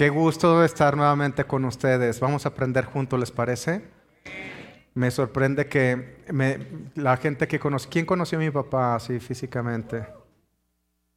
Qué 0.00 0.08
gusto 0.08 0.64
estar 0.64 0.96
nuevamente 0.96 1.44
con 1.44 1.62
ustedes. 1.66 2.20
Vamos 2.20 2.46
a 2.46 2.48
aprender 2.48 2.86
juntos, 2.86 3.20
¿les 3.20 3.30
parece? 3.30 3.82
Me 4.94 5.10
sorprende 5.10 5.66
que 5.66 6.24
la 6.94 7.18
gente 7.18 7.46
que 7.46 7.58
conoce, 7.58 7.86
¿quién 7.90 8.06
conoció 8.06 8.38
a 8.38 8.40
mi 8.40 8.50
papá 8.50 8.94
así 8.94 9.20
físicamente? 9.20 10.06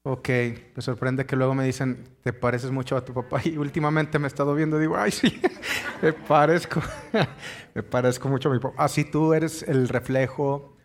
Ok, 0.04 0.28
me 0.76 0.82
sorprende 0.82 1.26
que 1.26 1.38
luego 1.38 1.56
me 1.56 1.64
dicen, 1.64 2.10
te 2.22 2.34
pareces 2.34 2.72
mucho 2.72 2.98
a 2.98 3.06
tu 3.06 3.14
papá 3.14 3.40
y 3.46 3.56
últimamente 3.56 4.20
me 4.20 4.26
he 4.26 4.28
estado 4.28 4.54
viendo 4.54 4.76
y 4.76 4.82
digo, 4.82 4.98
ay 4.98 5.12
sí, 5.12 5.42
me 6.02 6.12
parezco, 6.12 6.82
me 7.74 7.84
parezco 7.84 8.28
mucho 8.28 8.50
a 8.50 8.52
mi 8.52 8.60
papá. 8.60 8.84
Así 8.84 9.06
tú 9.06 9.34
eres 9.34 9.64
el 9.64 9.88
reflejo 9.88 10.76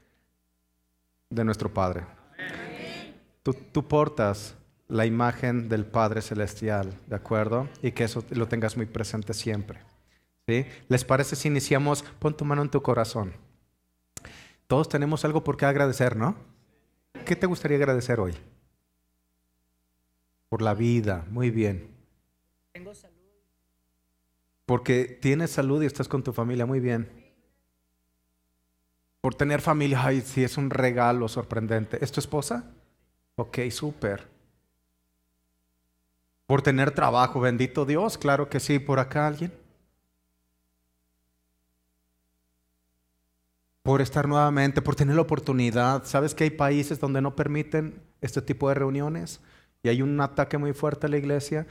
de 1.30 1.44
nuestro 1.44 1.74
Padre. 1.74 2.06
Tú, 3.42 3.54
tú 3.54 3.88
portas 3.88 4.56
la 4.88 5.04
imagen 5.04 5.68
del 5.68 5.84
Padre 5.84 6.22
Celestial, 6.22 6.98
¿de 7.06 7.16
acuerdo? 7.16 7.68
Y 7.82 7.92
que 7.92 8.04
eso 8.04 8.24
lo 8.30 8.48
tengas 8.48 8.76
muy 8.76 8.86
presente 8.86 9.34
siempre. 9.34 9.80
¿sí? 10.46 10.66
¿Les 10.88 11.04
parece 11.04 11.36
si 11.36 11.48
iniciamos? 11.48 12.02
Pon 12.18 12.36
tu 12.36 12.44
mano 12.44 12.62
en 12.62 12.70
tu 12.70 12.82
corazón. 12.82 13.34
Todos 14.66 14.88
tenemos 14.88 15.24
algo 15.24 15.44
por 15.44 15.56
qué 15.56 15.66
agradecer, 15.66 16.16
¿no? 16.16 16.36
¿Qué 17.24 17.36
te 17.36 17.46
gustaría 17.46 17.76
agradecer 17.76 18.18
hoy? 18.18 18.34
Por 20.48 20.62
la 20.62 20.74
vida, 20.74 21.26
muy 21.30 21.50
bien. 21.50 21.88
Tengo 22.72 22.94
salud. 22.94 23.16
Porque 24.64 25.18
tienes 25.20 25.50
salud 25.50 25.82
y 25.82 25.86
estás 25.86 26.08
con 26.08 26.22
tu 26.22 26.32
familia, 26.32 26.64
muy 26.64 26.80
bien. 26.80 27.10
Por 29.20 29.34
tener 29.34 29.60
familia, 29.60 30.00
ay, 30.02 30.22
sí, 30.22 30.44
es 30.44 30.56
un 30.56 30.70
regalo 30.70 31.28
sorprendente. 31.28 32.02
¿Es 32.02 32.12
tu 32.12 32.20
esposa? 32.20 32.70
Ok, 33.36 33.58
súper. 33.70 34.37
Por 36.48 36.62
tener 36.62 36.92
trabajo, 36.92 37.40
bendito 37.40 37.84
Dios, 37.84 38.16
claro 38.16 38.48
que 38.48 38.58
sí, 38.58 38.78
por 38.78 39.00
acá 39.00 39.26
alguien. 39.26 39.52
Por 43.82 44.00
estar 44.00 44.26
nuevamente, 44.26 44.80
por 44.80 44.96
tener 44.96 45.14
la 45.14 45.20
oportunidad. 45.20 46.06
¿Sabes 46.06 46.34
que 46.34 46.44
hay 46.44 46.50
países 46.50 46.98
donde 46.98 47.20
no 47.20 47.36
permiten 47.36 48.00
este 48.22 48.40
tipo 48.40 48.70
de 48.70 48.76
reuniones? 48.76 49.42
Y 49.82 49.90
hay 49.90 50.00
un 50.00 50.18
ataque 50.22 50.56
muy 50.56 50.72
fuerte 50.72 51.04
a 51.04 51.10
la 51.10 51.18
iglesia. 51.18 51.66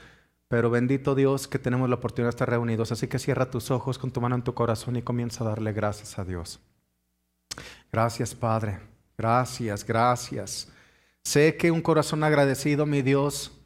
Pero 0.48 0.70
bendito 0.70 1.16
Dios 1.16 1.48
que 1.48 1.58
tenemos 1.58 1.90
la 1.90 1.96
oportunidad 1.96 2.28
de 2.28 2.36
estar 2.36 2.50
reunidos. 2.52 2.92
Así 2.92 3.08
que 3.08 3.18
cierra 3.18 3.50
tus 3.50 3.72
ojos 3.72 3.98
con 3.98 4.12
tu 4.12 4.22
mano 4.22 4.36
en 4.36 4.44
tu 4.44 4.54
corazón 4.54 4.96
y 4.96 5.02
comienza 5.02 5.44
a 5.44 5.48
darle 5.48 5.74
gracias 5.74 6.20
a 6.20 6.24
Dios. 6.24 6.60
Gracias 7.92 8.36
Padre. 8.36 8.78
Gracias, 9.18 9.84
gracias. 9.84 10.72
Sé 11.24 11.58
que 11.58 11.72
un 11.72 11.82
corazón 11.82 12.24
agradecido, 12.24 12.86
mi 12.86 13.02
Dios, 13.02 13.57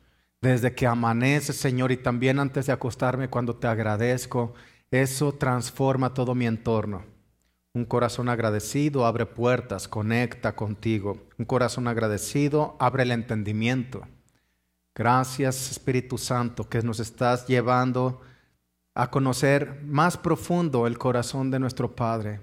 desde 0.42 0.73
que 0.73 0.88
amanece, 0.88 1.53
Señor, 1.53 1.92
y 1.92 1.97
también 1.97 2.39
antes 2.39 2.66
de 2.66 2.73
acostarme 2.73 3.30
cuando 3.30 3.56
te 3.56 3.67
agradezco, 3.67 4.53
eso 4.89 5.33
transforma 5.33 6.14
todo 6.14 6.33
mi 6.33 6.48
entorno. 6.48 7.06
Un 7.73 7.86
corazón 7.86 8.28
agradecido 8.28 9.06
abre 9.06 9.25
puertas, 9.25 9.88
conecta 9.88 10.56
contigo. 10.56 11.17
Un 11.38 11.45
corazón 11.45 11.88
agradecido 11.88 12.75
abre 12.80 13.03
el 13.03 13.11
entendimiento. 13.11 14.02
Gracias 14.94 15.72
Espíritu 15.72 16.17
Santo 16.17 16.67
que 16.67 16.81
nos 16.81 17.00
estás 17.00 17.48
llevando 17.48 18.20
a 18.94 19.09
conocer 19.09 19.81
más 19.86 20.17
profundo 20.17 20.86
el 20.86 20.98
corazón 20.98 21.50
de 21.50 21.59
nuestro 21.59 21.95
Padre 21.95 22.42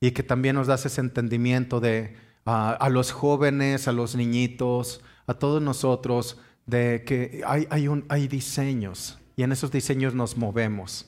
y 0.00 0.12
que 0.12 0.22
también 0.22 0.56
nos 0.56 0.68
das 0.68 0.86
ese 0.86 1.02
entendimiento 1.02 1.78
de 1.78 2.16
a 2.44 2.88
los 2.90 3.12
jóvenes, 3.12 3.86
a 3.86 3.92
los 3.92 4.16
niñitos, 4.16 5.02
a 5.26 5.34
todos 5.34 5.62
nosotros 5.62 6.38
de 6.66 7.04
que 7.04 7.42
hay, 7.46 7.66
hay, 7.70 7.88
hay 8.08 8.28
diseños 8.28 9.18
y 9.36 9.42
en 9.42 9.52
esos 9.52 9.70
diseños 9.70 10.14
nos 10.14 10.36
movemos. 10.36 11.06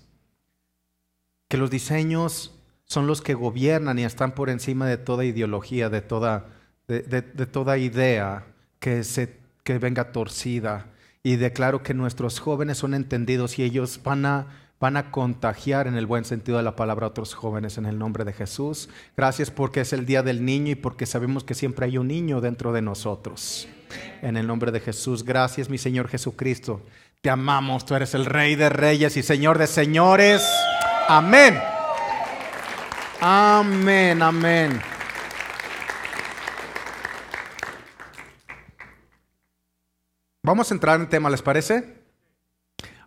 Que 1.49 1.57
los 1.57 1.71
diseños 1.71 2.55
son 2.87 3.07
los 3.07 3.21
que 3.21 3.35
gobiernan 3.35 3.99
y 3.99 4.05
están 4.05 4.33
por 4.33 4.51
encima 4.51 4.87
de 4.87 4.97
toda 4.97 5.25
ideología, 5.25 5.89
de 5.89 6.01
toda, 6.01 6.47
de, 6.89 7.23
toda 7.23 7.79
idea 7.79 8.47
que, 8.79 9.05
se, 9.05 9.37
que 9.63 9.79
venga 9.79 10.13
torcida. 10.13 10.87
Y 11.23 11.37
declaro 11.37 11.83
que 11.83 11.95
nuestros 11.95 12.41
jóvenes 12.41 12.79
son 12.79 12.95
entendidos 12.95 13.59
y 13.59 13.63
ellos 13.63 14.01
van 14.03 14.27
a, 14.27 14.64
van 14.85 14.99
a 14.99 15.11
contagiar 15.11 15.87
en 15.87 15.95
el 15.95 16.05
buen 16.05 16.27
sentido 16.27 16.59
de 16.59 16.63
la 16.63 16.77
palabra 16.77 17.07
a 17.07 17.09
otros 17.09 17.33
jóvenes 17.33 17.79
en 17.79 17.87
el 17.87 17.99
nombre 17.99 18.23
de 18.23 18.35
Jesús. 18.35 18.91
Gracias 19.17 19.51
porque 19.51 19.81
es 19.81 19.95
el 19.95 20.05
día 20.05 20.23
del 20.23 20.45
niño 20.45 20.73
y 20.73 20.75
porque 20.75 21.07
sabemos 21.07 21.43
que 21.43 21.55
siempre 21.55 21.87
hay 21.87 21.97
un 21.97 22.09
niño 22.09 22.43
dentro 22.43 22.71
de 22.71 22.83
nosotros. 22.83 23.67
En 24.21 24.37
el 24.37 24.47
nombre 24.47 24.73
de 24.73 24.81
Jesús, 24.81 25.25
gracias 25.25 25.71
mi 25.71 25.79
Señor 25.79 26.09
Jesucristo. 26.09 26.83
Te 27.23 27.31
amamos, 27.31 27.87
tú 27.87 27.95
eres 27.95 28.13
el 28.13 28.27
Rey 28.27 28.57
de 28.57 28.69
Reyes 28.69 29.17
y 29.17 29.23
Señor 29.23 29.57
de 29.57 29.69
Señores. 29.69 30.47
Amén. 31.09 31.59
Amén, 33.23 34.21
amén. 34.21 34.83
Vamos 40.43 40.71
a 40.71 40.75
entrar 40.75 41.01
en 41.01 41.09
tema, 41.09 41.31
¿les 41.31 41.41
parece? 41.41 42.03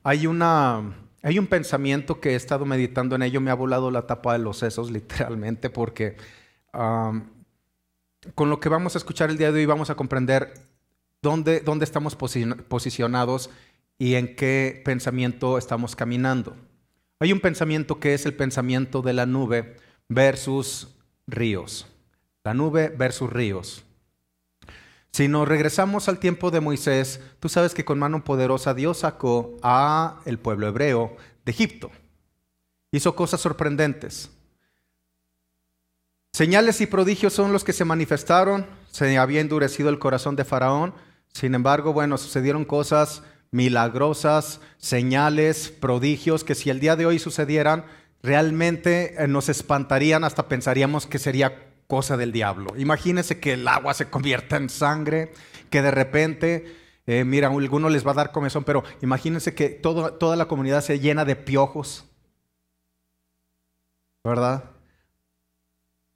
Hay, 0.01 0.25
una, 0.25 1.06
hay 1.27 1.39
un 1.39 1.47
pensamiento 1.47 2.21
que 2.21 2.29
he 2.29 2.35
estado 2.35 2.65
meditando 2.65 3.17
en 3.17 3.21
ello, 3.21 3.41
me 3.41 3.51
ha 3.51 3.53
volado 3.53 3.91
la 3.91 4.07
tapa 4.07 4.31
de 4.31 4.39
los 4.39 4.59
sesos, 4.59 4.91
literalmente, 4.97 5.69
porque 5.69 6.15
con 6.71 8.49
lo 8.49 8.61
que 8.61 8.69
vamos 8.69 8.95
a 8.95 8.97
escuchar 8.97 9.29
el 9.29 9.37
día 9.37 9.51
de 9.51 9.59
hoy 9.59 9.65
vamos 9.65 9.89
a 9.89 9.95
comprender 9.95 10.53
dónde, 11.21 11.59
dónde 11.59 11.83
estamos 11.83 12.15
posicionados 12.15 13.49
y 13.97 14.15
en 14.15 14.37
qué 14.37 14.81
pensamiento 14.85 15.57
estamos 15.57 15.97
caminando. 15.97 16.55
Hay 17.19 17.33
un 17.33 17.41
pensamiento 17.41 17.99
que 17.99 18.13
es 18.13 18.25
el 18.25 18.33
pensamiento 18.33 19.01
de 19.01 19.11
la 19.11 19.25
nube 19.25 19.75
versus 20.07 20.95
ríos. 21.25 21.87
La 22.45 22.53
nube 22.53 22.87
versus 22.87 23.29
ríos. 23.29 23.83
Si 25.17 25.27
nos 25.27 25.47
regresamos 25.47 26.09
al 26.09 26.19
tiempo 26.19 26.51
de 26.51 26.61
Moisés, 26.61 27.19
tú 27.39 27.49
sabes 27.49 27.73
que 27.73 27.83
con 27.83 27.97
mano 27.97 28.23
poderosa 28.23 28.75
Dios 28.75 28.99
sacó 28.99 29.57
a 29.63 30.21
el 30.25 30.37
pueblo 30.37 30.67
hebreo 30.67 31.17
de 31.43 31.51
Egipto. 31.51 31.89
Hizo 32.91 33.15
cosas 33.15 33.41
sorprendentes. 33.41 34.29
Señales 36.33 36.81
y 36.81 36.85
prodigios 36.85 37.33
son 37.33 37.51
los 37.51 37.63
que 37.63 37.73
se 37.73 37.83
manifestaron. 37.83 38.67
Se 38.91 39.17
había 39.17 39.41
endurecido 39.41 39.89
el 39.89 39.97
corazón 39.97 40.35
de 40.35 40.45
Faraón. 40.45 40.93
Sin 41.33 41.55
embargo, 41.55 41.93
bueno, 41.93 42.19
sucedieron 42.19 42.63
cosas 42.63 43.23
milagrosas, 43.49 44.61
señales, 44.77 45.69
prodigios, 45.69 46.43
que 46.43 46.53
si 46.53 46.69
el 46.69 46.79
día 46.79 46.95
de 46.95 47.07
hoy 47.07 47.17
sucedieran, 47.17 47.85
realmente 48.21 49.15
eh, 49.17 49.27
nos 49.27 49.49
espantarían, 49.49 50.23
hasta 50.23 50.47
pensaríamos 50.47 51.07
que 51.07 51.17
sería 51.17 51.66
cosa 51.87 52.17
del 52.17 52.31
diablo. 52.31 52.73
Imagínense 52.77 53.39
que 53.39 53.53
el 53.53 53.67
agua 53.67 53.93
se 53.93 54.09
convierta 54.09 54.57
en 54.57 54.69
sangre, 54.69 55.31
que 55.69 55.81
de 55.81 55.91
repente, 55.91 56.75
eh, 57.05 57.23
mira, 57.23 57.49
les 57.49 58.05
va 58.05 58.11
a 58.11 58.15
dar 58.15 58.31
comezón, 58.31 58.63
pero 58.63 58.83
imagínense 59.01 59.55
que 59.55 59.69
toda 59.69 60.35
la 60.35 60.47
comunidad 60.47 60.81
se 60.81 60.99
llena 60.99 61.25
de 61.25 61.35
piojos, 61.35 62.05
¿verdad? 64.23 64.77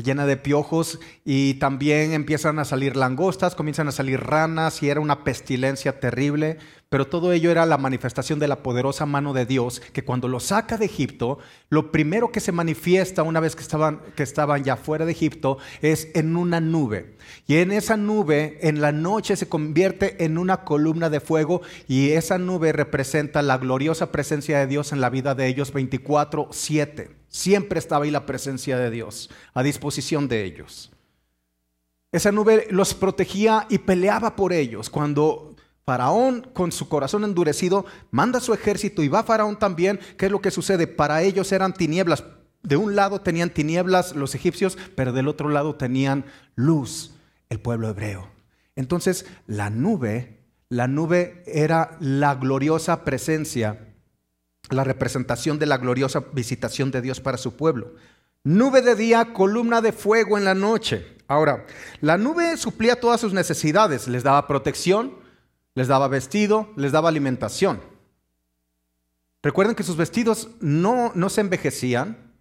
llena 0.04 0.26
de 0.26 0.38
piojos 0.38 1.00
y 1.24 1.56
también 1.56 2.14
empiezan 2.14 2.60
a 2.60 2.66
salir 2.66 2.96
langostas, 2.96 3.56
comienzan 3.56 3.88
a 3.88 3.92
salir 3.92 4.20
ranas 4.20 4.82
y 4.84 4.90
era 4.90 5.00
una 5.00 5.24
pestilencia 5.24 6.00
terrible, 6.00 6.58
pero 6.92 7.08
todo 7.08 7.32
ello 7.32 7.52
era 7.52 7.66
la 7.66 7.78
manifestación 7.78 8.38
de 8.38 8.50
la 8.50 8.64
poderosa 8.64 9.06
mano 9.06 9.32
de 9.32 9.46
Dios 9.46 9.80
que 9.80 10.04
cuando 10.04 10.28
lo 10.28 10.42
saca 10.42 10.76
de 10.76 10.88
Egipto, 10.88 11.40
lo 11.70 11.90
primero 11.90 12.34
que 12.34 12.42
se 12.42 12.52
manifiesta 12.52 13.24
una 13.24 13.40
vez 13.40 13.56
que 13.56 13.62
estaban, 13.62 14.02
que 14.14 14.24
estaban 14.24 14.66
ya 14.66 14.76
fuera 14.76 15.06
de 15.06 15.14
Egipto 15.14 15.58
es 15.82 16.10
en 16.16 16.36
una 16.36 16.60
nube. 16.60 17.16
Y 17.48 17.56
en 17.56 17.72
esa 17.72 17.96
nube, 17.96 18.60
en 18.68 18.82
la 18.82 18.92
noche 18.92 19.38
se 19.38 19.48
convierte 19.48 20.26
en 20.26 20.38
una 20.38 20.66
columna 20.66 21.10
de 21.10 21.22
fuego 21.22 21.62
y 21.88 22.10
esa 22.10 22.38
nube 22.38 22.74
representa 22.74 23.42
la 23.42 23.58
gloriosa 23.58 24.12
presencia 24.12 24.60
de 24.60 24.68
Dios 24.68 24.92
en 24.92 25.00
la 25.00 25.10
vida 25.10 25.34
de 25.34 25.48
ellos 25.48 25.72
24/7. 25.74 27.16
Siempre 27.30 27.80
estaba 27.80 28.04
ahí 28.04 28.12
la 28.12 28.26
presencia 28.26 28.78
de 28.78 28.92
Dios 28.92 29.30
a 29.54 29.64
disposición 29.64 30.28
de 30.28 30.44
ellos. 30.44 30.92
Esa 32.12 32.34
nube 32.34 32.68
los 32.70 32.94
protegía 32.94 33.66
y 33.70 33.78
peleaba 33.78 34.36
por 34.36 34.52
ellos. 34.52 34.90
Cuando 34.90 35.51
Faraón, 35.92 36.48
con 36.54 36.72
su 36.72 36.88
corazón 36.88 37.26
endurecido, 37.26 37.86
manda 38.12 38.40
su 38.40 38.54
ejército 38.54 39.04
y 39.04 39.10
va 39.10 39.24
Faraón 39.24 39.60
también, 39.60 40.00
¿qué 40.18 40.28
es 40.28 40.32
lo 40.32 40.40
que 40.40 40.50
sucede? 40.50 40.88
Para 40.88 41.22
ellos 41.22 41.52
eran 41.52 41.74
tinieblas. 41.74 42.24
De 42.64 42.78
un 42.78 42.96
lado 42.96 43.20
tenían 43.20 43.50
tinieblas 43.50 44.16
los 44.16 44.34
egipcios, 44.34 44.78
pero 44.96 45.12
del 45.12 45.28
otro 45.28 45.50
lado 45.50 45.76
tenían 45.76 46.24
luz 46.56 47.12
el 47.50 47.60
pueblo 47.60 47.90
hebreo. 47.90 48.30
Entonces, 48.78 49.26
la 49.48 49.70
nube, 49.70 50.46
la 50.70 50.88
nube 50.88 51.44
era 51.46 51.98
la 52.00 52.36
gloriosa 52.36 53.04
presencia 53.04 53.90
la 54.70 54.86
representación 54.86 55.60
de 55.60 55.66
la 55.66 55.78
gloriosa 55.78 56.24
visitación 56.32 56.90
de 56.92 57.02
Dios 57.02 57.20
para 57.20 57.38
su 57.38 57.58
pueblo. 57.58 57.96
Nube 58.46 58.82
de 58.82 58.96
día, 58.96 59.34
columna 59.34 59.82
de 59.82 59.92
fuego 59.92 60.38
en 60.38 60.46
la 60.46 60.56
noche. 60.56 61.18
Ahora, 61.28 61.66
la 62.00 62.18
nube 62.18 62.56
suplía 62.56 62.98
todas 62.98 63.20
sus 63.20 63.34
necesidades, 63.34 64.08
les 64.08 64.24
daba 64.24 64.48
protección, 64.48 65.20
les 65.76 65.88
daba 65.88 66.08
vestido, 66.08 66.70
les 66.76 66.92
daba 66.92 67.10
alimentación. 67.10 67.82
Recuerden 69.44 69.76
que 69.76 69.84
sus 69.84 69.98
vestidos 69.98 70.50
no, 70.60 71.12
no 71.16 71.30
se 71.30 71.42
envejecían, 71.42 72.32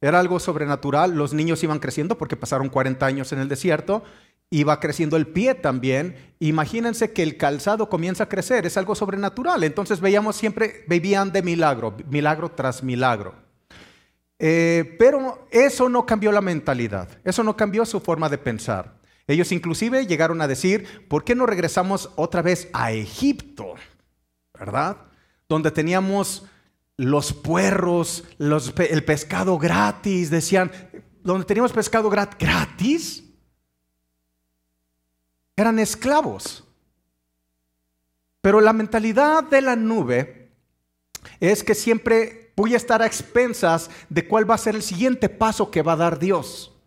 era 0.00 0.20
algo 0.20 0.38
sobrenatural, 0.38 1.14
los 1.14 1.34
niños 1.34 1.62
iban 1.64 1.80
creciendo 1.80 2.16
porque 2.16 2.36
pasaron 2.36 2.68
40 2.68 3.04
años 3.04 3.32
en 3.32 3.40
el 3.40 3.48
desierto, 3.48 4.04
iba 4.48 4.78
creciendo 4.80 5.16
el 5.16 5.26
pie 5.26 5.54
también. 5.54 6.16
Imagínense 6.38 7.12
que 7.12 7.22
el 7.22 7.36
calzado 7.36 7.88
comienza 7.88 8.24
a 8.24 8.28
crecer, 8.28 8.64
es 8.64 8.76
algo 8.76 8.94
sobrenatural. 8.94 9.64
Entonces 9.64 10.00
veíamos 10.00 10.36
siempre, 10.36 10.84
vivían 10.86 11.32
de 11.32 11.42
milagro, 11.42 11.96
milagro 12.08 12.50
tras 12.50 12.82
milagro. 12.82 13.34
Eh, 14.38 14.96
pero 15.00 15.48
eso 15.50 15.88
no 15.88 16.06
cambió 16.06 16.30
la 16.30 16.40
mentalidad, 16.40 17.08
eso 17.24 17.42
no 17.42 17.56
cambió 17.56 17.84
su 17.84 17.98
forma 17.98 18.28
de 18.28 18.38
pensar. 18.38 18.97
Ellos 19.28 19.52
inclusive 19.52 20.06
llegaron 20.06 20.40
a 20.40 20.48
decir, 20.48 21.06
¿por 21.06 21.22
qué 21.22 21.34
no 21.34 21.44
regresamos 21.44 22.10
otra 22.16 22.40
vez 22.40 22.68
a 22.72 22.92
Egipto? 22.92 23.74
¿Verdad? 24.58 24.96
Donde 25.48 25.70
teníamos 25.70 26.46
los 26.96 27.34
puerros, 27.34 28.24
el 28.38 29.04
pescado 29.04 29.58
gratis, 29.58 30.30
decían, 30.30 30.72
donde 31.22 31.44
teníamos 31.44 31.72
pescado 31.72 32.08
gratis, 32.08 33.22
eran 35.54 35.78
esclavos. 35.78 36.64
Pero 38.40 38.62
la 38.62 38.72
mentalidad 38.72 39.44
de 39.44 39.60
la 39.60 39.76
nube 39.76 40.52
es 41.38 41.62
que 41.62 41.74
siempre 41.74 42.52
voy 42.56 42.72
a 42.72 42.78
estar 42.78 43.02
a 43.02 43.06
expensas 43.06 43.90
de 44.08 44.26
cuál 44.26 44.50
va 44.50 44.54
a 44.54 44.58
ser 44.58 44.74
el 44.74 44.82
siguiente 44.82 45.28
paso 45.28 45.70
que 45.70 45.82
va 45.82 45.92
a 45.92 45.96
dar 45.96 46.18
Dios. 46.18 46.77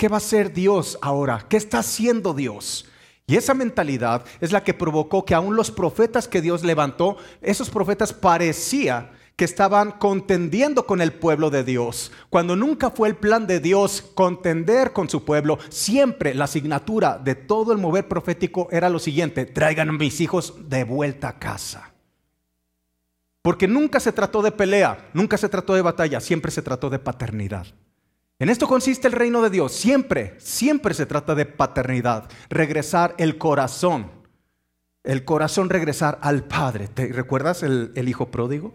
¿Qué 0.00 0.08
va 0.08 0.16
a 0.16 0.20
ser 0.20 0.54
Dios 0.54 0.98
ahora? 1.02 1.44
¿Qué 1.46 1.58
está 1.58 1.80
haciendo 1.80 2.32
Dios? 2.32 2.88
Y 3.26 3.36
esa 3.36 3.52
mentalidad 3.52 4.24
es 4.40 4.50
la 4.50 4.64
que 4.64 4.72
provocó 4.72 5.26
que 5.26 5.34
aún 5.34 5.56
los 5.56 5.70
profetas 5.70 6.26
que 6.26 6.40
Dios 6.40 6.64
levantó, 6.64 7.18
esos 7.42 7.68
profetas 7.68 8.14
parecía 8.14 9.10
que 9.36 9.44
estaban 9.44 9.90
contendiendo 9.90 10.86
con 10.86 11.02
el 11.02 11.12
pueblo 11.12 11.50
de 11.50 11.64
Dios, 11.64 12.12
cuando 12.30 12.56
nunca 12.56 12.90
fue 12.90 13.08
el 13.08 13.16
plan 13.16 13.46
de 13.46 13.60
Dios 13.60 14.00
contender 14.14 14.94
con 14.94 15.10
su 15.10 15.22
pueblo, 15.26 15.58
siempre 15.68 16.32
la 16.32 16.44
asignatura 16.44 17.18
de 17.18 17.34
todo 17.34 17.70
el 17.74 17.78
mover 17.78 18.08
profético 18.08 18.68
era 18.70 18.88
lo 18.88 19.00
siguiente, 19.00 19.44
traigan 19.44 19.90
a 19.90 19.92
mis 19.92 20.22
hijos 20.22 20.54
de 20.70 20.84
vuelta 20.84 21.28
a 21.28 21.38
casa. 21.38 21.92
Porque 23.42 23.68
nunca 23.68 24.00
se 24.00 24.12
trató 24.12 24.40
de 24.40 24.52
pelea, 24.52 25.10
nunca 25.12 25.36
se 25.36 25.50
trató 25.50 25.74
de 25.74 25.82
batalla, 25.82 26.20
siempre 26.20 26.50
se 26.50 26.62
trató 26.62 26.88
de 26.88 27.00
paternidad. 27.00 27.66
En 28.40 28.48
esto 28.48 28.66
consiste 28.66 29.06
el 29.06 29.12
reino 29.12 29.42
de 29.42 29.50
Dios, 29.50 29.70
siempre, 29.70 30.34
siempre 30.38 30.94
se 30.94 31.04
trata 31.04 31.34
de 31.34 31.44
paternidad, 31.44 32.30
regresar 32.48 33.14
el 33.18 33.36
corazón, 33.36 34.10
el 35.04 35.26
corazón 35.26 35.68
regresar 35.68 36.18
al 36.22 36.44
Padre. 36.44 36.88
¿Te 36.88 37.08
recuerdas 37.12 37.62
el, 37.62 37.92
el 37.94 38.08
hijo 38.08 38.30
pródigo? 38.30 38.72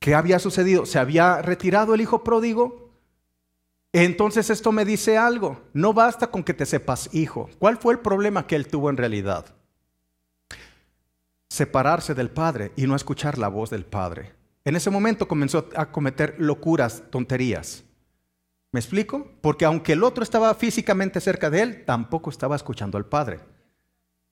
¿Qué 0.00 0.16
había 0.16 0.40
sucedido? 0.40 0.84
¿Se 0.84 0.98
había 0.98 1.40
retirado 1.42 1.94
el 1.94 2.00
hijo 2.00 2.24
pródigo? 2.24 2.90
Entonces 3.92 4.50
esto 4.50 4.72
me 4.72 4.84
dice 4.84 5.16
algo. 5.16 5.60
No 5.72 5.92
basta 5.92 6.32
con 6.32 6.42
que 6.42 6.54
te 6.54 6.66
sepas 6.66 7.08
hijo. 7.14 7.48
¿Cuál 7.60 7.76
fue 7.76 7.94
el 7.94 8.00
problema 8.00 8.48
que 8.48 8.56
él 8.56 8.66
tuvo 8.66 8.90
en 8.90 8.96
realidad? 8.96 9.46
Separarse 11.48 12.14
del 12.14 12.30
padre 12.30 12.72
y 12.74 12.88
no 12.88 12.96
escuchar 12.96 13.38
la 13.38 13.46
voz 13.46 13.70
del 13.70 13.84
padre. 13.84 14.32
En 14.64 14.74
ese 14.74 14.90
momento 14.90 15.28
comenzó 15.28 15.68
a 15.76 15.92
cometer 15.92 16.34
locuras, 16.38 17.04
tonterías. 17.10 17.84
¿Me 18.72 18.80
explico? 18.80 19.26
Porque 19.40 19.64
aunque 19.64 19.94
el 19.94 20.04
otro 20.04 20.22
estaba 20.22 20.54
físicamente 20.54 21.20
cerca 21.20 21.50
de 21.50 21.62
él, 21.62 21.84
tampoco 21.84 22.30
estaba 22.30 22.56
escuchando 22.56 22.98
al 22.98 23.06
padre. 23.06 23.40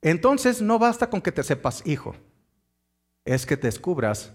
Entonces 0.00 0.62
no 0.62 0.79
basta 0.79 1.11
con 1.11 1.20
que 1.20 1.32
te 1.32 1.43
sepas 1.43 1.87
hijo. 1.87 2.14
Es 3.25 3.46
que 3.46 3.56
te 3.56 3.67
descubras 3.67 4.32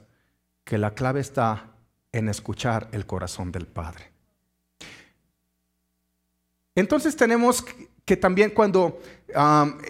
que 0.64 0.78
la 0.78 0.94
clave 0.94 1.22
está 1.22 1.74
en 2.12 2.30
escuchar 2.30 2.88
el 2.92 3.06
corazón 3.06 3.52
del 3.52 3.68
Padre. 3.68 4.12
Entonces 6.76 7.16
tenemos 7.16 7.66
que 8.06 8.18
también 8.18 8.52
cuando 8.52 9.00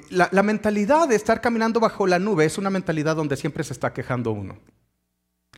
la, 0.09 0.44
mentalidad 0.44 1.07
de 1.07 1.16
estar 1.16 1.42
caminando 1.42 1.80
bajo 1.80 2.07
la 2.07 2.19
nube 2.19 2.45
es 2.45 2.57
una 2.57 2.69
mentalidad 2.69 3.16
donde 3.16 3.38
siempre 3.38 3.63
se 3.63 3.74
está 3.74 3.94
quejando 3.94 4.31
uno. 4.31 4.57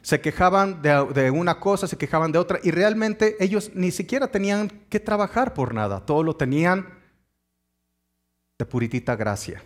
Se 0.06 0.22
quejaban 0.22 0.84
de, 0.84 1.32
una 1.32 1.60
cosa, 1.60 1.88
se 1.88 1.98
quejaban 1.98 2.32
de 2.32 2.38
otra, 2.38 2.60
y 2.62 2.70
realmente 2.70 3.38
ellos 3.40 3.72
ni 3.74 3.90
siquiera 3.90 4.28
tenían 4.28 4.70
que 4.88 5.00
trabajar 5.00 5.56
por 5.56 5.74
nada, 5.74 6.06
todo 6.06 6.22
lo 6.22 6.36
tenían 6.36 7.00
de 8.60 8.66
puritita 8.68 9.16
gracia. 9.16 9.64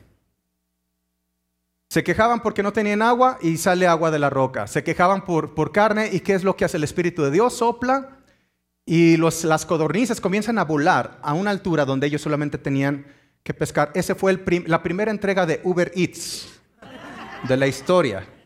Se 1.89 2.05
quejaban 2.05 2.41
porque 2.41 2.63
no 2.63 2.71
tenían 2.71 3.01
agua 3.01 3.37
y 3.41 3.57
sale 3.57 3.85
agua 3.85 4.11
de 4.11 4.19
la 4.19 4.29
roca. 4.29 4.65
Se 4.67 4.81
quejaban 4.81 5.25
por, 5.25 5.55
por 5.55 5.73
carne 5.73 6.09
y 6.09 6.21
¿qué 6.21 6.35
es 6.35 6.45
lo 6.45 6.55
que 6.55 6.63
hace 6.63 6.77
el 6.77 6.85
Espíritu 6.85 7.21
de 7.21 7.31
Dios? 7.31 7.55
Sopla 7.57 8.19
y 8.85 9.17
las 9.17 9.65
codornices 9.65 10.21
comienzan 10.21 10.57
a 10.57 10.63
volar 10.63 11.19
a 11.21 11.33
una 11.33 11.51
altura 11.51 11.83
donde 11.83 12.07
ellos 12.07 12.21
solamente 12.21 12.57
tenían 12.57 13.07
que 13.43 13.53
pescar. 13.53 13.91
Ese 13.93 14.15
fue 14.15 14.41
la 14.67 14.81
primera 14.83 15.11
entrega 15.11 15.45
de 15.45 15.59
Uber 15.65 15.91
Eats 15.97 16.47
de 17.45 17.57
la 17.57 17.67
historia. 17.67 18.38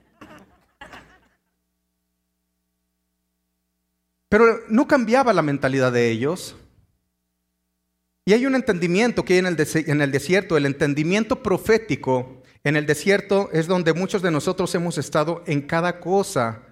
Pero 4.34 4.62
no 4.68 4.88
cambiaba 4.88 5.32
la 5.32 5.44
mentalidad 5.44 5.92
de 5.92 6.10
ellos. 6.10 6.56
Y 8.26 8.34
hay 8.34 8.48
un 8.48 8.56
entendimiento 8.56 9.24
que 9.24 9.34
hay 9.34 9.40
en 9.40 9.46
el, 10.02 10.12
desierto, 10.12 10.58
el 10.58 10.66
entendimiento 10.66 11.44
profético 11.44 12.42
en 12.64 12.76
el 12.76 12.88
desierto 12.88 13.52
es 13.54 13.68
donde 13.68 13.94
muchos 13.94 14.24
de 14.24 14.32
nosotros 14.32 14.74
hemos 14.74 14.98
estado 14.98 15.44
en 15.46 15.62
cada 15.62 16.00
cosa 16.00 16.64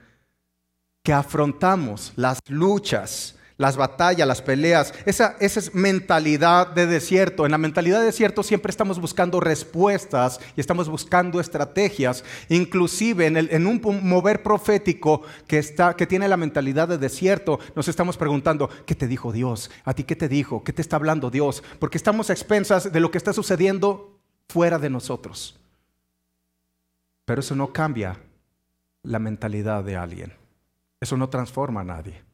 que 1.04 1.14
afrontamos, 1.14 2.14
las 2.16 2.40
luchas, 2.48 3.36
las 3.62 3.78
batallas, 3.78 4.28
las 4.28 4.42
peleas. 4.42 4.92
Esa, 5.06 5.38
esa, 5.40 5.60
es 5.60 5.76
mentalidad 5.76 6.68
de 6.68 6.88
desierto. 6.88 7.46
En 7.46 7.52
la 7.52 7.60
mentalidad 7.60 8.00
de 8.00 8.08
desierto 8.08 8.42
siempre 8.42 8.72
estamos 8.72 9.00
buscando 9.00 9.40
respuestas 9.40 10.40
y 10.56 10.60
estamos 10.60 10.90
buscando 10.90 11.40
estrategias. 11.40 12.24
Inclusive 12.50 13.28
en, 13.28 13.38
el, 13.38 13.50
en 13.52 13.68
un 13.68 13.80
mover 14.02 14.42
profético 14.42 15.22
que, 15.48 15.60
está, 15.60 15.96
que 15.96 16.08
tiene 16.08 16.28
la 16.28 16.38
mentalidad 16.38 16.88
de 16.88 16.98
desierto, 16.98 17.60
nos 17.76 17.88
estamos 17.88 18.18
preguntando, 18.18 18.68
¿qué 18.88 18.96
te 18.96 19.08
dijo 19.08 19.32
Dios? 19.32 19.70
¿A 19.86 19.94
ti 19.94 20.06
qué 20.06 20.16
te 20.16 20.28
dijo? 20.28 20.64
¿Qué 20.64 20.74
te 20.74 20.82
está 20.82 20.96
hablando 20.96 21.30
Dios? 21.30 21.64
Porque 21.78 22.00
estamos 22.00 22.32
a 22.32 22.34
expensas 22.34 22.92
de 22.92 23.00
lo 23.00 23.12
que 23.12 23.20
está 23.20 23.32
sucediendo 23.32 24.20
fuera 24.50 24.80
de 24.80 24.90
nosotros. 24.90 25.60
Pero 27.26 27.42
eso 27.42 27.56
no 27.56 27.72
cambia 27.72 28.20
la 29.04 29.20
mentalidad 29.20 29.84
de 29.84 29.98
alguien. 29.98 30.34
Eso 31.00 31.16
no 31.16 31.30
transforma 31.30 31.82
a 31.82 31.84
nadie. 31.84 32.31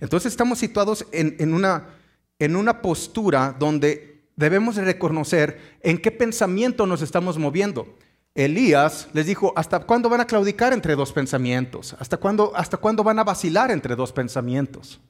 Entonces 0.00 0.32
estamos 0.32 0.58
situados 0.58 1.06
en, 1.12 1.54
una, 1.54 2.82
postura 2.82 3.54
donde 3.58 4.28
debemos 4.36 4.76
reconocer 4.76 5.78
en 5.82 5.98
qué 5.98 6.10
pensamiento 6.10 6.86
nos 6.86 7.02
estamos 7.02 7.38
moviendo. 7.38 7.96
Elías 8.34 9.08
les 9.12 9.26
dijo, 9.26 9.52
¿hasta 9.56 9.80
cuándo 9.80 10.08
van 10.08 10.20
a 10.20 10.26
claudicar 10.26 10.72
entre 10.72 10.96
dos 10.96 11.12
pensamientos? 11.12 11.94
¿Hasta 11.98 12.16
cuándo, 12.16 12.52
¿Hasta 12.56 12.76
cuándo 12.76 13.04
van 13.04 13.18
a 13.18 13.24
vacilar 13.24 13.70
entre 13.70 13.94
dos 13.94 14.12
pensamientos? 14.12 15.00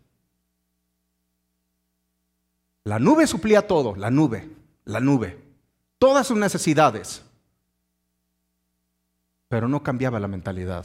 La 2.84 2.98
nube 2.98 3.26
suplía 3.26 3.66
todo, 3.66 3.96
la 3.96 4.10
nube, 4.10 4.48
la 4.84 5.00
nube 5.00 5.44
todas 6.04 6.26
sus 6.26 6.36
necesidades, 6.36 7.22
pero 9.48 9.68
no 9.68 9.82
cambiaba 9.82 10.20
la 10.20 10.28
mentalidad. 10.28 10.84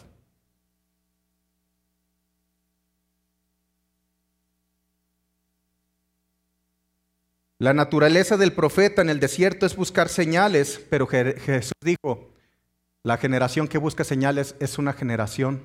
La 7.60 7.74
naturaleza 7.74 8.38
del 8.38 8.54
profeta 8.54 9.02
en 9.02 9.10
el 9.10 9.20
desierto 9.20 9.66
es 9.66 9.76
buscar 9.76 10.08
señales, 10.08 10.82
pero 10.90 11.06
Jesús 11.08 11.74
dijo, 11.82 12.32
la 13.04 13.18
generación 13.18 13.68
que 13.68 13.78
busca 13.78 14.06
señales 14.06 14.56
es 14.62 14.78
una 14.78 14.94
generación 14.94 15.62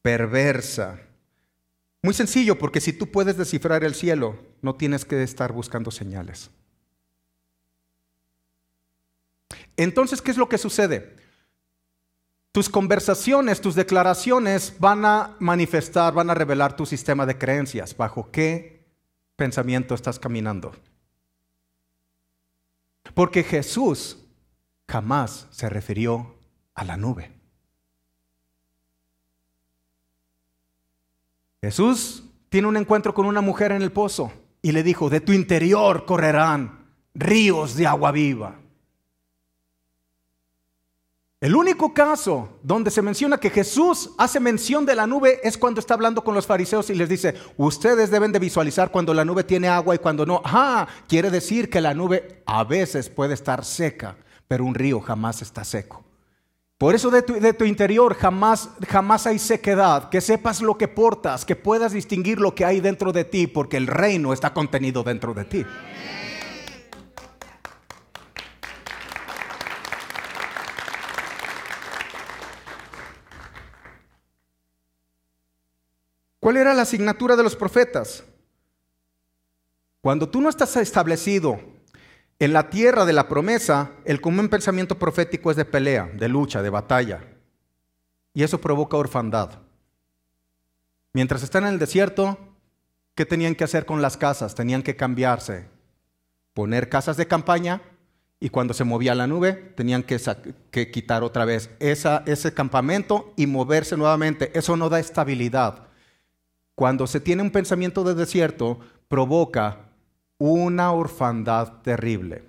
perversa. 0.00 1.00
Muy 2.02 2.14
sencillo, 2.14 2.56
porque 2.56 2.80
si 2.80 2.92
tú 2.92 3.10
puedes 3.10 3.36
descifrar 3.36 3.82
el 3.82 3.96
cielo, 3.96 4.38
no 4.62 4.76
tienes 4.76 5.04
que 5.04 5.24
estar 5.24 5.52
buscando 5.52 5.90
señales. 5.90 6.50
Entonces, 9.76 10.22
¿qué 10.22 10.30
es 10.30 10.36
lo 10.36 10.48
que 10.48 10.58
sucede? 10.58 11.16
Tus 12.52 12.68
conversaciones, 12.68 13.60
tus 13.60 13.74
declaraciones 13.74 14.76
van 14.78 15.04
a 15.04 15.34
manifestar, 15.40 16.14
van 16.14 16.30
a 16.30 16.34
revelar 16.34 16.76
tu 16.76 16.86
sistema 16.86 17.26
de 17.26 17.38
creencias, 17.38 17.96
bajo 17.96 18.30
qué 18.30 18.73
pensamiento 19.36 19.94
estás 19.94 20.18
caminando. 20.18 20.72
Porque 23.14 23.42
Jesús 23.42 24.18
jamás 24.88 25.46
se 25.50 25.68
refirió 25.68 26.38
a 26.74 26.84
la 26.84 26.96
nube. 26.96 27.32
Jesús 31.62 32.24
tiene 32.48 32.68
un 32.68 32.76
encuentro 32.76 33.14
con 33.14 33.26
una 33.26 33.40
mujer 33.40 33.72
en 33.72 33.82
el 33.82 33.92
pozo 33.92 34.32
y 34.60 34.72
le 34.72 34.82
dijo, 34.82 35.10
de 35.10 35.20
tu 35.20 35.32
interior 35.32 36.04
correrán 36.04 36.86
ríos 37.14 37.74
de 37.76 37.86
agua 37.86 38.12
viva. 38.12 38.60
El 41.44 41.54
único 41.56 41.92
caso 41.92 42.48
donde 42.62 42.90
se 42.90 43.02
menciona 43.02 43.36
que 43.36 43.50
Jesús 43.50 44.12
hace 44.16 44.40
mención 44.40 44.86
de 44.86 44.94
la 44.94 45.06
nube 45.06 45.40
es 45.42 45.58
cuando 45.58 45.78
está 45.78 45.92
hablando 45.92 46.24
con 46.24 46.34
los 46.34 46.46
fariseos 46.46 46.88
y 46.88 46.94
les 46.94 47.06
dice, 47.06 47.34
ustedes 47.58 48.10
deben 48.10 48.32
de 48.32 48.38
visualizar 48.38 48.90
cuando 48.90 49.12
la 49.12 49.26
nube 49.26 49.44
tiene 49.44 49.68
agua 49.68 49.94
y 49.94 49.98
cuando 49.98 50.24
no. 50.24 50.40
Ah, 50.42 50.88
quiere 51.06 51.30
decir 51.30 51.68
que 51.68 51.82
la 51.82 51.92
nube 51.92 52.42
a 52.46 52.64
veces 52.64 53.10
puede 53.10 53.34
estar 53.34 53.62
seca, 53.62 54.16
pero 54.48 54.64
un 54.64 54.74
río 54.74 55.02
jamás 55.02 55.42
está 55.42 55.64
seco. 55.64 56.02
Por 56.78 56.94
eso 56.94 57.10
de 57.10 57.22
tu, 57.22 57.64
interior 57.66 58.14
jamás, 58.14 58.70
jamás 58.88 59.26
hay 59.26 59.38
sequedad, 59.38 60.08
que 60.08 60.22
sepas 60.22 60.62
lo 60.62 60.78
que 60.78 60.88
portas, 60.88 61.44
que 61.44 61.56
puedas 61.56 61.92
distinguir 61.92 62.40
lo 62.40 62.54
que 62.54 62.64
hay 62.64 62.80
dentro 62.80 63.12
de 63.12 63.24
ti, 63.24 63.48
porque 63.48 63.76
el 63.76 63.86
reino 63.86 64.32
está 64.32 64.54
contenido 64.54 65.02
dentro 65.02 65.34
de 65.34 65.44
ti. 65.44 65.66
¿Cuál 76.44 76.58
era 76.58 76.74
la 76.74 76.82
asignatura 76.82 77.36
de 77.36 77.42
los 77.42 77.56
profetas? 77.56 78.22
Cuando 80.02 80.28
tú 80.28 80.42
no 80.42 80.50
estás 80.50 80.76
establecido 80.76 81.58
en 82.38 82.52
la 82.52 82.68
tierra 82.68 83.06
de 83.06 83.14
la 83.14 83.30
promesa, 83.30 83.92
el 84.04 84.20
común 84.20 84.50
pensamiento 84.50 84.98
profético 84.98 85.50
es 85.50 85.56
de 85.56 85.64
pelea, 85.64 86.10
de 86.12 86.28
lucha, 86.28 86.60
de 86.60 86.68
batalla. 86.68 87.24
Y 88.34 88.42
eso 88.42 88.60
provoca 88.60 88.98
orfandad. 88.98 89.52
Mientras 91.14 91.42
están 91.42 91.64
en 91.64 91.72
el 91.72 91.78
desierto, 91.78 92.36
¿qué 93.14 93.24
tenían 93.24 93.54
que 93.54 93.64
hacer 93.64 93.86
con 93.86 94.02
las 94.02 94.18
casas? 94.18 94.54
Tenían 94.54 94.82
que 94.82 94.96
cambiarse, 94.96 95.66
poner 96.52 96.90
casas 96.90 97.16
de 97.16 97.26
campaña 97.26 97.80
y 98.38 98.50
cuando 98.50 98.74
se 98.74 98.84
movía 98.84 99.14
la 99.14 99.26
nube 99.26 99.54
tenían 99.54 100.02
que, 100.02 100.20
que 100.70 100.90
quitar 100.90 101.22
otra 101.22 101.46
vez 101.46 101.70
ese 101.80 102.52
campamento 102.52 103.32
y 103.34 103.46
moverse 103.46 103.96
nuevamente. 103.96 104.50
Eso 104.52 104.76
no 104.76 104.90
da 104.90 105.00
estabilidad. 105.00 105.93
Cuando 106.74 107.06
se 107.06 107.20
tiene 107.20 107.42
un 107.42 107.50
pensamiento 107.50 108.02
de 108.04 108.14
desierto, 108.14 108.80
provoca 109.08 109.90
una 110.38 110.92
orfandad 110.92 111.82
terrible, 111.82 112.44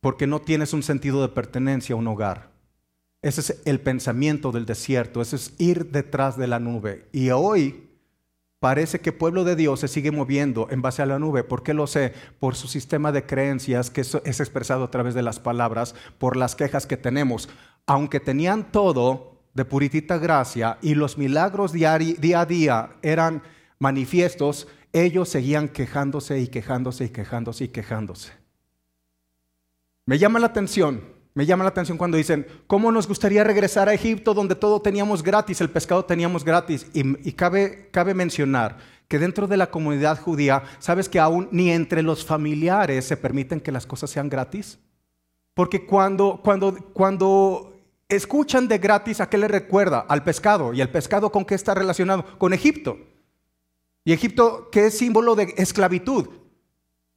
porque 0.00 0.26
no 0.26 0.40
tienes 0.40 0.72
un 0.72 0.82
sentido 0.82 1.22
de 1.22 1.28
pertenencia 1.28 1.94
a 1.94 1.98
un 1.98 2.08
hogar. 2.08 2.50
Ese 3.22 3.40
es 3.42 3.62
el 3.64 3.80
pensamiento 3.80 4.50
del 4.50 4.66
desierto, 4.66 5.20
ese 5.20 5.36
es 5.36 5.54
ir 5.58 5.90
detrás 5.90 6.36
de 6.36 6.48
la 6.48 6.58
nube. 6.58 7.06
Y 7.12 7.30
hoy 7.30 7.90
parece 8.58 9.00
que 9.00 9.12
pueblo 9.12 9.44
de 9.44 9.56
Dios 9.56 9.80
se 9.80 9.88
sigue 9.88 10.10
moviendo 10.10 10.68
en 10.70 10.82
base 10.82 11.02
a 11.02 11.06
la 11.06 11.18
nube. 11.18 11.44
¿Por 11.44 11.62
qué 11.62 11.74
lo 11.74 11.86
sé? 11.86 12.14
Por 12.40 12.56
su 12.56 12.66
sistema 12.66 13.12
de 13.12 13.26
creencias 13.26 13.90
que 13.90 14.00
es 14.00 14.40
expresado 14.40 14.84
a 14.84 14.90
través 14.90 15.14
de 15.14 15.22
las 15.22 15.38
palabras, 15.38 15.94
por 16.18 16.36
las 16.36 16.56
quejas 16.56 16.86
que 16.86 16.96
tenemos. 16.96 17.48
Aunque 17.86 18.20
tenían 18.20 18.72
todo, 18.72 19.29
de 19.54 19.64
puritita 19.64 20.18
gracia 20.18 20.78
y 20.80 20.94
los 20.94 21.18
milagros 21.18 21.72
día 21.72 21.94
a 21.94 22.46
día 22.46 22.90
eran 23.02 23.42
manifiestos, 23.78 24.68
ellos 24.92 25.28
seguían 25.28 25.68
quejándose 25.68 26.40
y 26.40 26.48
quejándose 26.48 27.04
y 27.04 27.08
quejándose 27.08 27.64
y 27.64 27.68
quejándose. 27.68 28.32
Me 30.06 30.18
llama 30.18 30.38
la 30.38 30.46
atención, 30.46 31.02
me 31.34 31.46
llama 31.46 31.64
la 31.64 31.70
atención 31.70 31.96
cuando 31.96 32.16
dicen, 32.16 32.46
¿cómo 32.66 32.90
nos 32.90 33.06
gustaría 33.06 33.44
regresar 33.44 33.88
a 33.88 33.94
Egipto 33.94 34.34
donde 34.34 34.56
todo 34.56 34.82
teníamos 34.82 35.22
gratis, 35.22 35.60
el 35.60 35.70
pescado 35.70 36.04
teníamos 36.04 36.44
gratis? 36.44 36.86
Y, 36.92 37.32
cabe, 37.32 37.88
cabe 37.92 38.14
mencionar 38.14 38.78
que 39.06 39.18
dentro 39.18 39.46
de 39.46 39.56
la 39.56 39.70
comunidad 39.70 40.20
judía, 40.20 40.62
¿sabes 40.78 41.08
que 41.08 41.20
aún 41.20 41.48
ni 41.52 41.70
entre 41.70 42.02
los 42.02 42.24
familiares 42.24 43.04
se 43.04 43.16
permiten 43.16 43.60
que 43.60 43.72
las 43.72 43.86
cosas 43.86 44.10
sean 44.10 44.28
gratis? 44.28 44.78
Porque 45.54 45.86
cuando, 45.86 46.40
cuando, 46.42 46.74
cuando 46.92 47.69
escuchan 48.10 48.68
de 48.68 48.78
gratis, 48.78 49.20
¿a 49.20 49.28
qué 49.28 49.38
le 49.38 49.48
recuerda? 49.48 50.00
Al 50.08 50.24
pescado. 50.24 50.72
¿Y 50.74 50.80
el 50.80 50.90
pescado 50.90 51.32
con 51.32 51.44
qué 51.44 51.54
está 51.54 51.74
relacionado? 51.74 52.38
Con 52.38 52.52
Egipto. 52.52 52.98
Y 54.04 54.12
Egipto, 54.12 54.68
que 54.70 54.86
es 54.86 54.98
símbolo 54.98 55.34
de 55.34 55.54
esclavitud. 55.56 56.28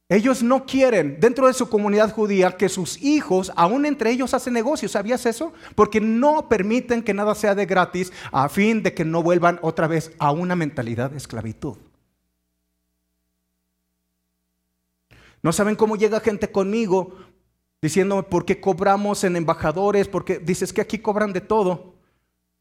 Ellos 0.08 0.42
no 0.42 0.66
quieren, 0.66 1.18
dentro 1.18 1.46
de 1.46 1.54
su 1.54 1.68
comunidad 1.70 2.12
judía, 2.12 2.56
que 2.58 2.68
sus 2.68 3.02
hijos, 3.02 3.50
aún 3.56 3.86
entre 3.86 4.10
ellos, 4.10 4.34
hacen 4.34 4.52
negocios. 4.52 4.92
¿Sabías 4.92 5.24
eso? 5.24 5.52
Porque 5.74 6.00
no 6.00 6.48
permiten 6.48 7.02
que 7.02 7.14
nada 7.14 7.34
sea 7.34 7.54
de 7.54 7.64
gratis 7.64 8.12
a 8.30 8.48
fin 8.48 8.82
de 8.82 8.92
que 8.92 9.04
no 9.04 9.22
vuelvan 9.22 9.58
otra 9.62 9.86
vez 9.86 10.12
a 10.18 10.30
una 10.30 10.56
mentalidad 10.56 11.10
de 11.10 11.16
esclavitud. 11.16 11.76
No 15.42 15.52
saben 15.52 15.76
cómo 15.76 15.96
llega 15.96 16.20
gente 16.20 16.50
conmigo 16.50 17.16
diciéndome 17.84 18.22
por 18.22 18.46
qué 18.46 18.62
cobramos 18.62 19.24
en 19.24 19.36
embajadores, 19.36 20.08
porque 20.08 20.38
dices 20.38 20.72
que 20.72 20.80
aquí 20.80 21.00
cobran 21.00 21.34
de 21.34 21.42
todo. 21.42 21.92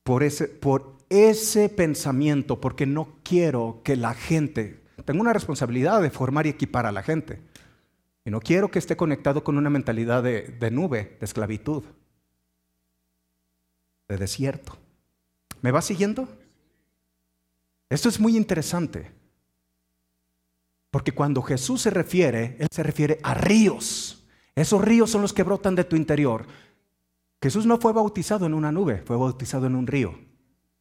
Por 0.04 0.22
ese, 0.22 0.50
por 0.50 0.98
ese 1.08 1.70
pensamiento, 1.70 2.60
porque 2.60 2.86
no 2.86 3.08
quiero 3.24 3.80
que 3.86 3.96
la 3.96 4.16
gente, 4.16 4.82
tengo 5.06 5.22
una 5.22 5.32
responsabilidad 5.32 6.02
de 6.02 6.10
formar 6.10 6.46
y 6.46 6.50
equipar 6.50 6.86
a 6.86 6.92
la 6.92 7.04
gente. 7.04 7.42
Y 8.26 8.32
no 8.32 8.42
quiero 8.42 8.70
que 8.70 8.80
esté 8.80 8.98
conectado 8.98 9.46
con 9.46 9.58
una 9.58 9.70
mentalidad 9.70 10.24
de, 10.24 10.72
nube, 10.72 11.16
de 11.18 11.26
esclavitud, 11.26 11.86
de 14.10 14.18
desierto. 14.18 14.78
¿Me 15.62 15.72
va 15.72 15.82
siguiendo? 15.82 16.28
Esto 17.90 18.10
es 18.10 18.20
muy 18.20 18.36
interesante. 18.36 19.10
Porque 20.92 21.14
cuando 21.14 21.42
Jesús 21.42 21.82
se 21.82 21.92
refiere, 21.92 22.58
Él 22.60 22.68
se 22.70 22.84
refiere 22.84 23.20
a 23.24 23.34
ríos. 23.36 24.23
Esos 24.56 24.82
ríos 24.82 25.10
son 25.10 25.22
los 25.22 25.34
que 25.34 25.44
brotan 25.44 25.76
de 25.76 25.84
tu 25.84 25.96
interior. 25.96 26.46
Jesús 27.42 27.66
no 27.66 27.78
fue 27.80 27.94
bautizado 27.94 28.46
en 28.46 28.54
una 28.54 28.72
nube, 28.72 29.02
fue 29.06 29.18
bautizado 29.18 29.68
en 29.68 29.76
un 29.76 29.88
río. 29.88 30.18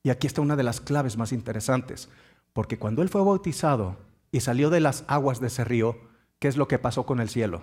Y 0.02 0.10
aquí 0.10 0.26
está 0.26 0.40
una 0.40 0.56
de 0.56 0.62
las 0.62 0.80
claves 0.80 1.16
más 1.16 1.32
interesantes, 1.32 2.08
porque 2.52 2.78
cuando 2.78 3.02
Él 3.02 3.08
fue 3.08 3.22
bautizado 3.22 3.96
y 4.30 4.40
salió 4.40 4.70
de 4.70 4.80
las 4.80 5.04
aguas 5.06 5.40
de 5.40 5.46
ese 5.46 5.64
río, 5.64 5.96
¿qué 6.38 6.48
es 6.48 6.56
lo 6.56 6.68
que 6.68 6.78
pasó 6.78 7.06
con 7.06 7.20
el 7.20 7.28
cielo? 7.28 7.62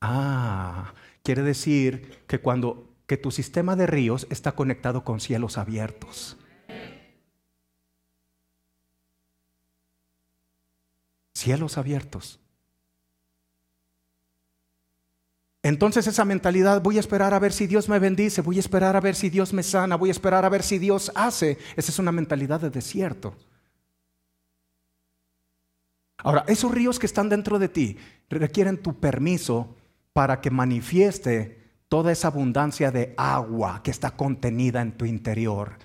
Ah, 0.00 0.94
quiere 1.22 1.42
decir 1.42 2.24
que 2.26 2.40
cuando 2.40 2.88
que 3.08 3.16
tu 3.16 3.30
sistema 3.30 3.74
de 3.74 3.86
ríos 3.86 4.26
está 4.28 4.52
conectado 4.52 5.02
con 5.02 5.18
cielos 5.18 5.56
abiertos. 5.56 6.36
Cielos 11.32 11.78
abiertos. 11.78 12.38
Entonces 15.62 16.06
esa 16.06 16.24
mentalidad, 16.24 16.82
voy 16.82 16.98
a 16.98 17.00
esperar 17.00 17.34
a 17.34 17.38
ver 17.38 17.52
si 17.52 17.66
Dios 17.66 17.88
me 17.88 17.98
bendice, 17.98 18.42
voy 18.42 18.58
a 18.58 18.60
esperar 18.60 18.94
a 18.94 19.00
ver 19.00 19.14
si 19.16 19.28
Dios 19.28 19.52
me 19.52 19.62
sana, 19.62 19.96
voy 19.96 20.10
a 20.10 20.12
esperar 20.12 20.44
a 20.44 20.48
ver 20.48 20.62
si 20.62 20.78
Dios 20.78 21.10
hace, 21.14 21.58
esa 21.76 21.90
es 21.90 21.98
una 21.98 22.12
mentalidad 22.12 22.60
de 22.60 22.70
desierto. 22.70 23.34
Ahora, 26.18 26.44
esos 26.48 26.70
ríos 26.70 26.98
que 26.98 27.06
están 27.06 27.28
dentro 27.28 27.58
de 27.58 27.68
ti 27.68 27.96
requieren 28.28 28.82
tu 28.82 28.98
permiso 28.98 29.76
para 30.12 30.40
que 30.40 30.50
manifieste 30.50 31.58
toda 31.88 32.12
esa 32.12 32.28
abundancia 32.28 32.90
de 32.90 33.14
agua 33.16 33.80
que 33.82 33.90
está 33.90 34.10
contenida 34.12 34.80
en 34.80 34.92
tu 34.92 35.04
interior. 35.04 35.76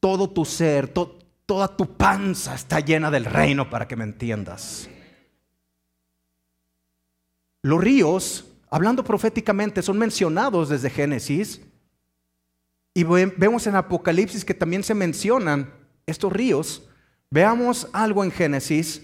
Todo 0.00 0.30
tu 0.30 0.44
ser, 0.44 0.88
toda 0.88 1.76
tu 1.76 1.96
panza 1.96 2.54
está 2.54 2.80
llena 2.80 3.10
del 3.10 3.24
reino 3.24 3.68
para 3.68 3.86
que 3.86 3.96
me 3.96 4.04
entiendas. 4.04 4.88
Los 7.62 7.80
ríos 7.80 8.44
hablando 8.70 9.02
proféticamente, 9.04 9.82
son 9.82 9.98
mencionados 9.98 10.68
desde 10.68 10.88
Génesis. 10.88 11.60
Y 12.94 13.04
vemos 13.04 13.66
en 13.66 13.76
Apocalipsis 13.76 14.44
que 14.44 14.54
también 14.54 14.82
se 14.82 14.94
mencionan 14.94 15.72
estos 16.06 16.32
ríos. 16.32 16.88
Veamos 17.30 17.88
algo 17.92 18.24
en 18.24 18.30
Génesis. 18.30 19.02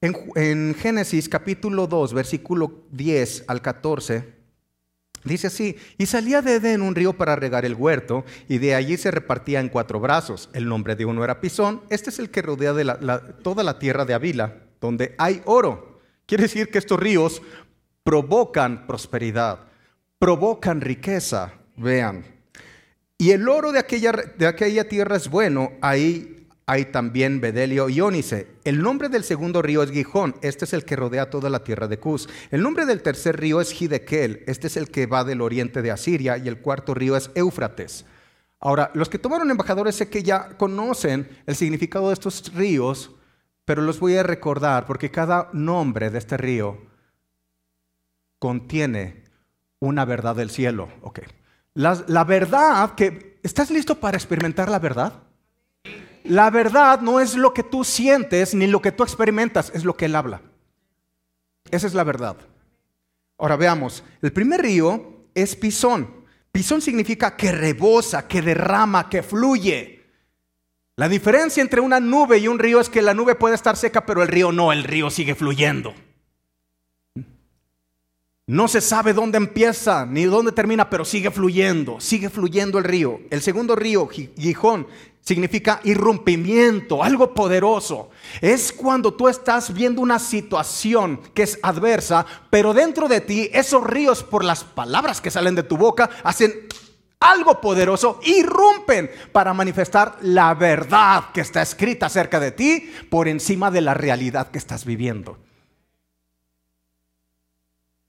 En, 0.00 0.74
Génesis 0.74 1.28
capítulo 1.28 1.86
2, 1.86 2.12
versículo 2.12 2.84
10 2.92 3.44
al 3.48 3.60
14, 3.62 4.34
dice 5.24 5.46
así, 5.48 5.76
y 5.98 6.06
salía 6.06 6.42
de 6.42 6.56
Edén 6.56 6.82
un 6.82 6.94
río 6.94 7.14
para 7.14 7.34
regar 7.34 7.64
el 7.64 7.74
huerto, 7.74 8.24
y 8.46 8.58
de 8.58 8.74
allí 8.74 8.98
se 8.98 9.10
repartía 9.10 9.58
en 9.58 9.70
cuatro 9.70 9.98
brazos. 9.98 10.50
El 10.52 10.68
nombre 10.68 10.96
de 10.96 11.06
uno 11.06 11.24
era 11.24 11.40
Pisón, 11.40 11.80
este 11.88 12.10
es 12.10 12.18
el 12.18 12.30
que 12.30 12.42
rodea 12.42 12.74
de 12.74 12.84
toda 13.42 13.64
la 13.64 13.78
tierra 13.78 14.04
de 14.04 14.14
Avila, 14.14 14.58
donde 14.80 15.14
hay 15.18 15.42
oro. 15.46 15.95
Quiere 16.26 16.42
decir 16.42 16.70
que 16.70 16.78
estos 16.78 16.98
ríos 16.98 17.40
provocan 18.02 18.86
prosperidad, 18.86 19.60
provocan 20.18 20.80
riqueza, 20.80 21.54
vean. 21.76 22.24
Y 23.16 23.30
el 23.30 23.48
oro 23.48 23.72
de 23.72 23.78
aquella, 23.78 24.12
de 24.12 24.46
aquella 24.46 24.88
tierra 24.88 25.16
es 25.16 25.30
bueno, 25.30 25.72
ahí 25.80 26.36
hay 26.66 26.86
también 26.86 27.40
bedelio 27.40 27.88
y 27.88 28.00
ónice. 28.00 28.48
El 28.64 28.82
nombre 28.82 29.08
del 29.08 29.22
segundo 29.22 29.62
río 29.62 29.84
es 29.84 29.92
Gijón, 29.92 30.34
este 30.42 30.64
es 30.64 30.72
el 30.72 30.84
que 30.84 30.96
rodea 30.96 31.30
toda 31.30 31.48
la 31.48 31.62
tierra 31.62 31.86
de 31.86 31.98
Cus. 31.98 32.28
El 32.50 32.62
nombre 32.62 32.86
del 32.86 33.02
tercer 33.02 33.38
río 33.38 33.60
es 33.60 33.80
Hidekel, 33.80 34.42
este 34.48 34.66
es 34.66 34.76
el 34.76 34.90
que 34.90 35.06
va 35.06 35.22
del 35.22 35.40
oriente 35.40 35.80
de 35.80 35.92
Asiria, 35.92 36.36
y 36.38 36.48
el 36.48 36.58
cuarto 36.58 36.92
río 36.92 37.16
es 37.16 37.30
Éufrates. 37.36 38.04
Ahora, 38.58 38.90
los 38.94 39.08
que 39.08 39.18
tomaron 39.18 39.50
embajadores 39.50 39.94
sé 39.94 40.08
que 40.08 40.24
ya 40.24 40.56
conocen 40.56 41.28
el 41.46 41.54
significado 41.54 42.08
de 42.08 42.14
estos 42.14 42.52
ríos, 42.52 43.12
pero 43.66 43.82
los 43.82 44.00
voy 44.00 44.16
a 44.16 44.22
recordar 44.22 44.86
porque 44.86 45.10
cada 45.10 45.50
nombre 45.52 46.08
de 46.08 46.18
este 46.18 46.38
río 46.38 46.78
contiene 48.38 49.24
una 49.80 50.06
verdad 50.06 50.36
del 50.36 50.50
cielo. 50.50 50.88
Ok. 51.02 51.20
La, 51.74 52.02
la 52.06 52.24
verdad 52.24 52.94
que... 52.94 53.38
¿Estás 53.42 53.70
listo 53.70 54.00
para 54.00 54.16
experimentar 54.16 54.70
la 54.70 54.78
verdad? 54.78 55.22
La 56.24 56.50
verdad 56.50 57.00
no 57.00 57.20
es 57.20 57.36
lo 57.36 57.52
que 57.52 57.62
tú 57.62 57.84
sientes 57.84 58.54
ni 58.54 58.66
lo 58.66 58.80
que 58.80 58.92
tú 58.92 59.02
experimentas, 59.02 59.70
es 59.74 59.84
lo 59.84 59.96
que 59.96 60.06
Él 60.06 60.16
habla. 60.16 60.40
Esa 61.70 61.86
es 61.86 61.94
la 61.94 62.04
verdad. 62.04 62.36
Ahora 63.38 63.56
veamos, 63.56 64.02
el 64.22 64.32
primer 64.32 64.62
río 64.62 65.26
es 65.34 65.54
pisón. 65.54 66.24
Pisón 66.50 66.80
significa 66.80 67.36
que 67.36 67.52
rebosa, 67.52 68.26
que 68.26 68.42
derrama, 68.42 69.08
que 69.08 69.22
fluye. 69.22 69.95
La 70.98 71.10
diferencia 71.10 71.60
entre 71.60 71.82
una 71.82 72.00
nube 72.00 72.38
y 72.38 72.48
un 72.48 72.58
río 72.58 72.80
es 72.80 72.88
que 72.88 73.02
la 73.02 73.12
nube 73.12 73.34
puede 73.34 73.54
estar 73.54 73.76
seca, 73.76 74.06
pero 74.06 74.22
el 74.22 74.28
río 74.28 74.50
no, 74.50 74.72
el 74.72 74.82
río 74.82 75.10
sigue 75.10 75.34
fluyendo. 75.34 75.92
No 78.46 78.66
se 78.66 78.80
sabe 78.80 79.12
dónde 79.12 79.36
empieza 79.36 80.06
ni 80.06 80.24
dónde 80.24 80.52
termina, 80.52 80.88
pero 80.88 81.04
sigue 81.04 81.30
fluyendo, 81.30 82.00
sigue 82.00 82.30
fluyendo 82.30 82.78
el 82.78 82.84
río. 82.84 83.20
El 83.28 83.42
segundo 83.42 83.76
río, 83.76 84.08
Gijón, 84.08 84.86
significa 85.20 85.80
irrumpimiento, 85.84 87.04
algo 87.04 87.34
poderoso. 87.34 88.08
Es 88.40 88.72
cuando 88.72 89.12
tú 89.12 89.28
estás 89.28 89.74
viendo 89.74 90.00
una 90.00 90.18
situación 90.18 91.20
que 91.34 91.42
es 91.42 91.58
adversa, 91.62 92.24
pero 92.48 92.72
dentro 92.72 93.06
de 93.06 93.20
ti 93.20 93.50
esos 93.52 93.84
ríos 93.84 94.22
por 94.22 94.44
las 94.44 94.64
palabras 94.64 95.20
que 95.20 95.30
salen 95.30 95.56
de 95.56 95.64
tu 95.64 95.76
boca 95.76 96.08
hacen 96.22 96.68
algo 97.20 97.60
poderoso, 97.60 98.20
irrumpen 98.24 99.10
para 99.32 99.54
manifestar 99.54 100.18
la 100.22 100.54
verdad 100.54 101.30
que 101.32 101.40
está 101.40 101.62
escrita 101.62 102.06
acerca 102.06 102.38
de 102.38 102.52
ti 102.52 102.92
por 103.10 103.28
encima 103.28 103.70
de 103.70 103.80
la 103.80 103.94
realidad 103.94 104.50
que 104.50 104.58
estás 104.58 104.84
viviendo. 104.84 105.38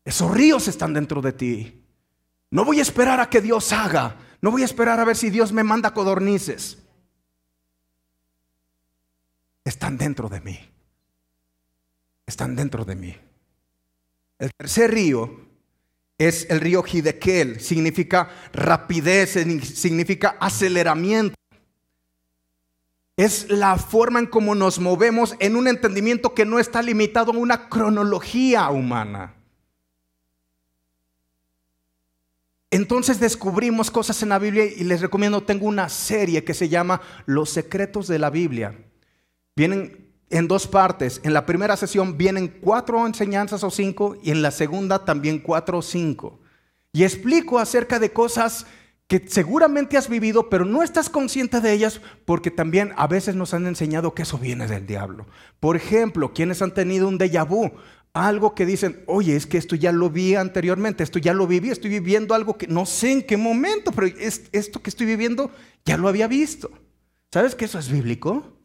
Esos 0.04 0.32
ríos 0.32 0.68
están 0.68 0.94
dentro 0.94 1.22
de 1.22 1.34
ti. 1.34 1.84
No 2.52 2.64
voy 2.64 2.80
a 2.80 2.82
esperar 2.82 3.20
a 3.20 3.30
que 3.30 3.42
Dios 3.42 3.74
haga. 3.74 4.16
No 4.42 4.52
voy 4.52 4.62
a 4.62 4.66
esperar 4.66 5.00
a 5.00 5.06
ver 5.06 5.18
si 5.18 5.30
Dios 5.30 5.52
me 5.52 5.64
manda 5.64 5.94
codornices. 5.94 6.78
Están 9.66 9.98
dentro 9.98 10.30
de 10.30 10.40
mí. 10.40 10.60
Están 12.26 12.56
dentro 12.56 12.86
de 12.86 12.96
mí. 12.96 13.18
El 14.40 14.54
tercer 14.54 14.92
río 14.92 15.47
es 16.18 16.48
el 16.50 16.62
río 16.62 16.84
Hidekel. 16.84 17.60
Significa 17.60 18.30
rapidez, 18.54 19.32
significa 19.74 20.38
aceleramiento. 20.40 21.36
Es 23.16 23.50
la 23.50 23.78
forma 23.78 24.20
en 24.20 24.28
cómo 24.28 24.54
nos 24.54 24.80
movemos 24.80 25.36
en 25.40 25.56
un 25.56 25.68
entendimiento 25.68 26.34
que 26.34 26.46
no 26.46 26.60
está 26.60 26.82
limitado 26.82 27.32
a 27.32 27.38
una 27.38 27.68
cronología 27.70 28.70
humana. 28.70 29.34
Entonces 32.70 33.20
descubrimos 33.20 33.90
cosas 33.90 34.22
en 34.22 34.30
la 34.30 34.40
Biblia 34.40 34.66
y 34.66 34.84
les 34.84 35.02
recomiendo, 35.02 35.42
tengo 35.42 35.66
una 35.66 35.90
serie 35.90 36.44
que 36.44 36.54
se 36.54 36.70
llama 36.70 37.02
Los 37.26 37.50
secretos 37.50 38.08
de 38.08 38.20
la 38.20 38.30
Biblia. 38.30 38.78
Vienen 39.56 40.07
en 40.30 40.48
dos 40.48 40.68
partes. 40.68 41.22
En 41.24 41.34
la 41.34 41.46
primera 41.46 41.78
sesión 41.78 42.18
vienen 42.18 42.48
cuatro 42.62 43.06
enseñanzas 43.06 43.64
o 43.64 43.72
cinco 43.72 44.18
y 44.24 44.32
en 44.32 44.42
la 44.42 44.52
segunda 44.52 45.06
también 45.06 45.40
cuatro 45.40 45.80
o 45.80 45.82
cinco. 45.82 46.40
Y 46.94 47.04
explico 47.04 47.60
acerca 47.60 48.00
de 48.00 48.12
cosas 48.12 48.66
que 49.08 49.24
seguramente 49.28 49.98
has 49.98 50.10
vivido, 50.10 50.50
pero 50.50 50.66
no 50.66 50.84
estás 50.84 51.10
consciente 51.10 51.62
de 51.62 51.72
ellas 51.72 52.02
porque 52.26 52.52
también 52.52 52.92
a 52.98 53.08
veces 53.08 53.36
nos 53.36 53.54
han 53.54 53.66
enseñado 53.66 54.14
que 54.14 54.24
eso 54.24 54.38
viene 54.38 54.68
del 54.68 54.86
diablo. 54.86 55.28
Por 55.60 55.78
ejemplo, 55.78 56.34
quienes 56.34 56.62
han 56.62 56.74
tenido 56.74 57.08
un 57.08 57.18
déjà 57.18 57.48
vu, 57.48 57.72
algo 58.14 58.54
que 58.54 58.66
dicen, 58.66 59.04
oye, 59.06 59.36
es 59.36 59.46
que 59.46 59.58
esto 59.58 59.76
ya 59.76 59.92
lo 59.92 60.10
vi 60.10 60.36
anteriormente, 60.36 61.04
esto 61.04 61.20
ya 61.20 61.34
lo 61.34 61.48
viví, 61.48 61.70
estoy 61.70 61.90
viviendo 61.90 62.34
algo 62.34 62.58
que 62.58 62.68
no 62.68 62.86
sé 62.86 63.12
en 63.12 63.24
qué 63.24 63.38
momento, 63.38 63.92
pero 63.92 64.08
esto 64.18 64.82
que 64.82 64.90
estoy 64.90 65.06
viviendo 65.06 65.52
ya 65.86 65.98
lo 65.98 66.10
había 66.10 66.28
visto. 66.28 66.70
¿Sabes 67.32 67.56
que 67.56 67.66
eso 67.66 67.80
es 67.80 67.90
bíblico? 67.90 68.57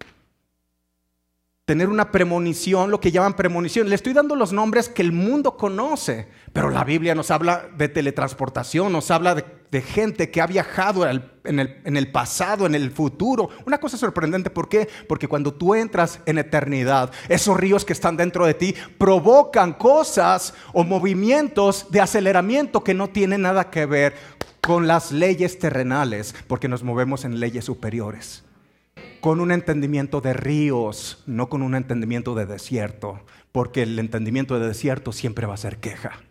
Tener 1.64 1.88
una 1.88 2.10
premonición, 2.10 2.90
lo 2.90 2.98
que 2.98 3.12
llaman 3.12 3.36
premonición. 3.36 3.88
Le 3.88 3.94
estoy 3.94 4.12
dando 4.12 4.34
los 4.34 4.52
nombres 4.52 4.88
que 4.88 5.00
el 5.00 5.12
mundo 5.12 5.56
conoce, 5.56 6.26
pero 6.52 6.70
la 6.70 6.82
Biblia 6.82 7.14
nos 7.14 7.30
habla 7.30 7.68
de 7.78 7.88
teletransportación, 7.88 8.90
nos 8.90 9.12
habla 9.12 9.36
de, 9.36 9.80
gente 9.80 10.32
que 10.32 10.40
ha 10.40 10.48
viajado 10.48 11.08
en 11.08 11.60
el, 11.60 11.80
en 11.84 11.96
el, 11.96 12.10
pasado, 12.10 12.66
en 12.66 12.74
el 12.74 12.90
futuro. 12.90 13.48
Una 13.64 13.78
cosa 13.78 13.96
sorprendente, 13.96 14.50
¿por 14.50 14.68
qué? 14.68 14.88
Porque 15.08 15.28
cuando 15.28 15.54
tú 15.54 15.76
entras 15.76 16.18
en 16.26 16.38
eternidad, 16.38 17.12
esos 17.28 17.56
ríos 17.56 17.84
que 17.84 17.92
están 17.92 18.16
dentro 18.16 18.44
de 18.44 18.54
ti 18.54 18.74
provocan 18.98 19.72
cosas 19.74 20.54
o 20.72 20.82
movimientos 20.82 21.86
de 21.92 22.00
aceleramiento 22.00 22.82
que 22.82 22.92
no 22.92 23.08
tienen 23.10 23.42
nada 23.42 23.70
que 23.70 23.86
ver 23.86 24.14
con 24.60 24.88
las 24.88 25.12
leyes 25.12 25.60
terrenales, 25.60 26.34
porque 26.48 26.66
nos 26.66 26.82
movemos 26.82 27.24
en 27.24 27.38
leyes 27.38 27.64
superiores 27.64 28.42
con 29.22 29.40
un 29.40 29.52
entendimiento 29.52 30.20
de 30.20 30.32
ríos, 30.32 31.22
no 31.26 31.48
con 31.48 31.62
un 31.62 31.76
entendimiento 31.76 32.34
de 32.34 32.44
desierto, 32.44 33.24
porque 33.52 33.82
el 33.82 33.96
entendimiento 34.00 34.58
de 34.58 34.66
desierto 34.66 35.12
siempre 35.12 35.46
va 35.46 35.54
a 35.54 35.58
ser 35.58 35.78
queja. 35.78 36.24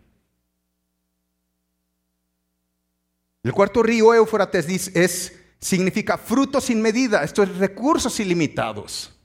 El 3.42 3.52
cuarto 3.52 3.82
río, 3.82 4.12
Éufrates, 4.12 4.94
es, 4.94 5.40
significa 5.58 6.18
frutos 6.18 6.64
sin 6.64 6.82
medida, 6.82 7.24
esto 7.24 7.42
es 7.42 7.56
recursos 7.56 8.20
ilimitados. 8.20 9.18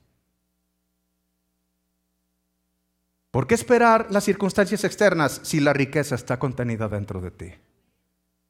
¿Por 3.32 3.48
qué 3.48 3.56
esperar 3.56 4.08
las 4.10 4.24
circunstancias 4.24 4.86
externas 4.86 5.42
si 5.44 5.60
la 5.60 5.74
riqueza 5.74 6.16
está 6.16 6.40
contenida 6.40 6.88
dentro 6.88 7.20
de 7.20 7.32
ti? 7.32 7.52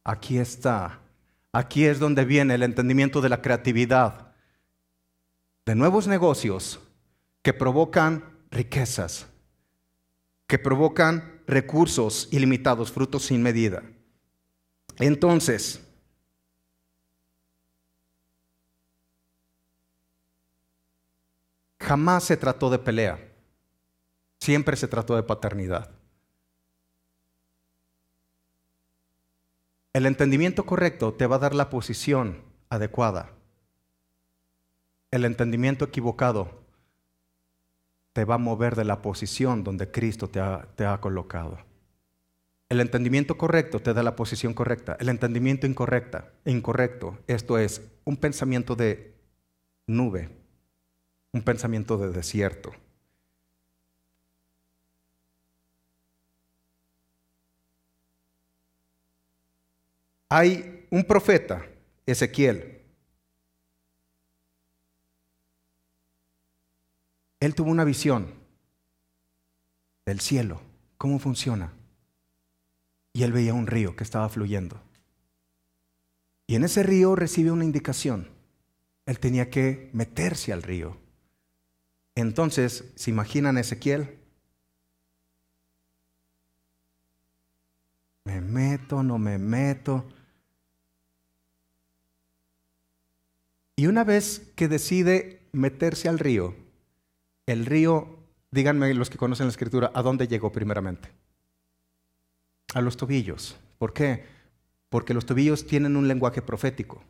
Aquí 0.03 0.37
está. 0.37 0.99
Aquí 1.51 1.85
es 1.85 1.97
donde 1.97 2.23
viene 2.23 2.53
el 2.53 2.61
entendimiento 2.61 3.19
de 3.19 3.29
la 3.29 3.41
creatividad, 3.41 4.26
de 5.67 5.75
nuevos 5.75 6.07
negocios 6.07 6.79
que 7.41 7.51
provocan 7.51 8.23
riquezas, 8.51 9.27
que 10.47 10.57
provocan 10.57 11.41
recursos 11.45 12.29
ilimitados, 12.31 12.89
frutos 12.89 13.25
sin 13.25 13.43
medida. 13.43 13.83
Entonces, 14.97 15.85
jamás 21.81 22.23
se 22.23 22.37
trató 22.37 22.69
de 22.69 22.79
pelea, 22.79 23.19
siempre 24.39 24.77
se 24.77 24.87
trató 24.87 25.17
de 25.17 25.23
paternidad. 25.23 25.91
El 29.91 30.05
entendimiento 30.05 30.65
correcto 30.65 31.13
te 31.13 31.27
va 31.27 31.35
a 31.35 31.39
dar 31.39 31.53
la 31.53 31.69
posición 31.69 32.41
adecuada. 32.69 33.36
El 35.11 35.23
entendimiento 35.23 35.85
equivocado 35.85 36.67
te 38.13 38.25
va 38.25 38.35
a 38.35 38.39
mover 38.39 38.75
de 38.75 38.83
la 38.83 39.01
posición 39.01 39.63
donde 39.63 39.91
Cristo 39.91 40.27
te 40.27 40.39
ha, 40.39 40.97
colocado. 40.99 41.59
El 42.67 42.81
entendimiento 42.81 43.37
correcto 43.37 43.79
te 43.79 43.93
da 43.93 44.03
la 44.03 44.15
posición 44.15 44.53
correcta. 44.53 44.97
El 44.99 45.09
entendimiento 45.09 45.67
incorrecta, 45.67 46.33
incorrecto, 46.43 47.17
esto 47.27 47.57
es 47.57 47.81
un 48.03 48.17
pensamiento 48.17 48.75
de 48.75 49.13
nube, 49.85 50.29
un 51.31 51.41
pensamiento 51.43 51.97
de 51.97 52.09
desierto. 52.09 52.73
Hay 60.29 60.87
un 60.89 61.03
profeta, 61.05 61.65
Ezequiel. 62.05 62.76
Él 67.39 67.55
tuvo 67.55 67.69
una 67.69 67.83
visión 67.83 68.33
del 70.05 70.19
cielo, 70.19 70.61
cómo 70.97 71.19
funciona 71.19 71.73
y 73.17 73.23
él 73.23 73.31
veía 73.31 73.55
un 73.55 73.65
río 73.65 73.95
que 73.95 74.03
estaba 74.03 74.29
fluyendo. 74.29 74.79
Y 76.45 76.53
en 76.53 76.63
ese 76.63 76.83
río 76.83 77.15
recibe 77.15 77.49
una 77.49 77.65
indicación. 77.65 78.29
Él 79.07 79.17
tenía 79.17 79.49
que 79.49 79.89
meterse 79.91 80.53
al 80.53 80.61
río. 80.61 80.95
Entonces, 82.13 82.83
¿se 82.93 83.09
imaginan 83.09 83.57
Ezequiel? 83.57 84.19
Me 88.25 88.39
meto, 88.39 89.01
no 89.01 89.17
me 89.17 89.39
meto. 89.39 90.07
Y 93.75 93.87
una 93.87 94.03
vez 94.03 94.51
que 94.55 94.67
decide 94.67 95.41
meterse 95.53 96.07
al 96.07 96.19
río, 96.19 96.53
el 97.47 97.65
río, 97.65 98.19
díganme 98.51 98.93
los 98.93 99.09
que 99.09 99.17
conocen 99.17 99.47
la 99.47 99.51
escritura, 99.51 99.91
¿a 99.95 100.03
dónde 100.03 100.27
llegó 100.27 100.51
primeramente? 100.51 101.09
a 102.73 102.81
los 102.81 102.97
tobillos. 102.97 103.57
¿Por 103.77 103.93
qué? 103.93 104.23
Porque 104.89 105.13
los 105.13 105.25
tobillos 105.25 105.65
tienen 105.67 105.95
un 105.95 106.07
lenguaje 106.07 106.41
profético. 106.41 107.03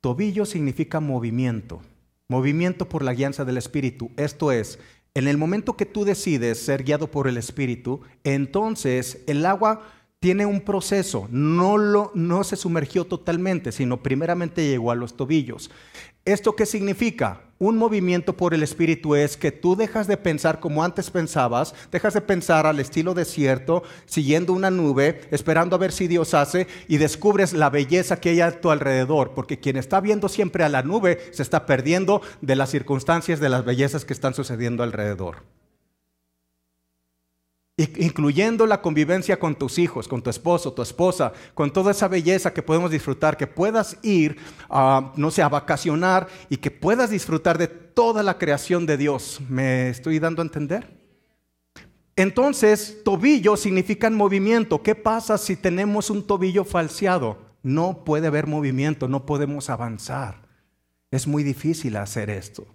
Tobillo 0.00 0.44
significa 0.44 1.00
movimiento, 1.00 1.80
movimiento 2.28 2.88
por 2.88 3.04
la 3.04 3.14
guianza 3.14 3.44
del 3.44 3.58
Espíritu. 3.58 4.10
Esto 4.16 4.50
es, 4.50 4.78
en 5.14 5.28
el 5.28 5.38
momento 5.38 5.76
que 5.76 5.86
tú 5.86 6.04
decides 6.04 6.58
ser 6.58 6.82
guiado 6.82 7.10
por 7.10 7.28
el 7.28 7.36
Espíritu, 7.36 8.00
entonces 8.24 9.22
el 9.26 9.46
agua 9.46 9.86
tiene 10.22 10.46
un 10.46 10.60
proceso, 10.60 11.26
no, 11.32 11.76
lo, 11.76 12.12
no 12.14 12.44
se 12.44 12.54
sumergió 12.54 13.04
totalmente, 13.04 13.72
sino 13.72 14.04
primeramente 14.04 14.64
llegó 14.64 14.92
a 14.92 14.94
los 14.94 15.16
tobillos. 15.16 15.68
¿Esto 16.24 16.54
qué 16.54 16.64
significa? 16.64 17.40
Un 17.58 17.76
movimiento 17.76 18.36
por 18.36 18.54
el 18.54 18.62
Espíritu 18.62 19.16
es 19.16 19.36
que 19.36 19.50
tú 19.50 19.74
dejas 19.74 20.06
de 20.06 20.16
pensar 20.16 20.60
como 20.60 20.84
antes 20.84 21.10
pensabas, 21.10 21.74
dejas 21.90 22.14
de 22.14 22.20
pensar 22.20 22.68
al 22.68 22.78
estilo 22.78 23.14
desierto, 23.14 23.82
siguiendo 24.06 24.52
una 24.52 24.70
nube, 24.70 25.22
esperando 25.32 25.74
a 25.74 25.80
ver 25.80 25.90
si 25.90 26.06
Dios 26.06 26.34
hace 26.34 26.68
y 26.86 26.98
descubres 26.98 27.52
la 27.52 27.68
belleza 27.68 28.20
que 28.20 28.28
hay 28.28 28.42
a 28.42 28.60
tu 28.60 28.70
alrededor, 28.70 29.32
porque 29.34 29.58
quien 29.58 29.76
está 29.76 30.00
viendo 30.00 30.28
siempre 30.28 30.62
a 30.62 30.68
la 30.68 30.84
nube 30.84 31.18
se 31.32 31.42
está 31.42 31.66
perdiendo 31.66 32.22
de 32.40 32.54
las 32.54 32.70
circunstancias, 32.70 33.40
de 33.40 33.48
las 33.48 33.64
bellezas 33.64 34.04
que 34.04 34.12
están 34.12 34.34
sucediendo 34.34 34.84
alrededor 34.84 35.38
incluyendo 37.76 38.66
la 38.66 38.82
convivencia 38.82 39.38
con 39.38 39.54
tus 39.54 39.78
hijos, 39.78 40.06
con 40.06 40.22
tu 40.22 40.28
esposo, 40.28 40.72
tu 40.72 40.82
esposa, 40.82 41.32
con 41.54 41.72
toda 41.72 41.92
esa 41.92 42.06
belleza 42.06 42.52
que 42.52 42.62
podemos 42.62 42.90
disfrutar, 42.90 43.36
que 43.36 43.46
puedas 43.46 43.96
ir, 44.02 44.36
a, 44.68 45.12
no 45.16 45.30
sé, 45.30 45.42
a 45.42 45.48
vacacionar 45.48 46.28
y 46.50 46.58
que 46.58 46.70
puedas 46.70 47.10
disfrutar 47.10 47.56
de 47.56 47.68
toda 47.68 48.22
la 48.22 48.36
creación 48.36 48.84
de 48.84 48.98
Dios. 48.98 49.40
¿Me 49.48 49.88
estoy 49.88 50.18
dando 50.18 50.42
a 50.42 50.44
entender? 50.44 51.00
Entonces, 52.14 52.98
tobillo 53.04 53.56
significa 53.56 54.10
movimiento. 54.10 54.82
¿Qué 54.82 54.94
pasa 54.94 55.38
si 55.38 55.56
tenemos 55.56 56.10
un 56.10 56.26
tobillo 56.26 56.64
falseado? 56.64 57.38
No 57.62 58.04
puede 58.04 58.26
haber 58.26 58.46
movimiento, 58.46 59.08
no 59.08 59.24
podemos 59.24 59.70
avanzar. 59.70 60.42
Es 61.10 61.26
muy 61.26 61.42
difícil 61.42 61.96
hacer 61.96 62.28
esto. 62.28 62.66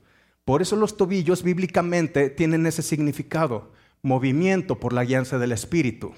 Por 0.43 0.63
eso 0.63 0.75
los 0.75 0.97
tobillos 0.97 1.43
bíblicamente 1.43 2.31
tienen 2.31 2.65
ese 2.65 2.81
significado 2.81 3.76
movimiento 4.01 4.79
por 4.79 4.93
la 4.93 5.03
guianza 5.03 5.37
del 5.37 5.51
Espíritu. 5.51 6.13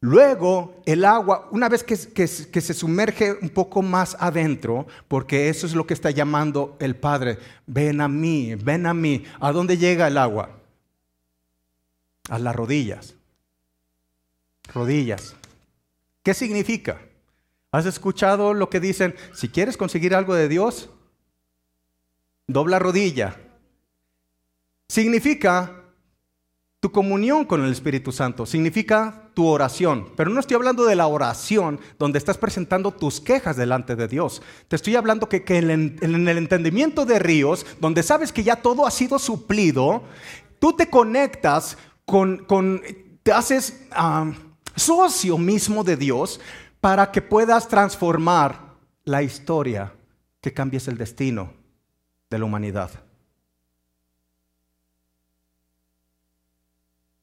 Luego, 0.00 0.80
el 0.86 1.04
agua, 1.04 1.48
una 1.50 1.68
vez 1.68 1.82
que, 1.82 1.96
se 1.96 2.74
sumerge 2.74 3.36
un 3.42 3.48
poco 3.48 3.82
más 3.82 4.16
adentro, 4.20 4.86
porque 5.08 5.48
eso 5.48 5.66
es 5.66 5.74
lo 5.74 5.86
que 5.86 5.94
está 5.94 6.10
llamando 6.10 6.76
el 6.78 6.94
Padre, 6.94 7.38
ven 7.66 8.00
a 8.00 8.06
mí, 8.06 8.54
ven 8.54 8.86
a 8.86 8.94
mí. 8.94 9.24
¿A 9.40 9.50
dónde 9.50 9.76
llega 9.76 10.06
el 10.06 10.18
agua? 10.18 10.50
A 12.28 12.38
las 12.38 12.54
rodillas. 12.54 13.14
Rodillas. 14.72 15.34
¿Qué 16.22 16.32
significa? 16.32 17.00
¿Has 17.72 17.86
escuchado 17.86 18.54
lo 18.54 18.70
que 18.70 18.78
dicen? 18.78 19.16
Si 19.32 19.48
quieres 19.48 19.76
conseguir 19.76 20.14
algo 20.14 20.34
de 20.34 20.48
Dios, 20.48 20.90
dobla 22.46 22.78
rodilla. 22.78 23.36
Significa 24.88 25.77
tu 26.80 26.92
comunión 26.92 27.44
con 27.44 27.64
el 27.64 27.72
Espíritu 27.72 28.12
Santo 28.12 28.46
significa 28.46 29.30
tu 29.34 29.46
oración, 29.46 30.08
pero 30.16 30.30
no 30.30 30.38
estoy 30.38 30.54
hablando 30.54 30.84
de 30.84 30.94
la 30.94 31.08
oración 31.08 31.80
donde 31.98 32.18
estás 32.18 32.38
presentando 32.38 32.92
tus 32.92 33.20
quejas 33.20 33.56
delante 33.56 33.96
de 33.96 34.06
Dios. 34.06 34.42
Te 34.68 34.76
estoy 34.76 34.94
hablando 34.94 35.28
que, 35.28 35.42
en, 35.46 35.98
el 36.00 36.38
entendimiento 36.38 37.04
de 37.04 37.18
ríos, 37.18 37.66
donde 37.80 38.04
sabes 38.04 38.32
que 38.32 38.44
ya 38.44 38.56
todo 38.56 38.86
ha 38.86 38.92
sido 38.92 39.18
suplido, 39.18 40.04
tú 40.60 40.72
te 40.72 40.88
conectas 40.88 41.76
con, 42.04 42.46
te 43.24 43.32
haces 43.32 43.84
ah, 43.90 44.32
socio 44.76 45.36
mismo 45.36 45.82
de 45.82 45.96
Dios 45.96 46.40
para 46.80 47.10
que 47.10 47.22
puedas 47.22 47.66
transformar 47.66 48.76
la 49.04 49.24
historia, 49.24 49.92
que 50.40 50.52
cambies 50.52 50.86
el 50.86 50.96
destino 50.96 51.52
de 52.30 52.38
la 52.38 52.44
humanidad. 52.44 53.07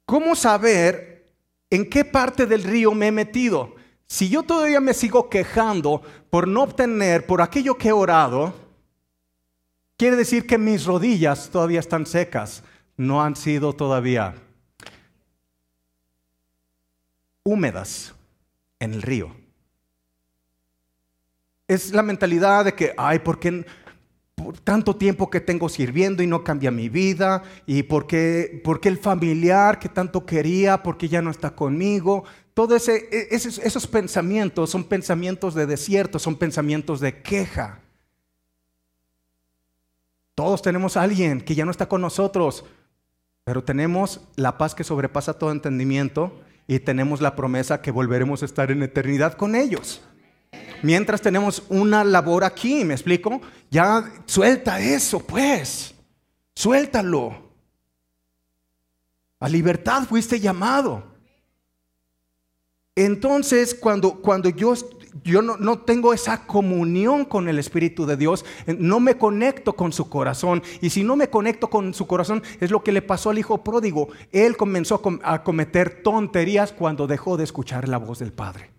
¿Cómo 0.05 0.35
saber 0.35 1.33
en 1.69 1.89
qué 1.89 2.05
parte 2.05 2.45
del 2.45 2.63
río 2.63 2.93
me 2.93 3.07
he 3.07 3.11
metido? 3.11 3.75
Si 4.05 4.29
yo 4.29 4.43
todavía 4.43 4.79
me 4.79 4.93
sigo 4.93 5.29
quejando 5.29 6.01
por 6.29 6.47
no 6.47 6.63
obtener, 6.63 7.25
por 7.25 7.41
aquello 7.41 7.75
que 7.75 7.89
he 7.89 7.91
orado, 7.91 8.53
quiere 9.97 10.15
decir 10.15 10.45
que 10.45 10.57
mis 10.57 10.85
rodillas 10.85 11.49
todavía 11.49 11.79
están 11.79 12.05
secas, 12.05 12.63
no 12.97 13.23
han 13.23 13.35
sido 13.35 13.73
todavía 13.73 14.35
húmedas 17.43 18.13
en 18.79 18.93
el 18.93 19.01
río. 19.01 19.35
Es 21.67 21.91
la 21.91 22.03
mentalidad 22.03 22.65
de 22.65 22.73
que, 22.73 22.93
ay, 22.95 23.19
¿por 23.19 23.39
qué? 23.39 23.65
Por 24.35 24.59
tanto 24.59 24.95
tiempo 24.95 25.29
que 25.29 25.39
tengo 25.39 25.69
sirviendo 25.69 26.21
y 26.21 26.27
no 26.27 26.43
cambia 26.43 26.69
mi 26.69 26.89
vida, 26.89 27.43
y 27.65 27.83
por 27.83 28.05
qué, 28.05 28.61
el 28.83 28.97
familiar 28.97 29.79
que 29.79 29.89
tanto 29.89 30.25
quería, 30.25 30.83
porque 30.83 31.07
ya 31.07 31.21
no 31.21 31.31
está 31.31 31.55
conmigo. 31.55 32.25
Todos 32.53 32.87
e, 32.89 33.07
esos, 33.31 33.57
esos 33.59 33.87
pensamientos 33.87 34.69
son 34.69 34.83
pensamientos 34.83 35.55
de 35.55 35.65
desierto, 35.65 36.19
son 36.19 36.35
pensamientos 36.35 36.99
de 36.99 37.21
queja. 37.21 37.79
Todos 40.35 40.61
tenemos 40.61 40.97
a 40.97 41.01
alguien 41.03 41.39
que 41.39 41.55
ya 41.55 41.63
no 41.63 41.71
está 41.71 41.87
con 41.87 42.01
nosotros, 42.01 42.65
pero 43.45 43.63
tenemos 43.63 44.21
la 44.35 44.57
paz 44.57 44.75
que 44.75 44.83
sobrepasa 44.83 45.39
todo 45.39 45.51
entendimiento 45.51 46.41
y 46.67 46.79
tenemos 46.79 47.21
la 47.21 47.35
promesa 47.37 47.81
que 47.81 47.91
volveremos 47.91 48.41
a 48.41 48.45
estar 48.45 48.69
en 48.69 48.83
eternidad 48.83 49.33
con 49.33 49.55
ellos. 49.55 50.01
Mientras 50.81 51.21
tenemos 51.21 51.63
una 51.69 52.03
labor 52.03 52.43
aquí, 52.43 52.85
¿me 52.85 52.93
explico? 52.93 53.41
Ya 53.71 54.11
suelta 54.25 54.79
eso, 54.79 55.19
pues. 55.19 55.95
Suéltalo. 56.53 57.45
A 59.39 59.49
libertad 59.49 60.03
fuiste 60.03 60.39
llamado. 60.39 61.15
Entonces, 62.95 63.75
cuando, 63.75 64.21
cuando 64.21 64.47
yo, 64.49 64.73
yo 65.23 65.41
no, 65.41 65.57
no, 65.57 65.79
tengo 65.79 66.13
esa 66.13 66.45
comunión 66.45 67.25
con 67.25 67.49
el 67.49 67.59
Espíritu 67.59 68.05
de 68.05 68.15
Dios, 68.15 68.45
no 68.65 69.01
me 69.01 69.17
conecto 69.17 69.73
con 69.73 69.91
su 69.91 70.07
corazón. 70.07 70.63
Y 70.81 70.91
si 70.91 71.03
no 71.03 71.15
me 71.15 71.29
conecto 71.29 71.69
con 71.69 71.93
su 71.93 72.07
corazón, 72.07 72.41
es 72.61 72.71
lo 72.71 72.83
que 72.83 72.93
le 72.93 73.01
pasó 73.01 73.31
al 73.31 73.39
hijo 73.39 73.63
pródigo. 73.63 74.07
Él 74.31 74.55
comenzó 74.55 75.01
a 75.23 75.43
cometer 75.43 76.03
tonterías 76.03 76.71
cuando 76.71 77.05
dejó 77.05 77.35
de 77.35 77.43
escuchar 77.43 77.89
la 77.89 77.97
voz 77.97 78.19
del 78.19 78.31
Padre. 78.31 78.74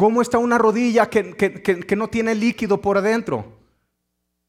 ¿Cómo 0.00 0.22
está 0.22 0.38
una 0.38 0.56
rodilla 0.56 1.10
que, 1.10 1.94
no 1.94 2.08
tiene 2.08 2.34
líquido 2.34 2.80
por 2.80 2.96
adentro? 2.96 3.52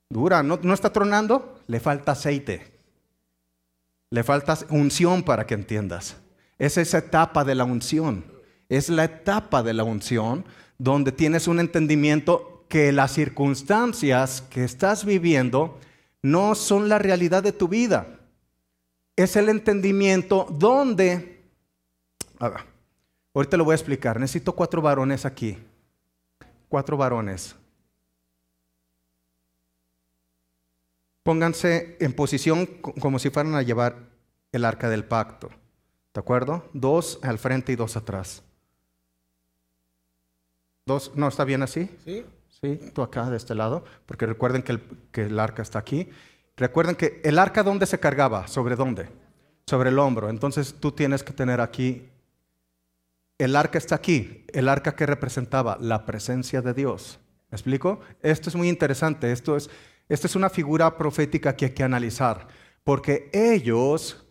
Dura, 0.10 0.42
¿no, 0.44 0.58
¿no 0.64 0.74
está 0.74 0.94
tronando? 0.94 1.60
Le 1.68 1.82
falta 1.82 2.14
aceite. 2.14 2.72
Le 4.12 4.24
falta 4.24 4.58
unción 4.70 5.24
para 5.24 5.46
que 5.46 5.56
entiendas. 5.56 6.16
Es 6.58 6.78
esa 6.78 7.00
etapa 7.00 7.44
de 7.44 7.56
la 7.56 7.66
unción. 7.66 8.24
Es 8.70 8.88
la 8.88 9.04
etapa 9.04 9.62
de 9.62 9.74
la 9.74 9.84
unción 9.84 10.46
donde 10.78 11.12
tienes 11.12 11.50
un 11.50 11.60
entendimiento 11.60 12.64
que 12.70 12.94
las 12.94 13.12
circunstancias 13.12 14.44
que 14.50 14.64
estás 14.64 15.04
viviendo 15.04 15.78
no 16.24 16.56
son 16.56 16.88
la 16.88 16.98
realidad 16.98 17.44
de 17.44 17.52
tu 17.52 17.68
vida. 17.68 18.22
Es 19.18 19.36
el 19.36 19.50
entendimiento 19.50 20.48
donde... 20.50 21.42
Ahorita 23.34 23.58
lo 23.58 23.66
voy 23.66 23.74
a 23.74 23.76
explicar. 23.76 24.20
Necesito 24.20 24.54
cuatro 24.54 24.82
varones 24.82 25.26
aquí. 25.26 25.58
Cuatro 26.68 26.98
varones. 26.98 27.56
Pónganse 31.24 31.98
en 32.00 32.14
posición 32.14 32.66
como 32.66 33.20
si 33.20 33.30
fueran 33.30 33.56
a 33.56 33.62
llevar 33.62 33.98
el 34.52 34.66
arca 34.66 34.90
del 34.90 35.06
pacto. 35.06 35.50
¿De 36.14 36.20
acuerdo? 36.20 36.70
Dos 36.74 37.20
al 37.22 37.38
frente 37.38 37.72
y 37.72 37.76
dos 37.76 37.96
atrás. 37.96 38.44
Dos, 40.86 41.12
¿no 41.16 41.28
está 41.28 41.46
bien 41.46 41.62
así? 41.62 41.90
Sí. 42.04 42.26
Sí, 42.62 42.80
tú 42.94 43.02
acá 43.02 43.28
de 43.30 43.38
este 43.38 43.56
lado, 43.56 43.84
porque 44.06 44.28
recuerden 44.28 44.62
que 44.62 44.74
el, 44.74 44.82
que 45.12 45.24
el 45.24 45.40
arca 45.40 45.64
está 45.64 45.80
aquí. 45.80 46.10
Recuerden 46.58 46.96
que 46.96 47.20
el 47.24 47.40
arca 47.40 47.64
dónde 47.64 47.88
se 47.88 48.00
cargaba, 48.00 48.48
sobre 48.48 48.76
dónde? 48.76 49.10
Sobre 49.66 49.90
el 49.90 49.98
hombro. 49.98 50.30
Entonces 50.30 50.76
tú 50.80 50.92
tienes 50.92 51.24
que 51.24 51.34
tener 51.34 51.60
aquí 51.60 52.11
el 53.44 53.56
arca 53.56 53.80
está 53.80 53.96
aquí, 53.96 54.46
el 54.54 54.70
arca 54.70 54.96
que 54.96 55.08
representaba 55.08 55.76
la 55.82 56.06
presencia 56.06 56.62
de 56.62 56.76
Dios. 56.76 57.20
¿Me 57.50 57.56
explico? 57.56 58.00
Esto 58.22 58.50
es 58.50 58.56
muy 58.56 58.70
interesante, 58.70 59.32
esto 59.32 59.58
es, 59.58 59.68
esta 60.10 60.28
es 60.28 60.36
una 60.36 60.52
figura 60.52 60.96
profética 60.96 61.56
que 61.56 61.66
hay 61.66 61.72
que 61.72 61.84
analizar, 61.84 62.48
porque 62.84 63.32
ellos, 63.34 64.28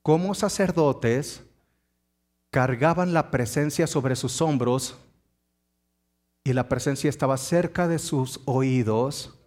como 0.00 0.34
sacerdotes, 0.34 1.42
cargaban 2.50 3.12
la 3.12 3.30
presencia 3.30 3.86
sobre 3.86 4.16
sus 4.16 4.40
hombros 4.40 4.96
y 6.44 6.54
la 6.54 6.70
presencia 6.70 7.10
estaba 7.10 7.36
cerca 7.36 7.88
de 7.88 7.98
sus 7.98 8.40
oídos 8.46 9.38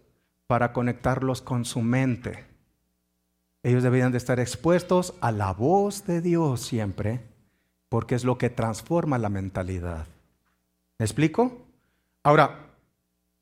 para 0.46 0.72
conectarlos 0.72 1.42
con 1.42 1.64
su 1.64 1.80
mente. 1.82 2.46
Ellos 3.64 3.82
debían 3.82 4.12
de 4.12 4.18
estar 4.18 4.38
expuestos 4.38 5.14
a 5.20 5.32
la 5.32 5.52
voz 5.52 6.06
de 6.06 6.20
Dios 6.20 6.60
siempre 6.60 7.35
porque 7.88 8.14
es 8.14 8.24
lo 8.24 8.38
que 8.38 8.50
transforma 8.50 9.18
la 9.18 9.28
mentalidad. 9.28 10.06
¿Me 10.98 11.04
explico? 11.04 11.66
Ahora, 12.22 12.66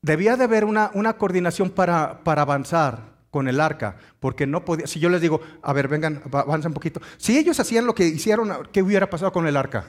debía 0.01 0.37
de 0.37 0.43
haber 0.43 0.65
una, 0.65 0.91
una 0.93 1.17
coordinación 1.17 1.69
para, 1.69 2.23
para 2.23 2.43
avanzar. 2.43 3.15
con 3.35 3.49
el 3.49 3.59
arca, 3.59 3.97
porque 4.21 4.47
no 4.47 4.63
podía, 4.63 4.87
si 4.87 4.97
yo 5.01 5.09
les 5.09 5.19
digo, 5.19 5.41
a 5.61 5.73
ver, 5.73 5.89
vengan, 5.89 6.21
avanza 6.31 6.69
un 6.69 6.73
poquito, 6.73 7.01
si 7.17 7.37
ellos 7.37 7.59
hacían 7.59 7.85
lo 7.85 7.93
que 7.93 8.05
hicieron, 8.05 8.49
¿qué 8.71 8.81
hubiera 8.81 9.09
pasado 9.09 9.33
con 9.33 9.45
el 9.45 9.57
arca? 9.57 9.83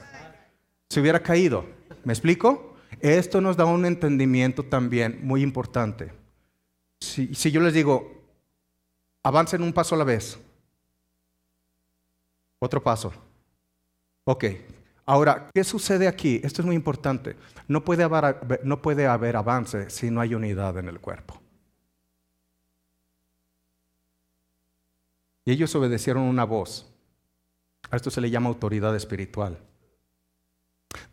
Se 0.89 0.99
hubiera 0.99 1.23
caído. 1.23 1.63
¿Me 2.03 2.11
explico? 2.11 2.75
Esto 2.99 3.39
nos 3.39 3.55
da 3.55 3.63
un 3.63 3.85
entendimiento 3.85 4.63
también 4.63 5.19
muy 5.25 5.43
importante. 5.43 6.11
Si, 6.99 7.33
si 7.33 7.49
yo 7.49 7.61
les 7.61 7.73
digo, 7.73 8.21
avancen 9.23 9.63
un 9.63 9.71
paso 9.71 9.95
a 9.95 9.97
la 9.97 10.03
vez, 10.03 10.37
otro 12.59 12.83
paso. 12.83 13.13
Ok, 14.29 14.43
ahora, 15.05 15.49
¿qué 15.53 15.63
sucede 15.63 16.05
aquí? 16.05 16.41
Esto 16.43 16.61
es 16.61 16.65
muy 16.65 16.75
importante. 16.75 17.37
No 17.69 17.85
puede 17.85 18.03
haber, 18.03 18.59
no 18.65 18.81
puede 18.81 19.07
haber 19.07 19.37
avance 19.37 19.89
si 19.89 20.11
no 20.11 20.19
hay 20.19 20.35
unidad 20.35 20.77
en 20.77 20.89
el 20.89 20.99
cuerpo. 20.99 21.39
Y 25.45 25.51
ellos 25.51 25.73
obedecieron 25.75 26.23
una 26.23 26.43
voz. 26.43 26.91
A 27.89 27.95
esto 27.95 28.11
se 28.11 28.19
le 28.19 28.29
llama 28.29 28.49
autoridad 28.49 28.93
espiritual. 28.97 29.59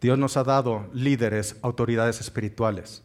Dios 0.01 0.19
nos 0.19 0.37
ha 0.37 0.43
dado 0.43 0.89
líderes, 0.93 1.55
autoridades 1.63 2.21
espirituales. 2.21 3.05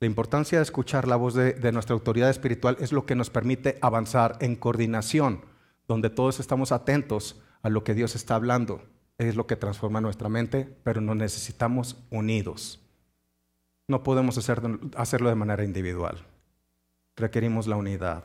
La 0.00 0.08
importancia 0.08 0.58
de 0.58 0.64
escuchar 0.64 1.06
la 1.06 1.14
voz 1.14 1.34
de, 1.34 1.70
nuestra 1.70 1.94
autoridad 1.94 2.28
espiritual 2.28 2.76
es 2.80 2.90
lo 2.90 3.06
que 3.06 3.14
nos 3.14 3.30
permite 3.30 3.78
avanzar 3.82 4.36
en 4.40 4.56
coordinación, 4.56 5.44
donde 5.86 6.10
todos 6.10 6.40
estamos 6.40 6.72
atentos 6.72 7.40
a 7.62 7.68
lo 7.68 7.84
que 7.84 7.94
Dios 7.94 8.16
está 8.16 8.34
hablando. 8.34 8.82
Es 9.18 9.34
lo 9.34 9.48
que 9.48 9.56
transforma 9.56 10.00
nuestra 10.00 10.28
mente, 10.28 10.68
pero 10.84 11.00
nos 11.00 11.16
necesitamos 11.16 11.96
unidos. 12.10 12.80
No 13.88 14.04
podemos 14.04 14.38
hacerlo 14.38 15.28
de 15.28 15.34
manera 15.34 15.64
individual. 15.64 16.24
Requerimos 17.16 17.66
la 17.66 17.74
unidad. 17.76 18.22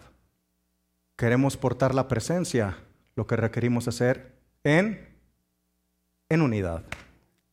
Queremos 1.16 1.58
portar 1.58 1.96
la 1.96 2.08
presencia, 2.08 2.78
lo 3.16 3.26
que 3.26 3.36
requerimos 3.36 3.88
hacer 3.88 4.34
en, 4.64 5.10
en 6.30 6.42
unidad. 6.42 6.84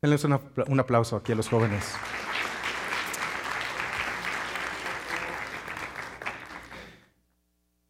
Denles 0.02 0.24
un 0.24 0.80
aplauso 0.80 1.16
aquí 1.16 1.32
a 1.32 1.36
los 1.36 1.48
jóvenes. 1.48 1.94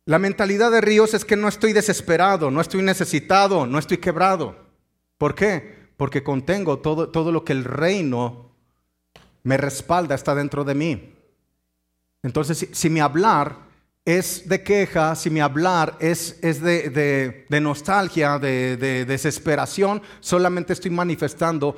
La 0.05 0.19
mentalidad 0.19 0.71
de 0.71 0.81
Ríos 0.81 1.15
es 1.15 1.25
que 1.25 1.37
no 1.37 1.49
estoy 1.49 1.73
desesperado, 1.73 2.51
no 2.51 2.61
estoy 2.61 2.83
necesitado, 2.83 3.67
no 3.67 3.79
estoy 3.79 3.99
quebrado. 3.99 4.70
¿Por 5.21 5.35
qué? 5.35 5.77
Porque 5.99 6.23
contengo 6.23 6.79
todo, 6.79 7.11
todo 7.11 7.31
lo 7.31 7.45
que 7.45 7.53
el 7.53 7.65
reino 7.65 8.53
me 9.43 9.59
respalda, 9.59 10.15
está 10.15 10.35
dentro 10.35 10.65
de 10.65 10.75
mí. 10.75 11.13
Entonces, 12.23 12.57
si, 12.57 12.69
si 12.73 12.89
mi 12.89 13.01
hablar 13.01 13.55
es 14.03 14.49
de 14.49 14.63
queja, 14.63 15.15
si 15.15 15.29
mi 15.29 15.41
hablar 15.41 15.99
es, 16.01 16.39
es 16.41 16.63
de, 16.63 16.89
de, 17.47 17.61
nostalgia, 17.61 18.39
de, 18.39 18.79
de, 18.79 19.05
desesperación, 19.05 20.01
solamente 20.21 20.73
estoy 20.73 20.91
manifestando 20.91 21.77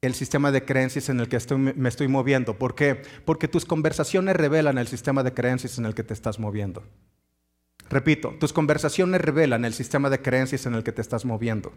el 0.00 0.14
sistema 0.14 0.50
de 0.50 0.64
creencias 0.64 1.10
en 1.10 1.20
el 1.20 1.28
que 1.28 1.38
me 1.54 1.90
estoy 1.90 2.08
moviendo. 2.08 2.58
¿Por 2.58 2.74
qué? 2.74 3.02
Porque 3.26 3.48
tus 3.48 3.66
conversaciones 3.66 4.34
revelan 4.34 4.78
el 4.78 4.88
sistema 4.88 5.22
de 5.22 5.34
creencias 5.34 5.76
en 5.76 5.84
el 5.84 5.94
que 5.94 6.04
te 6.04 6.14
estás 6.14 6.38
moviendo. 6.38 6.84
Repito, 7.90 8.34
tus 8.40 8.54
conversaciones 8.54 9.20
revelan 9.20 9.66
el 9.66 9.74
sistema 9.74 10.08
de 10.08 10.22
creencias 10.22 10.64
en 10.64 10.74
el 10.74 10.82
que 10.82 10.92
te 10.92 11.02
estás 11.02 11.26
moviendo. 11.26 11.74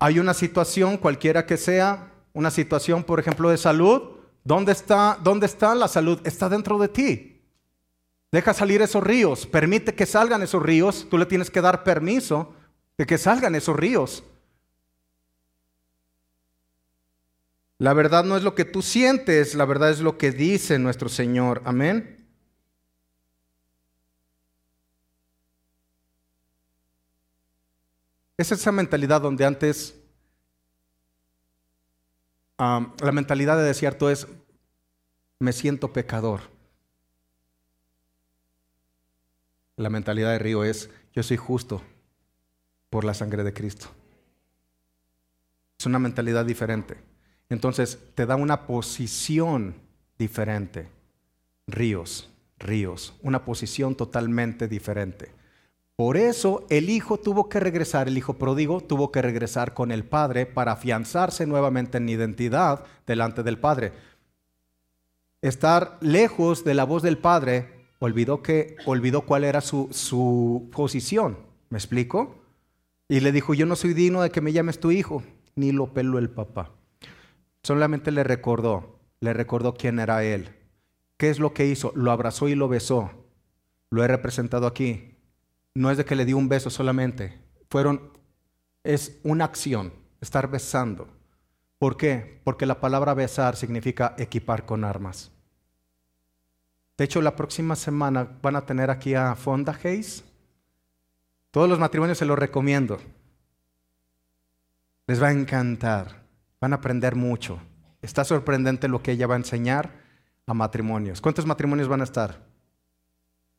Hay 0.00 0.18
una 0.18 0.34
situación, 0.34 0.96
cualquiera 0.96 1.46
que 1.46 1.56
sea, 1.56 2.10
una 2.32 2.50
situación, 2.50 3.04
por 3.04 3.20
ejemplo, 3.20 3.50
de 3.50 3.58
salud. 3.58 4.02
¿Dónde 4.42 4.72
está, 4.72 5.18
¿Dónde 5.22 5.46
está 5.46 5.74
la 5.74 5.88
salud? 5.88 6.20
Está 6.24 6.48
dentro 6.48 6.78
de 6.78 6.88
ti. 6.88 7.42
Deja 8.32 8.54
salir 8.54 8.80
esos 8.80 9.02
ríos, 9.02 9.46
permite 9.46 9.94
que 9.94 10.06
salgan 10.06 10.42
esos 10.42 10.62
ríos, 10.62 11.06
tú 11.10 11.18
le 11.18 11.26
tienes 11.26 11.50
que 11.50 11.60
dar 11.60 11.82
permiso 11.82 12.54
de 12.96 13.04
que 13.04 13.18
salgan 13.18 13.56
esos 13.56 13.76
ríos. 13.76 14.22
La 17.78 17.92
verdad 17.92 18.24
no 18.24 18.36
es 18.36 18.42
lo 18.42 18.54
que 18.54 18.64
tú 18.64 18.82
sientes, 18.82 19.54
la 19.54 19.64
verdad 19.64 19.90
es 19.90 20.00
lo 20.00 20.16
que 20.16 20.30
dice 20.30 20.78
nuestro 20.78 21.08
Señor. 21.08 21.60
Amén. 21.64 22.19
Es 28.40 28.50
esa 28.50 28.72
mentalidad 28.72 29.20
donde 29.20 29.44
antes, 29.44 29.94
la 32.56 33.12
mentalidad 33.12 33.58
de 33.58 33.64
desierto 33.64 34.08
es, 34.08 34.26
me 35.38 35.52
siento 35.52 35.92
pecador. 35.92 36.40
La 39.76 39.90
mentalidad 39.90 40.30
de 40.30 40.38
río 40.38 40.64
es, 40.64 40.88
yo 41.12 41.22
soy 41.22 41.36
justo, 41.36 41.82
por 42.88 43.04
la 43.04 43.12
sangre 43.12 43.44
de 43.44 43.52
Cristo. 43.52 43.88
Es 45.78 45.84
una 45.84 45.98
mentalidad 45.98 46.46
diferente. 46.46 46.96
Entonces 47.50 47.98
te 48.14 48.24
da 48.24 48.36
una 48.36 48.66
posición 48.66 49.74
diferente. 50.16 50.88
Ríos, 51.66 52.30
ríos, 52.58 53.12
una 53.20 53.44
posición 53.44 53.96
totalmente 53.96 54.66
diferente. 54.66 55.30
Por 56.00 56.16
eso 56.16 56.64
el 56.70 56.88
hijo 56.88 57.18
tuvo 57.18 57.50
que 57.50 57.60
regresar, 57.60 58.08
el 58.08 58.16
hijo 58.16 58.38
pródigo 58.38 58.80
tuvo 58.80 59.12
que 59.12 59.20
regresar 59.20 59.74
con 59.74 59.92
el 59.92 60.02
padre 60.02 60.46
para 60.46 60.72
afianzarse 60.72 61.44
nuevamente 61.44 61.98
en 61.98 62.08
identidad 62.08 62.86
delante 63.06 63.42
del 63.42 63.58
padre. 63.58 63.92
Estar 65.42 65.98
lejos 66.00 66.64
de 66.64 66.72
la 66.72 66.84
voz 66.84 67.02
del 67.02 67.18
padre 67.18 67.84
olvidó 67.98 68.42
que 68.42 68.76
olvidó 68.86 69.26
cuál 69.26 69.44
era 69.44 69.60
su, 69.60 69.88
su 69.90 70.70
posición. 70.72 71.36
¿Me 71.68 71.76
explico? 71.76 72.34
Y 73.06 73.20
le 73.20 73.30
dijo, 73.30 73.52
yo 73.52 73.66
no 73.66 73.76
soy 73.76 73.92
digno 73.92 74.22
de 74.22 74.30
que 74.30 74.40
me 74.40 74.54
llames 74.54 74.80
tu 74.80 74.92
hijo, 74.92 75.22
ni 75.54 75.70
lo 75.70 75.92
peló 75.92 76.18
el 76.18 76.30
papá. 76.30 76.70
Solamente 77.62 78.10
le 78.10 78.24
recordó, 78.24 79.00
le 79.20 79.34
recordó 79.34 79.74
quién 79.74 79.98
era 79.98 80.24
él. 80.24 80.48
¿Qué 81.18 81.28
es 81.28 81.38
lo 81.38 81.52
que 81.52 81.66
hizo? 81.66 81.92
Lo 81.94 82.10
abrazó 82.10 82.48
y 82.48 82.54
lo 82.54 82.68
besó. 82.68 83.10
Lo 83.90 84.02
he 84.02 84.08
representado 84.08 84.66
aquí. 84.66 85.19
No 85.74 85.90
es 85.90 85.96
de 85.96 86.04
que 86.04 86.16
le 86.16 86.24
dio 86.24 86.36
un 86.36 86.48
beso 86.48 86.70
solamente. 86.70 87.38
Fueron, 87.68 88.12
es 88.82 89.18
una 89.22 89.44
acción, 89.44 89.92
estar 90.20 90.50
besando. 90.50 91.08
¿Por 91.78 91.96
qué? 91.96 92.40
Porque 92.44 92.66
la 92.66 92.80
palabra 92.80 93.14
besar 93.14 93.56
significa 93.56 94.14
equipar 94.18 94.66
con 94.66 94.84
armas. 94.84 95.30
De 96.98 97.04
hecho, 97.04 97.22
la 97.22 97.36
próxima 97.36 97.76
semana 97.76 98.38
van 98.42 98.56
a 98.56 98.66
tener 98.66 98.90
aquí 98.90 99.14
a 99.14 99.34
Fonda 99.34 99.78
Hayes 99.82 100.24
todos 101.50 101.68
los 101.68 101.80
matrimonios 101.80 102.18
se 102.18 102.24
los 102.26 102.38
recomiendo. 102.38 102.98
Les 105.06 105.20
va 105.20 105.28
a 105.28 105.32
encantar. 105.32 106.22
Van 106.60 106.72
a 106.72 106.76
aprender 106.76 107.16
mucho. 107.16 107.60
Está 108.02 108.24
sorprendente 108.24 108.86
lo 108.86 109.02
que 109.02 109.12
ella 109.12 109.26
va 109.26 109.34
a 109.34 109.38
enseñar 109.38 109.90
a 110.46 110.54
matrimonios. 110.54 111.20
¿Cuántos 111.20 111.46
matrimonios 111.46 111.88
van 111.88 112.02
a 112.02 112.04
estar? 112.04 112.49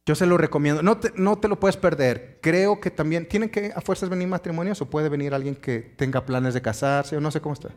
Yo 0.06 0.16
se 0.16 0.26
lo 0.26 0.38
recomiendo. 0.38 0.82
No 0.82 0.98
te, 0.98 1.12
no 1.16 1.38
te 1.38 1.48
lo 1.48 1.60
puedes 1.60 1.78
perder. 1.78 2.40
Creo 2.42 2.80
que 2.80 2.90
también 2.90 3.28
tienen 3.28 3.50
que 3.50 3.72
a 3.76 3.82
fuerzas 3.82 4.10
venir 4.10 4.28
matrimonios 4.28 4.82
o 4.82 4.90
puede 4.90 5.10
venir 5.10 5.34
alguien 5.34 5.56
que 5.56 5.80
tenga 5.80 6.26
planes 6.26 6.54
de 6.54 6.62
casarse 6.62 7.16
o 7.16 7.22
no 7.22 7.30
sé 7.32 7.42
cómo 7.42 7.54
está. 7.54 7.70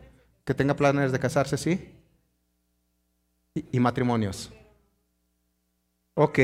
Que 0.45 0.55
tenga 0.55 0.75
planes 0.75 1.13
de 1.13 1.19
casarse, 1.19 1.57
¿sí? 1.57 1.95
Y, 3.55 3.79
matrimonios. 3.79 4.53
Ok, 6.15 6.39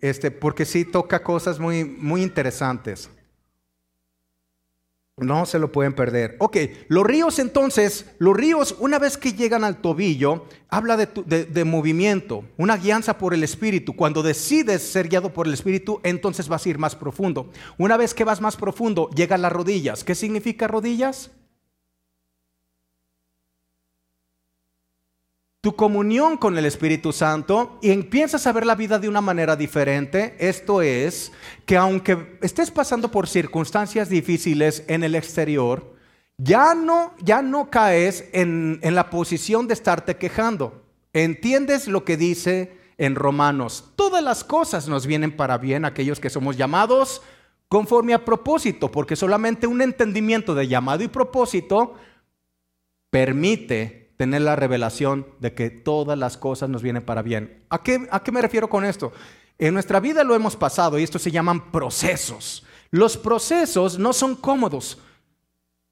este, 0.00 0.30
porque 0.30 0.64
sí 0.64 0.84
toca 0.84 1.22
cosas 1.22 1.60
muy, 1.60 1.84
muy 1.84 2.22
interesantes. 2.22 3.08
No 5.18 5.46
se 5.46 5.58
lo 5.58 5.72
pueden 5.72 5.94
perder. 5.94 6.36
Ok, 6.40 6.58
los 6.88 7.02
ríos 7.02 7.38
entonces, 7.38 8.04
los 8.18 8.36
ríos 8.36 8.76
una 8.80 8.98
vez 8.98 9.16
que 9.16 9.32
llegan 9.32 9.64
al 9.64 9.80
tobillo, 9.80 10.44
habla 10.68 10.98
de, 10.98 11.64
movimiento, 11.64 12.44
una 12.58 12.76
guianza 12.76 13.16
por 13.16 13.32
el 13.32 13.42
Espíritu. 13.42 13.96
Cuando 13.96 14.22
decides 14.22 14.82
ser 14.82 15.08
guiado 15.08 15.32
por 15.32 15.46
el 15.46 15.54
Espíritu, 15.54 16.00
entonces 16.02 16.48
vas 16.48 16.66
a 16.66 16.68
ir 16.68 16.78
más 16.78 16.94
profundo. 16.94 17.50
Una 17.78 17.96
vez 17.96 18.12
que 18.12 18.24
vas 18.24 18.42
más 18.42 18.56
profundo, 18.56 19.08
llegan 19.08 19.40
las 19.40 19.52
rodillas. 19.52 20.04
¿Qué 20.04 20.14
significa 20.14 20.68
rodillas? 20.68 21.30
Tu 25.66 25.74
comunión 25.74 26.36
con 26.36 26.56
el 26.56 26.64
Espíritu 26.64 27.12
Santo 27.12 27.80
y 27.82 27.90
empiezas 27.90 28.46
a 28.46 28.52
ver 28.52 28.64
la 28.64 28.76
vida 28.76 29.00
de 29.00 29.08
una 29.08 29.20
manera 29.20 29.56
diferente. 29.56 30.36
Esto 30.38 30.80
es 30.80 31.32
que 31.64 31.76
aunque 31.76 32.38
estés 32.40 32.70
pasando 32.70 33.10
por 33.10 33.26
circunstancias 33.26 34.08
difíciles 34.08 34.84
en 34.86 35.02
el 35.02 35.16
exterior, 35.16 35.96
ya 36.38 36.72
no, 36.76 37.14
ya 37.20 37.42
no 37.42 37.68
caes 37.68 38.28
en, 38.32 38.78
en 38.80 38.94
la 38.94 39.10
posición 39.10 39.66
de 39.66 39.74
estarte 39.74 40.18
quejando. 40.18 40.84
Entiendes 41.12 41.88
lo 41.88 42.04
que 42.04 42.16
dice 42.16 42.78
en 42.96 43.16
Romanos. 43.16 43.90
Todas 43.96 44.22
las 44.22 44.44
cosas 44.44 44.86
nos 44.86 45.04
vienen 45.04 45.34
para 45.34 45.58
bien 45.58 45.84
aquellos 45.84 46.20
que 46.20 46.30
somos 46.30 46.56
llamados 46.56 47.22
conforme 47.66 48.14
a 48.14 48.24
propósito, 48.24 48.92
porque 48.92 49.16
solamente 49.16 49.66
un 49.66 49.82
entendimiento 49.82 50.54
de 50.54 50.68
llamado 50.68 51.02
y 51.02 51.08
propósito 51.08 51.94
permite 53.10 54.05
tener 54.16 54.42
la 54.42 54.56
revelación 54.56 55.26
de 55.40 55.54
que 55.54 55.70
todas 55.70 56.18
las 56.18 56.36
cosas 56.36 56.68
nos 56.68 56.82
vienen 56.82 57.04
para 57.04 57.22
bien. 57.22 57.64
¿A 57.68 57.82
qué, 57.82 58.08
¿A 58.10 58.22
qué 58.22 58.32
me 58.32 58.42
refiero 58.42 58.68
con 58.68 58.84
esto? 58.84 59.12
En 59.58 59.74
nuestra 59.74 60.00
vida 60.00 60.24
lo 60.24 60.34
hemos 60.34 60.56
pasado 60.56 60.98
y 60.98 61.02
esto 61.02 61.18
se 61.18 61.30
llaman 61.30 61.70
procesos. 61.70 62.64
Los 62.90 63.16
procesos 63.16 63.98
no 63.98 64.12
son 64.12 64.36
cómodos, 64.36 64.98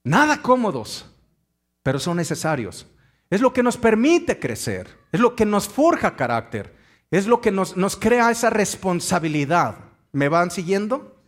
nada 0.05 0.41
cómodos, 0.41 1.07
pero 1.83 1.99
son 1.99 2.17
necesarios. 2.17 2.87
Es 3.31 3.41
lo 3.41 3.53
que 3.53 3.63
nos 3.63 3.77
permite 3.77 4.39
crecer, 4.39 4.89
es 5.13 5.21
lo 5.21 5.35
que 5.35 5.45
nos 5.45 5.69
forja 5.69 6.17
carácter, 6.17 6.75
es 7.11 7.27
lo 7.27 7.41
que 7.41 7.51
nos 7.51 7.97
crea 7.97 8.31
esa 8.31 8.51
responsabilidad. 8.51 9.77
¿Me 10.13 10.29
van 10.29 10.51
siguiendo? 10.51 11.21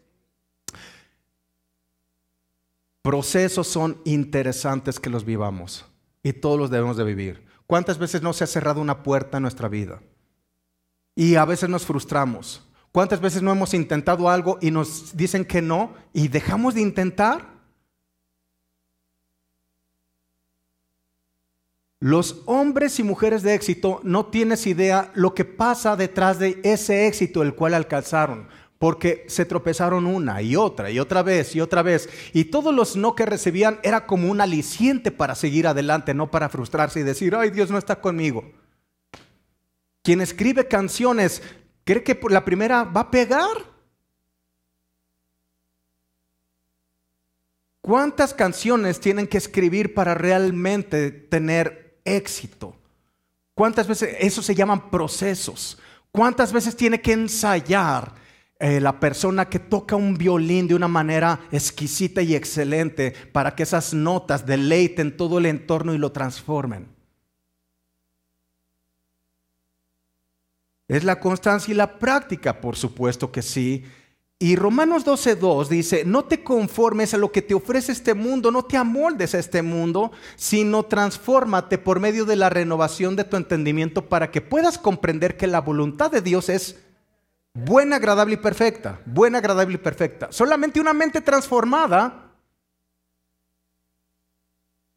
Procesos 3.02 3.66
son 3.66 4.00
interesantes 4.04 5.00
que 5.00 5.10
los 5.10 5.24
vivamos 5.24 5.84
y 6.26 6.32
todos 6.32 6.58
los 6.58 6.70
debemos 6.70 6.96
de 6.96 7.04
vivir. 7.04 7.46
¿Cuántas 7.68 7.98
veces 7.98 8.20
no 8.20 8.32
se 8.32 8.42
ha 8.42 8.48
cerrado 8.48 8.80
una 8.80 9.04
puerta 9.04 9.36
en 9.36 9.42
nuestra 9.42 9.68
vida? 9.68 10.02
Y 11.14 11.36
a 11.36 11.44
veces 11.44 11.68
nos 11.68 11.86
frustramos. 11.86 12.68
¿Cuántas 12.90 13.20
veces 13.20 13.42
no 13.42 13.52
hemos 13.52 13.74
intentado 13.74 14.28
algo 14.28 14.58
y 14.60 14.72
nos 14.72 15.16
dicen 15.16 15.44
que 15.44 15.62
no 15.62 15.94
y 16.12 16.26
dejamos 16.26 16.74
de 16.74 16.80
intentar? 16.80 17.46
Los 22.00 22.42
hombres 22.46 22.98
y 22.98 23.04
mujeres 23.04 23.44
de 23.44 23.54
éxito 23.54 24.00
no 24.02 24.26
tienes 24.26 24.66
idea 24.66 25.12
lo 25.14 25.32
que 25.32 25.44
pasa 25.44 25.94
detrás 25.94 26.40
de 26.40 26.60
ese 26.64 27.06
éxito 27.06 27.44
el 27.44 27.54
cual 27.54 27.72
alcanzaron, 27.72 28.48
porque 28.78 29.24
se 29.28 29.44
tropezaron 29.44 30.06
una 30.06 30.42
y 30.42 30.56
otra 30.56 30.90
y 30.90 30.98
otra 30.98 31.22
vez 31.22 31.56
y 31.56 31.60
otra 31.60 31.82
vez, 31.82 32.08
y 32.32 32.46
todos 32.46 32.74
los 32.74 32.96
no 32.96 33.14
que 33.14 33.26
recibían 33.26 33.80
era 33.82 34.06
como 34.06 34.30
un 34.30 34.40
aliciente 34.40 35.10
para 35.10 35.34
seguir 35.34 35.66
adelante, 35.66 36.14
no 36.14 36.30
para 36.30 36.48
frustrarse 36.48 37.00
y 37.00 37.04
decir, 37.04 37.34
ay, 37.34 37.50
Dios 37.50 37.70
no 37.70 37.78
está 37.78 38.00
conmigo. 38.00 38.44
Quien 40.02 40.20
escribe 40.20 40.68
canciones, 40.68 41.42
¿cree 41.84 42.02
que 42.02 42.18
la 42.28 42.44
primera 42.44 42.84
va 42.84 43.02
a 43.02 43.10
pegar? 43.10 43.76
¿Cuántas 47.80 48.34
canciones 48.34 49.00
tienen 49.00 49.26
que 49.26 49.38
escribir 49.38 49.94
para 49.94 50.14
realmente 50.14 51.10
tener 51.12 52.00
éxito? 52.04 52.76
¿Cuántas 53.54 53.86
veces 53.86 54.16
eso 54.20 54.42
se 54.42 54.54
llaman 54.54 54.90
procesos? 54.90 55.78
¿Cuántas 56.10 56.52
veces 56.52 56.76
tiene 56.76 57.00
que 57.00 57.12
ensayar 57.12 58.25
eh, 58.58 58.80
la 58.80 58.98
persona 59.00 59.50
que 59.50 59.58
toca 59.58 59.96
un 59.96 60.16
violín 60.16 60.66
de 60.66 60.74
una 60.74 60.88
manera 60.88 61.40
exquisita 61.52 62.22
y 62.22 62.34
excelente 62.34 63.12
para 63.32 63.54
que 63.54 63.62
esas 63.62 63.92
notas 63.92 64.46
deleiten 64.46 65.16
todo 65.16 65.38
el 65.38 65.46
entorno 65.46 65.94
y 65.94 65.98
lo 65.98 66.12
transformen? 66.12 66.88
Es 70.88 71.04
la 71.04 71.20
constancia 71.20 71.72
y 71.72 71.76
la 71.76 71.98
práctica, 71.98 72.60
por 72.60 72.76
supuesto 72.76 73.30
que 73.30 73.42
sí. 73.42 73.84
Y 74.38 74.56
Romanos 74.56 75.04
12.2 75.04 75.68
dice, 75.68 76.04
no 76.04 76.24
te 76.24 76.42
conformes 76.44 77.14
a 77.14 77.18
lo 77.18 77.32
que 77.32 77.42
te 77.42 77.54
ofrece 77.54 77.92
este 77.92 78.14
mundo, 78.14 78.50
no 78.50 78.64
te 78.64 78.76
amoldes 78.76 79.34
a 79.34 79.38
este 79.38 79.62
mundo, 79.62 80.12
sino 80.36 80.84
transfórmate 80.84 81.78
por 81.78 82.00
medio 82.00 82.24
de 82.24 82.36
la 82.36 82.50
renovación 82.50 83.16
de 83.16 83.24
tu 83.24 83.36
entendimiento 83.36 84.08
para 84.08 84.30
que 84.30 84.42
puedas 84.42 84.78
comprender 84.78 85.36
que 85.36 85.46
la 85.46 85.60
voluntad 85.60 86.10
de 86.10 86.20
Dios 86.20 86.50
es 86.50 86.85
buena, 87.64 87.96
agradable 87.96 88.34
y 88.34 88.38
perfecta. 88.38 89.00
Buena, 89.06 89.38
agradable 89.38 89.74
y 89.74 89.78
perfecta. 89.78 90.28
Solamente 90.30 90.80
una 90.80 90.92
mente 90.92 91.20
transformada 91.20 92.32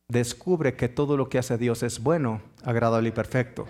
descubre 0.07 0.75
que 0.75 0.89
todo 0.89 1.17
lo 1.17 1.29
que 1.29 1.37
hace 1.37 1.57
Dios 1.57 1.83
es 1.83 1.99
bueno, 1.99 2.41
agradable 2.63 3.09
y 3.09 3.11
perfecto 3.11 3.67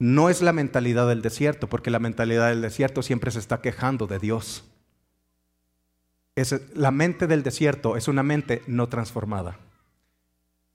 no 0.00 0.30
es 0.30 0.40
la 0.40 0.54
mentalidad 0.54 1.06
del 1.06 1.22
desierto, 1.22 1.68
porque 1.68 1.90
la 1.90 1.98
mentalidad 1.98 2.48
del 2.48 2.62
desierto 2.62 3.02
siempre 3.02 3.30
se 3.30 3.38
está 3.38 3.60
quejando 3.60 4.06
de 4.06 4.18
Dios. 4.18 4.64
Es, 6.34 6.58
la 6.74 6.90
mente 6.90 7.26
del 7.26 7.42
desierto 7.42 7.98
es 7.98 8.08
una 8.08 8.22
mente 8.22 8.62
no 8.66 8.88
transformada. 8.88 9.58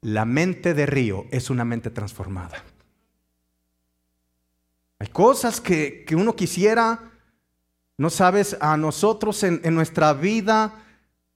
La 0.01 0.25
mente 0.25 0.75
de 0.75 0.85
río 0.85 1.25
es 1.31 1.49
una 1.49 1.65
mente 1.65 1.89
transformada. 1.89 2.63
Hay 4.99 5.07
cosas 5.07 5.59
que, 5.61 6.05
uno 6.11 6.35
quisiera, 6.35 7.11
no 7.97 8.09
sabes, 8.09 8.57
a 8.59 8.77
nosotros 8.77 9.43
en, 9.43 9.61
en 9.63 9.75
nuestra 9.75 10.13
vida 10.13 10.85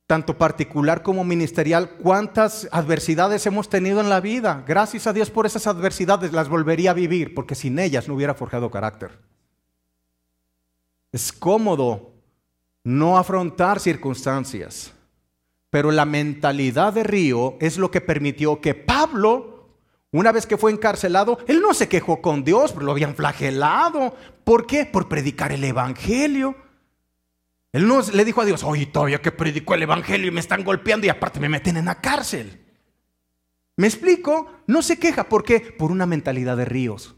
tanto 0.10 0.40
particular 0.40 1.04
como 1.04 1.24
ministerial, 1.24 1.92
cuántas 2.02 2.68
adversidades 2.72 3.46
hemos 3.46 3.70
tenido 3.70 4.00
en 4.02 4.10
la 4.10 4.20
vida. 4.20 4.64
Gracias 4.68 5.06
a 5.06 5.14
Dios 5.14 5.30
por 5.30 5.46
esas 5.46 5.68
adversidades 5.68 6.34
las 6.34 6.50
volvería 6.50 6.90
a 6.90 6.96
vivir, 6.96 7.36
porque 7.36 7.54
sin 7.54 7.78
ellas 7.78 8.08
no 8.08 8.16
hubiera 8.16 8.34
forjado 8.34 8.72
carácter. 8.72 9.20
Es 11.12 11.32
cómodo 11.32 12.14
no 12.84 13.20
afrontar 13.20 13.80
circunstancias, 13.80 14.94
pero 15.70 15.92
la 15.92 16.06
mentalidad 16.06 16.92
de 16.92 17.04
Río 17.04 17.56
es 17.60 17.78
lo 17.78 17.92
que 17.92 18.02
permitió 18.02 18.62
que 18.62 18.74
Pablo, 18.74 19.59
una 20.12 20.32
vez 20.32 20.48
que 20.48 20.58
fue 20.58 20.72
encarcelado, 20.72 21.38
él 21.48 21.62
no 21.62 21.74
se 21.74 21.88
quejó 21.88 22.22
con 22.22 22.44
Dios, 22.44 22.76
lo 22.76 22.92
habían 22.92 23.16
flagelado. 23.16 24.16
¿Por 24.44 24.66
qué? 24.66 24.86
Por 24.86 25.08
predicar 25.08 25.52
el 25.52 25.64
Evangelio. 25.64 26.56
Él 27.72 27.88
no 27.88 28.02
le 28.02 28.26
dijo 28.26 28.42
a 28.42 28.46
Dios, 28.46 28.64
oye, 28.64 28.88
todavía 28.88 29.22
que 29.22 29.32
predicó 29.32 29.76
el 29.76 29.84
Evangelio 29.84 30.28
y 30.28 30.32
me 30.32 30.40
están 30.40 30.64
golpeando 30.64 31.06
y 31.06 31.10
aparte 31.10 31.40
me 31.40 31.50
meten 31.50 31.78
en 31.78 31.86
la 31.86 32.02
cárcel. 32.02 32.66
¿Me 33.76 33.86
explico? 33.86 34.52
No 34.66 34.82
se 34.82 34.98
queja. 34.98 35.30
¿Por 35.30 35.44
qué? 35.44 35.60
Por 35.60 35.92
una 35.92 36.08
mentalidad 36.08 36.58
de 36.58 36.66
ríos. 36.66 37.16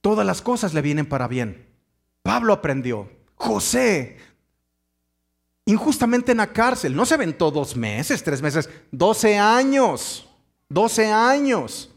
Todas 0.00 0.26
las 0.26 0.40
cosas 0.40 0.72
le 0.72 0.80
vienen 0.80 1.06
para 1.06 1.28
bien. 1.28 1.68
Pablo 2.22 2.54
aprendió. 2.54 3.10
José, 3.34 4.16
injustamente 5.70 6.32
en 6.32 6.38
la 6.38 6.52
cárcel, 6.52 6.94
no 6.94 7.04
se 7.04 7.14
aventó 7.14 7.50
dos 7.50 7.76
meses, 7.76 8.22
tres 8.22 8.42
meses, 8.42 8.68
doce 8.90 9.38
años. 9.38 10.26
Doce 10.68 11.10
años. 11.10 11.90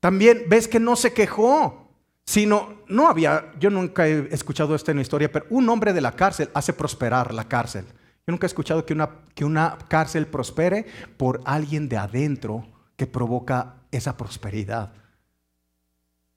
También 0.00 0.44
ves 0.48 0.68
que 0.68 0.80
no 0.80 0.96
se 0.96 1.12
quejó, 1.12 1.88
sino, 2.24 2.82
no 2.88 3.08
había, 3.08 3.52
yo 3.58 3.70
nunca 3.70 4.06
he 4.06 4.32
escuchado 4.32 4.74
esto 4.74 4.90
en 4.90 4.98
la 4.98 5.02
historia, 5.02 5.30
pero 5.30 5.46
un 5.50 5.68
hombre 5.68 5.92
de 5.92 6.00
la 6.00 6.12
cárcel 6.12 6.50
hace 6.54 6.72
prosperar 6.72 7.32
la 7.34 7.48
cárcel. 7.48 7.84
Yo 8.26 8.32
nunca 8.32 8.46
he 8.46 8.48
escuchado 8.48 8.84
que 8.84 8.92
una, 8.92 9.10
que 9.34 9.44
una 9.44 9.78
cárcel 9.88 10.26
prospere 10.26 10.86
por 11.16 11.40
alguien 11.44 11.88
de 11.88 11.96
adentro 11.96 12.66
que 12.96 13.06
provoca 13.06 13.76
esa 13.90 14.16
prosperidad. 14.16 14.92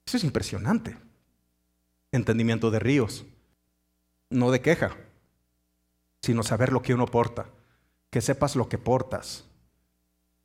Eso 0.06 0.16
es 0.16 0.24
impresionante. 0.24 0.96
Entendimiento 2.10 2.70
de 2.70 2.78
ríos, 2.78 3.24
no 4.30 4.50
de 4.50 4.60
queja, 4.60 4.96
sino 6.22 6.42
saber 6.42 6.72
lo 6.72 6.82
que 6.82 6.94
uno 6.94 7.06
porta, 7.06 7.46
que 8.10 8.20
sepas 8.20 8.56
lo 8.56 8.68
que 8.68 8.78
portas 8.78 9.44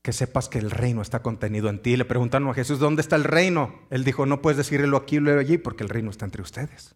que 0.07 0.13
sepas 0.13 0.47
que 0.47 0.57
el 0.57 0.71
reino 0.71 1.01
está 1.01 1.21
contenido 1.21 1.67
en 1.67 1.81
ti. 1.81 1.97
Le 1.97 2.05
preguntaron 2.05 2.47
a 2.47 2.53
Jesús, 2.53 2.79
¿dónde 2.79 3.01
está 3.01 3.17
el 3.17 3.25
reino? 3.25 3.77
Él 3.89 4.05
dijo, 4.05 4.25
no 4.25 4.41
puedes 4.41 4.55
decirlo 4.55 4.95
aquí 4.95 5.17
o 5.17 5.37
allí 5.37 5.57
porque 5.57 5.83
el 5.83 5.89
reino 5.89 6.09
está 6.09 6.23
entre 6.23 6.41
ustedes. 6.41 6.95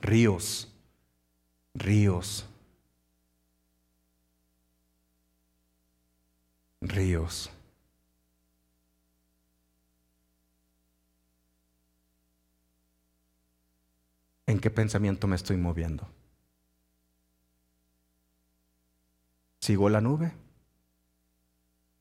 Ríos, 0.00 0.72
ríos, 1.74 2.46
ríos. 6.80 7.50
¿En 14.46 14.60
qué 14.60 14.70
pensamiento 14.70 15.26
me 15.26 15.36
estoy 15.36 15.56
moviendo? 15.56 16.08
¿Sigo 19.60 19.88
la 19.88 20.02
nube? 20.02 20.32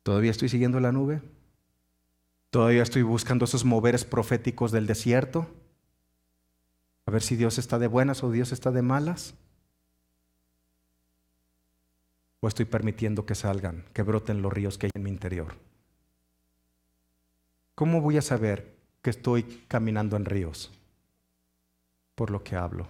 ¿Todavía 0.03 0.31
estoy 0.31 0.49
siguiendo 0.49 0.81
la 0.81 0.91
nube? 0.91 1.21
¿Todavía 2.49 2.83
estoy 2.83 3.01
buscando 3.01 3.45
esos 3.45 3.63
moveres 3.63 4.03
proféticos 4.03 4.71
del 4.71 4.85
desierto? 4.85 5.47
A 7.05 7.11
ver 7.11 7.21
si 7.21 7.37
Dios 7.37 7.57
está 7.57 7.79
de 7.79 7.87
buenas 7.87 8.23
o 8.23 8.31
Dios 8.31 8.51
está 8.51 8.71
de 8.71 8.81
malas. 8.81 9.35
¿O 12.41 12.47
estoy 12.49 12.65
permitiendo 12.65 13.25
que 13.25 13.35
salgan, 13.35 13.85
que 13.93 14.03
broten 14.03 14.41
los 14.41 14.51
ríos 14.51 14.77
que 14.77 14.87
hay 14.87 14.91
en 14.93 15.03
mi 15.03 15.09
interior? 15.09 15.55
¿Cómo 17.75 18.01
voy 18.01 18.17
a 18.17 18.21
saber 18.21 18.75
que 19.01 19.09
estoy 19.09 19.43
caminando 19.69 20.17
en 20.17 20.25
ríos? 20.25 20.71
Por 22.15 22.29
lo 22.31 22.43
que 22.43 22.55
hablo. 22.55 22.87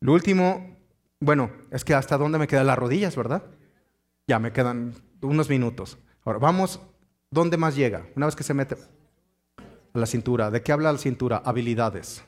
Lo 0.00 0.12
último, 0.12 0.76
bueno, 1.20 1.52
es 1.70 1.84
que 1.84 1.94
hasta 1.94 2.18
dónde 2.18 2.38
me 2.38 2.48
quedan 2.48 2.66
las 2.66 2.78
rodillas, 2.78 3.14
¿verdad? 3.14 3.44
Ya 4.26 4.40
me 4.40 4.52
quedan 4.52 4.94
unos 5.20 5.48
minutos. 5.48 5.96
Ahora, 6.24 6.40
vamos, 6.40 6.80
¿dónde 7.30 7.56
más 7.56 7.76
llega? 7.76 8.08
Una 8.16 8.26
vez 8.26 8.34
que 8.34 8.42
se 8.42 8.52
mete 8.52 8.74
a 8.74 9.98
la 9.98 10.06
cintura. 10.06 10.50
¿De 10.50 10.62
qué 10.62 10.72
habla 10.72 10.92
la 10.92 10.98
cintura? 10.98 11.40
Habilidades. 11.44 12.24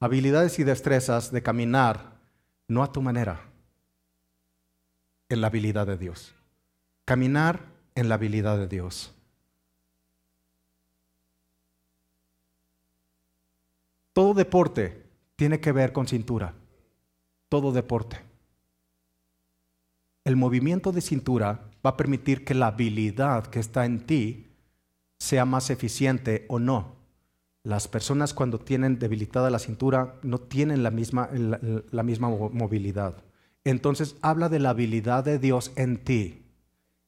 Habilidades 0.00 0.58
y 0.58 0.64
destrezas 0.64 1.30
de 1.30 1.44
caminar, 1.44 2.18
no 2.66 2.82
a 2.82 2.90
tu 2.90 3.00
manera, 3.00 3.52
en 5.28 5.40
la 5.40 5.46
habilidad 5.46 5.86
de 5.86 5.96
Dios. 5.96 6.34
Caminar 7.04 7.75
en 7.96 8.08
la 8.08 8.14
habilidad 8.14 8.56
de 8.58 8.68
Dios. 8.68 9.12
Todo 14.12 14.32
deporte 14.32 15.02
tiene 15.34 15.60
que 15.60 15.72
ver 15.72 15.92
con 15.92 16.06
cintura. 16.06 16.54
Todo 17.48 17.72
deporte. 17.72 18.18
El 20.24 20.36
movimiento 20.36 20.90
de 20.90 21.00
cintura 21.00 21.68
va 21.84 21.90
a 21.90 21.96
permitir 21.96 22.44
que 22.44 22.54
la 22.54 22.68
habilidad 22.68 23.46
que 23.48 23.60
está 23.60 23.84
en 23.84 24.06
ti 24.06 24.46
sea 25.18 25.44
más 25.44 25.70
eficiente 25.70 26.46
o 26.48 26.58
no. 26.58 26.96
Las 27.62 27.88
personas 27.88 28.32
cuando 28.32 28.58
tienen 28.58 28.98
debilitada 28.98 29.50
la 29.50 29.58
cintura 29.58 30.18
no 30.22 30.38
tienen 30.38 30.82
la 30.82 30.90
misma, 30.90 31.28
la, 31.32 31.60
la 31.90 32.02
misma 32.02 32.28
movilidad. 32.28 33.22
Entonces 33.64 34.16
habla 34.22 34.48
de 34.48 34.60
la 34.60 34.70
habilidad 34.70 35.24
de 35.24 35.38
Dios 35.38 35.72
en 35.76 35.98
ti, 35.98 36.45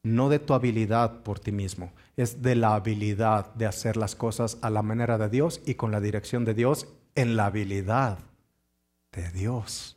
no 0.03 0.29
de 0.29 0.39
tu 0.39 0.55
habilidad 0.55 1.23
por 1.23 1.41
ti 1.41 1.53
mismo. 1.53 1.93
Es 2.17 2.43
de 2.43 2.55
la 2.55 2.75
habilidad 2.75 3.55
de 3.55 3.67
hacer 3.67 3.97
las 3.97 4.15
cosas 4.15 4.59
a 4.63 4.71
la 4.71 4.83
manera 4.83 5.19
de 5.19 5.29
Dios 5.29 5.61
y 5.67 5.75
con 5.75 5.91
la 5.91 6.01
dirección 6.01 6.45
de 6.45 6.55
Dios 6.55 6.89
en 7.15 7.37
la 7.37 7.47
habilidad 7.47 8.19
de 9.13 9.31
Dios. 9.31 9.97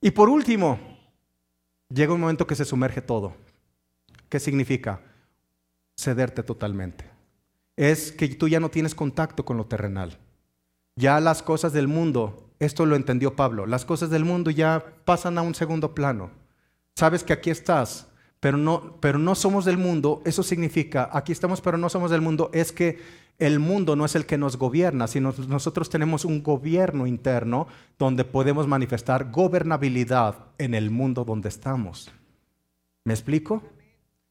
Y 0.00 0.10
por 0.12 0.28
último, 0.28 0.78
llega 1.88 2.14
un 2.14 2.20
momento 2.20 2.46
que 2.46 2.54
se 2.54 2.64
sumerge 2.64 3.02
todo. 3.02 3.34
¿Qué 4.28 4.40
significa? 4.40 5.00
Cederte 5.98 6.42
totalmente. 6.42 7.04
Es 7.76 8.12
que 8.12 8.28
tú 8.28 8.48
ya 8.48 8.60
no 8.60 8.70
tienes 8.70 8.94
contacto 8.94 9.44
con 9.44 9.56
lo 9.56 9.66
terrenal. 9.66 10.18
Ya 10.96 11.20
las 11.20 11.42
cosas 11.42 11.72
del 11.72 11.88
mundo, 11.88 12.50
esto 12.58 12.86
lo 12.86 12.96
entendió 12.96 13.36
Pablo, 13.36 13.66
las 13.66 13.84
cosas 13.84 14.10
del 14.10 14.24
mundo 14.24 14.50
ya 14.50 14.84
pasan 15.04 15.38
a 15.38 15.42
un 15.42 15.54
segundo 15.54 15.94
plano. 15.94 16.30
Sabes 16.96 17.24
que 17.24 17.32
aquí 17.32 17.50
estás, 17.50 18.08
pero 18.40 18.56
no, 18.56 18.98
pero 19.00 19.18
no 19.18 19.34
somos 19.34 19.64
del 19.64 19.78
mundo. 19.78 20.22
Eso 20.24 20.42
significa, 20.42 21.08
aquí 21.12 21.32
estamos, 21.32 21.60
pero 21.60 21.78
no 21.78 21.88
somos 21.88 22.10
del 22.10 22.20
mundo. 22.20 22.50
Es 22.52 22.72
que 22.72 22.98
el 23.40 23.58
mundo 23.58 23.96
no 23.96 24.04
es 24.04 24.14
el 24.14 24.26
que 24.26 24.36
nos 24.36 24.58
gobierna, 24.58 25.06
sino 25.06 25.34
nosotros 25.48 25.88
tenemos 25.88 26.26
un 26.26 26.42
gobierno 26.42 27.06
interno 27.06 27.66
donde 27.98 28.24
podemos 28.24 28.66
manifestar 28.66 29.30
gobernabilidad 29.30 30.46
en 30.58 30.74
el 30.74 30.90
mundo 30.90 31.24
donde 31.24 31.48
estamos. 31.48 32.10
¿Me 33.04 33.14
explico? 33.14 33.62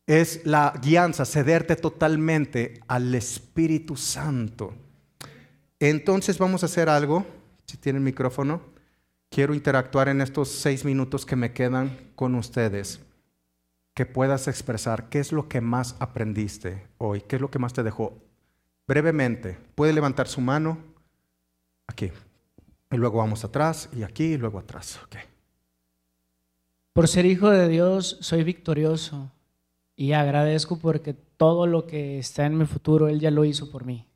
Es 0.05 0.45
la 0.45 0.73
guianza, 0.81 1.25
cederte 1.25 1.75
totalmente 1.75 2.81
al 2.87 3.13
Espíritu 3.15 3.95
Santo. 3.95 4.73
Entonces 5.79 6.37
vamos 6.37 6.61
a 6.61 6.67
hacer 6.67 6.87
algo, 6.87 7.25
si 7.65 7.77
tienen 7.77 8.03
micrófono. 8.03 8.61
Quiero 9.29 9.53
interactuar 9.53 10.09
en 10.09 10.21
estos 10.21 10.49
seis 10.49 10.85
minutos 10.85 11.25
que 11.25 11.35
me 11.35 11.53
quedan 11.53 11.97
con 12.15 12.35
ustedes. 12.35 12.99
Que 13.93 14.05
puedas 14.05 14.47
expresar 14.47 15.09
qué 15.09 15.19
es 15.19 15.31
lo 15.31 15.47
que 15.47 15.61
más 15.61 15.95
aprendiste 15.99 16.87
hoy, 16.97 17.21
qué 17.21 17.35
es 17.35 17.41
lo 17.41 17.51
que 17.51 17.59
más 17.59 17.73
te 17.73 17.83
dejó 17.83 18.17
brevemente, 18.89 19.55
puede 19.75 19.93
levantar 19.93 20.27
su 20.27 20.41
mano 20.41 20.79
aquí. 21.85 22.11
Y 22.91 22.97
luego 22.97 23.19
vamos 23.19 23.45
atrás 23.45 23.87
y 23.95 24.01
aquí 24.01 24.33
y 24.33 24.37
luego 24.37 24.57
atrás. 24.57 24.99
Okay. 25.05 25.21
Por 26.93 27.07
ser 27.07 27.27
hijo 27.27 27.51
de 27.51 27.67
Dios 27.67 28.17
soy 28.21 28.43
victorioso 28.43 29.31
y 29.95 30.13
agradezco 30.13 30.79
porque 30.79 31.13
todo 31.13 31.67
lo 31.67 31.85
que 31.85 32.17
está 32.17 32.47
en 32.47 32.57
mi 32.57 32.65
futuro 32.65 33.09
Él 33.09 33.19
ya 33.19 33.29
lo 33.29 33.45
hizo 33.45 33.69
por 33.69 33.85
mí. 33.85 34.07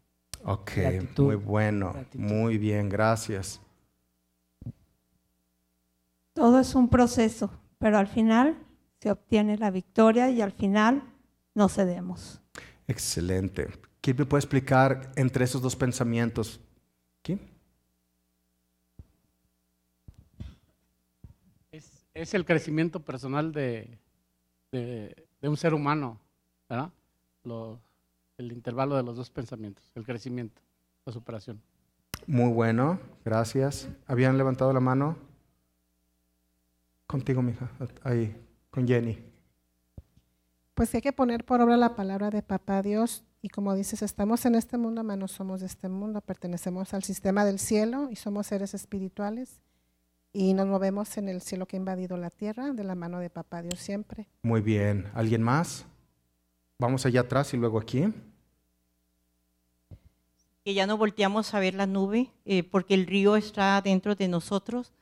Ok, 0.43 0.71
muy 1.19 1.35
bueno, 1.35 1.95
muy 2.15 2.57
bien, 2.57 2.89
gracias. 2.89 3.61
Todo 6.33 6.59
es 6.59 6.73
un 6.75 6.89
proceso, 6.89 7.51
pero 7.77 7.97
al 7.97 8.07
final 8.07 8.57
se 8.99 9.11
obtiene 9.11 9.57
la 9.57 9.69
victoria 9.69 10.29
y 10.29 10.41
al 10.41 10.51
final 10.51 11.03
no 11.53 11.69
cedemos. 11.69 12.41
Excelente. 12.87 13.67
¿Quién 14.01 14.17
me 14.17 14.25
puede 14.25 14.39
explicar 14.39 15.11
entre 15.15 15.45
esos 15.45 15.61
dos 15.61 15.75
pensamientos? 15.75 16.59
¿Quién? 17.21 17.39
Es, 22.13 22.33
el 22.33 22.45
crecimiento 22.45 22.99
personal 22.99 23.51
de, 23.51 23.97
un 25.41 25.57
ser 25.57 25.73
humano, 25.73 26.19
¿verdad? 26.69 26.91
el 28.37 28.51
intervalo 28.51 28.95
de 28.95 29.03
los 29.03 29.15
dos 29.15 29.29
pensamientos, 29.29 29.83
el 29.95 30.05
crecimiento, 30.05 30.61
la 31.05 31.13
superación. 31.13 31.61
Muy 32.25 32.51
bueno, 32.51 32.99
gracias. 33.25 33.89
¿Habían 34.07 34.37
levantado 34.37 34.71
la 34.73 34.79
mano? 34.79 35.17
Contigo, 37.13 37.43
mija, 37.43 37.69
ahí, 38.01 38.35
con 38.71 38.87
Jenny. 38.87 39.19
Pues 40.73 40.95
hay 40.95 41.01
que 41.01 41.13
poner 41.13 41.45
por 41.45 41.61
obra 41.61 41.77
la 41.77 41.95
palabra 41.95 42.31
de 42.31 42.41
Papá 42.41 42.81
Dios 42.81 43.23
y 43.39 43.49
como 43.49 43.75
dices, 43.75 44.01
estamos 44.01 44.47
en 44.47 44.55
este 44.55 44.79
mundo, 44.79 45.03
pero 45.03 45.17
no 45.17 45.27
somos 45.27 45.59
de 45.59 45.67
este 45.67 45.89
mundo, 45.89 46.21
pertenecemos 46.21 46.91
al 46.95 47.03
sistema 47.03 47.45
del 47.45 47.59
cielo 47.59 48.09
y 48.09 48.15
somos 48.15 48.47
seres 48.47 48.73
espirituales 48.73 49.61
y 50.31 50.55
nos 50.55 50.65
movemos 50.65 51.15
en 51.17 51.29
el 51.29 51.43
cielo 51.43 51.67
que 51.67 51.75
ha 51.75 51.81
invadido 51.81 52.17
la 52.17 52.31
tierra 52.31 52.73
de 52.73 52.83
la 52.83 52.95
mano 52.95 53.19
de 53.19 53.29
Papá 53.29 53.61
Dios 53.61 53.77
siempre. 53.77 54.27
Muy 54.41 54.61
bien. 54.61 55.11
¿Alguien 55.13 55.43
más? 55.43 55.85
Vamos 56.79 57.05
allá 57.05 57.21
atrás 57.21 57.53
y 57.53 57.57
luego 57.57 57.77
aquí. 57.77 58.11
Que 60.65 60.73
ya 60.73 60.87
no 60.87 60.97
volteamos 60.97 61.53
a 61.53 61.59
ver 61.59 61.75
la 61.75 61.85
nube 61.85 62.31
eh, 62.45 62.63
porque 62.63 62.95
el 62.95 63.05
río 63.05 63.35
está 63.35 63.79
dentro 63.83 64.15
de 64.15 64.27
nosotros. 64.27 64.93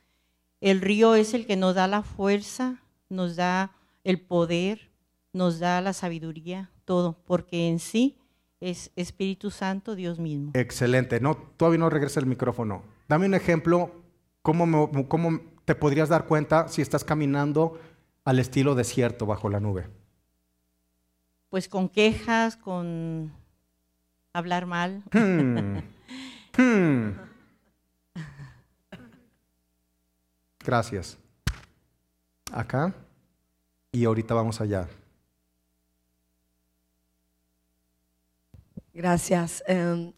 El 0.62 0.80
río 0.80 1.16
es 1.16 1.34
el 1.34 1.44
que 1.44 1.56
nos 1.56 1.74
da 1.74 1.88
la 1.88 2.02
fuerza, 2.02 2.84
nos 3.08 3.34
da 3.34 3.72
el 4.04 4.20
poder, 4.20 4.92
nos 5.32 5.58
da 5.58 5.80
la 5.80 5.92
sabiduría, 5.92 6.70
todo, 6.84 7.18
porque 7.26 7.68
en 7.68 7.80
sí 7.80 8.16
es 8.60 8.92
Espíritu 8.94 9.50
Santo, 9.50 9.96
Dios 9.96 10.20
mismo. 10.20 10.52
Excelente. 10.54 11.18
No, 11.18 11.36
todavía 11.36 11.80
no 11.80 11.90
regresa 11.90 12.20
el 12.20 12.26
micrófono. 12.26 12.84
Dame 13.08 13.26
un 13.26 13.34
ejemplo, 13.34 13.90
¿cómo, 14.42 14.88
¿cómo 15.08 15.40
te 15.64 15.74
podrías 15.74 16.08
dar 16.08 16.26
cuenta 16.26 16.68
si 16.68 16.80
estás 16.80 17.02
caminando 17.02 17.80
al 18.24 18.38
estilo 18.38 18.76
desierto 18.76 19.26
bajo 19.26 19.48
la 19.48 19.58
nube? 19.58 19.88
Pues 21.48 21.68
con 21.68 21.88
quejas, 21.88 22.56
con 22.56 23.32
hablar 24.32 24.66
mal. 24.66 25.02
Hmm. 25.12 25.78
Hmm. 26.54 27.12
Gracias. 30.64 31.18
Acá. 32.52 32.94
Y 33.92 34.04
ahorita 34.04 34.34
vamos 34.34 34.60
allá. 34.60 34.88
Gracias. 38.94 39.62
Em, 39.66 40.12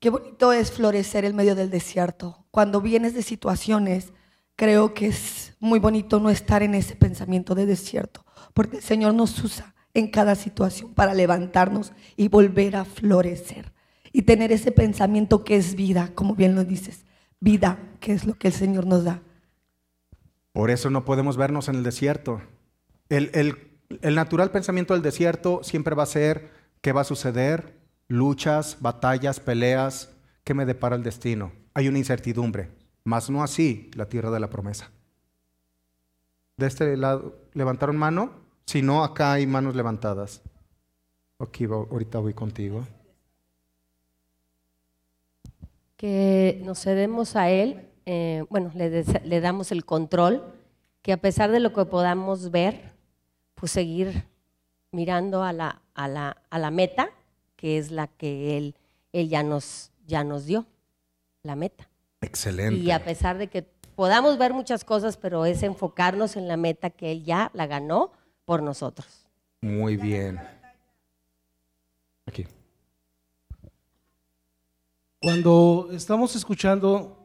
qué 0.00 0.10
bonito 0.10 0.52
es 0.52 0.70
florecer 0.72 1.24
en 1.24 1.36
medio 1.36 1.54
del 1.54 1.70
desierto. 1.70 2.46
Cuando 2.50 2.80
vienes 2.80 3.14
de 3.14 3.22
situaciones, 3.22 4.12
creo 4.56 4.94
que 4.94 5.08
es 5.08 5.54
muy 5.60 5.78
bonito 5.78 6.18
no 6.18 6.30
estar 6.30 6.62
en 6.62 6.74
ese 6.74 6.96
pensamiento 6.96 7.54
de 7.54 7.66
desierto, 7.66 8.24
porque 8.54 8.78
el 8.78 8.82
Señor 8.82 9.14
nos 9.14 9.42
usa 9.44 9.74
en 9.94 10.08
cada 10.10 10.34
situación 10.34 10.94
para 10.94 11.14
levantarnos 11.14 11.92
y 12.16 12.28
volver 12.28 12.76
a 12.76 12.84
florecer 12.84 13.72
y 14.12 14.22
tener 14.22 14.50
ese 14.50 14.72
pensamiento 14.72 15.44
que 15.44 15.56
es 15.56 15.74
vida, 15.74 16.10
como 16.14 16.34
bien 16.34 16.54
lo 16.54 16.64
dices, 16.64 17.04
vida, 17.38 17.78
que 18.00 18.12
es 18.12 18.24
lo 18.24 18.34
que 18.34 18.48
el 18.48 18.54
Señor 18.54 18.86
nos 18.86 19.04
da. 19.04 19.22
Por 20.56 20.70
eso 20.70 20.88
no 20.88 21.04
podemos 21.04 21.36
vernos 21.36 21.68
en 21.68 21.74
el 21.74 21.82
desierto. 21.82 22.40
El, 23.10 23.30
el 24.00 24.14
natural 24.14 24.50
pensamiento 24.50 24.94
del 24.94 25.02
desierto 25.02 25.62
siempre 25.62 25.94
va 25.94 26.04
a 26.04 26.06
ser 26.06 26.50
qué 26.80 26.92
va 26.92 27.02
a 27.02 27.04
suceder, 27.04 27.78
luchas, 28.08 28.78
batallas, 28.80 29.38
peleas, 29.38 30.16
¿qué 30.44 30.54
me 30.54 30.64
depara 30.64 30.96
el 30.96 31.02
destino? 31.02 31.52
Hay 31.74 31.88
una 31.88 31.98
incertidumbre, 31.98 32.70
mas 33.04 33.28
no 33.28 33.42
así 33.42 33.90
la 33.96 34.08
tierra 34.08 34.30
de 34.30 34.40
la 34.40 34.48
promesa. 34.48 34.90
De 36.56 36.66
este 36.66 36.96
lado, 36.96 37.36
¿levantaron 37.52 37.98
mano? 37.98 38.30
Si 38.64 38.80
no, 38.80 39.04
acá 39.04 39.34
hay 39.34 39.46
manos 39.46 39.76
levantadas. 39.76 40.40
Aquí, 41.38 41.66
ahorita 41.66 42.18
voy 42.18 42.32
contigo. 42.32 42.86
Que 45.98 46.62
nos 46.64 46.80
cedemos 46.80 47.36
a 47.36 47.50
Él, 47.50 47.90
eh, 48.06 48.44
bueno, 48.48 48.70
le, 48.74 49.04
le 49.04 49.40
damos 49.40 49.70
el 49.72 49.84
control, 49.84 50.42
que 51.02 51.12
a 51.12 51.16
pesar 51.18 51.50
de 51.50 51.60
lo 51.60 51.72
que 51.72 51.84
podamos 51.84 52.50
ver, 52.50 52.92
pues 53.54 53.72
seguir 53.72 54.24
mirando 54.90 55.42
a 55.42 55.52
la, 55.52 55.82
a 55.94 56.08
la, 56.08 56.36
a 56.48 56.58
la 56.58 56.70
meta 56.70 57.10
que 57.56 57.78
es 57.78 57.90
la 57.90 58.06
que 58.06 58.56
Él, 58.56 58.76
él 59.12 59.28
ya, 59.28 59.42
nos, 59.42 59.90
ya 60.06 60.22
nos 60.22 60.46
dio, 60.46 60.66
la 61.42 61.56
meta. 61.56 61.88
Excelente. 62.20 62.80
Y 62.80 62.90
a 62.90 63.02
pesar 63.02 63.38
de 63.38 63.48
que 63.48 63.62
podamos 63.94 64.38
ver 64.38 64.52
muchas 64.52 64.84
cosas, 64.84 65.16
pero 65.16 65.46
es 65.46 65.62
enfocarnos 65.62 66.36
en 66.36 66.48
la 66.48 66.56
meta 66.56 66.90
que 66.90 67.10
Él 67.12 67.24
ya 67.24 67.50
la 67.54 67.66
ganó 67.66 68.12
por 68.44 68.62
nosotros. 68.62 69.26
Muy 69.62 69.96
bien. 69.96 70.40
Aquí. 72.26 72.46
Cuando 75.20 75.88
estamos 75.92 76.36
escuchando 76.36 77.15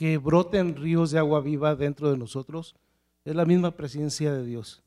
que 0.00 0.16
broten 0.16 0.76
ríos 0.76 1.10
de 1.10 1.18
agua 1.18 1.42
viva 1.42 1.76
dentro 1.76 2.10
de 2.10 2.16
nosotros, 2.16 2.74
es 3.22 3.34
la 3.36 3.44
misma 3.44 3.72
presencia 3.72 4.32
de 4.32 4.46
Dios. 4.46 4.82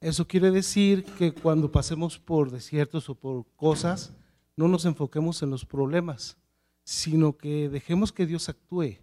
Eso 0.00 0.28
quiere 0.28 0.52
decir 0.52 1.02
que 1.18 1.32
cuando 1.32 1.72
pasemos 1.72 2.20
por 2.20 2.52
desiertos 2.52 3.10
o 3.10 3.16
por 3.16 3.46
cosas, 3.56 4.12
no 4.56 4.68
nos 4.68 4.84
enfoquemos 4.84 5.42
en 5.42 5.50
los 5.50 5.64
problemas, 5.64 6.36
sino 6.84 7.36
que 7.36 7.68
dejemos 7.68 8.12
que 8.12 8.26
Dios 8.26 8.48
actúe 8.48 8.98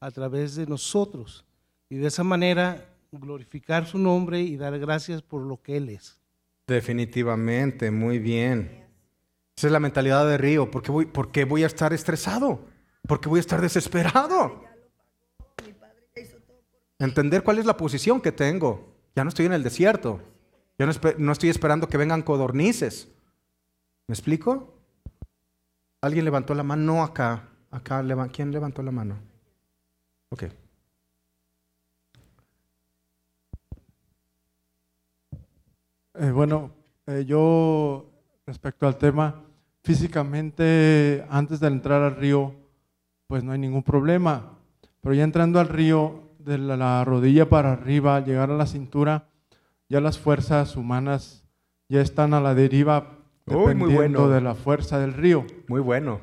a 0.00 0.10
través 0.10 0.54
de 0.54 0.66
nosotros 0.66 1.44
y 1.90 1.96
de 1.96 2.06
esa 2.06 2.24
manera 2.24 2.88
glorificar 3.12 3.86
su 3.86 3.98
nombre 3.98 4.40
y 4.40 4.56
dar 4.56 4.78
gracias 4.78 5.20
por 5.20 5.42
lo 5.42 5.60
que 5.60 5.76
Él 5.76 5.90
es. 5.90 6.18
Definitivamente, 6.66 7.90
muy 7.90 8.18
bien. 8.18 8.86
Esa 9.54 9.66
es 9.66 9.72
la 9.74 9.80
mentalidad 9.80 10.26
de 10.26 10.38
Río. 10.38 10.70
¿Por 10.70 10.80
qué 10.80 10.90
voy, 10.90 11.04
por 11.04 11.30
qué 11.30 11.44
voy 11.44 11.62
a 11.62 11.66
estar 11.66 11.92
estresado? 11.92 12.58
¿Por 13.06 13.20
qué 13.20 13.28
voy 13.28 13.36
a 13.36 13.40
estar 13.40 13.60
desesperado? 13.60 14.63
Entender 16.98 17.42
cuál 17.42 17.58
es 17.58 17.66
la 17.66 17.76
posición 17.76 18.20
que 18.20 18.32
tengo. 18.32 18.94
Ya 19.14 19.24
no 19.24 19.28
estoy 19.28 19.46
en 19.46 19.52
el 19.52 19.62
desierto. 19.62 20.20
Ya 20.78 20.86
no, 20.86 20.92
no 21.18 21.32
estoy 21.32 21.50
esperando 21.50 21.88
que 21.88 21.96
vengan 21.96 22.22
codornices. 22.22 23.08
¿Me 24.06 24.12
explico? 24.12 24.74
¿Alguien 26.00 26.24
levantó 26.24 26.54
la 26.54 26.62
mano? 26.62 26.82
No 26.82 27.02
acá. 27.02 27.48
Acá, 27.70 28.04
¿quién 28.32 28.52
levantó 28.52 28.82
la 28.82 28.90
mano? 28.90 29.16
Ok. 30.30 30.44
Eh, 36.16 36.30
bueno, 36.30 36.70
eh, 37.06 37.24
yo 37.26 38.06
respecto 38.46 38.86
al 38.86 38.96
tema, 38.96 39.42
físicamente 39.82 41.26
antes 41.28 41.58
de 41.58 41.66
entrar 41.66 42.02
al 42.02 42.16
río, 42.16 42.54
pues 43.26 43.42
no 43.42 43.52
hay 43.52 43.58
ningún 43.58 43.82
problema. 43.82 44.58
Pero 45.00 45.14
ya 45.14 45.24
entrando 45.24 45.58
al 45.58 45.68
río, 45.68 46.23
de 46.44 46.58
la, 46.58 46.76
la 46.76 47.04
rodilla 47.04 47.48
para 47.48 47.72
arriba, 47.72 48.20
llegar 48.20 48.50
a 48.50 48.56
la 48.56 48.66
cintura, 48.66 49.28
ya 49.88 50.00
las 50.00 50.18
fuerzas 50.18 50.76
humanas 50.76 51.44
ya 51.88 52.00
están 52.00 52.34
a 52.34 52.40
la 52.40 52.54
deriva 52.54 53.18
Uy, 53.46 53.74
muy 53.74 53.90
dependiendo 53.90 54.20
bueno. 54.20 54.34
de 54.34 54.40
la 54.40 54.54
fuerza 54.54 54.98
del 54.98 55.12
río. 55.12 55.46
Muy 55.68 55.80
bueno. 55.80 56.20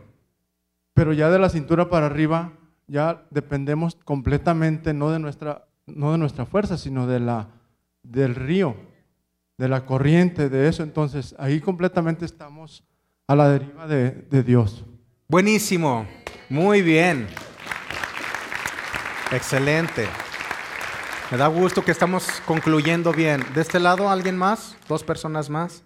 Pero 0.93 1.13
ya 1.13 1.30
de 1.30 1.39
la 1.39 1.49
cintura 1.49 1.89
para 1.89 2.07
arriba, 2.07 2.53
ya 2.88 3.26
dependemos 3.30 3.95
completamente 4.03 4.93
no 4.93 5.11
de 5.11 5.19
nuestra, 5.19 5.67
no 5.86 6.11
de 6.11 6.17
nuestra 6.17 6.45
fuerza, 6.45 6.78
sino 6.78 7.07
de 7.07 7.19
la, 7.19 7.49
del 8.03 8.36
río, 8.36 8.76
de 9.57 9.69
la 9.69 9.86
corriente, 9.86 10.49
de 10.49 10.67
eso. 10.67 10.84
Entonces, 10.84 11.36
ahí 11.38 11.61
completamente 11.61 12.26
estamos 12.26 12.84
a 13.28 13.36
la 13.36 13.49
deriva 13.49 13.88
de, 13.88 14.11
de 14.11 14.43
Dios. 14.43 14.86
Buenísimo. 15.28 16.05
Muy 16.49 16.82
bien. 16.82 17.28
Excelente. 19.32 20.07
Me 21.32 21.38
da 21.38 21.47
gusto 21.47 21.86
que 21.86 21.91
estamos 21.91 22.41
concluyendo 22.45 23.13
bien. 23.13 23.41
¿De 23.53 23.61
este 23.61 23.79
lado 23.79 24.09
alguien 24.09 24.38
más? 24.38 24.75
¿Dos 24.89 25.03
personas 25.03 25.49
más? 25.49 25.84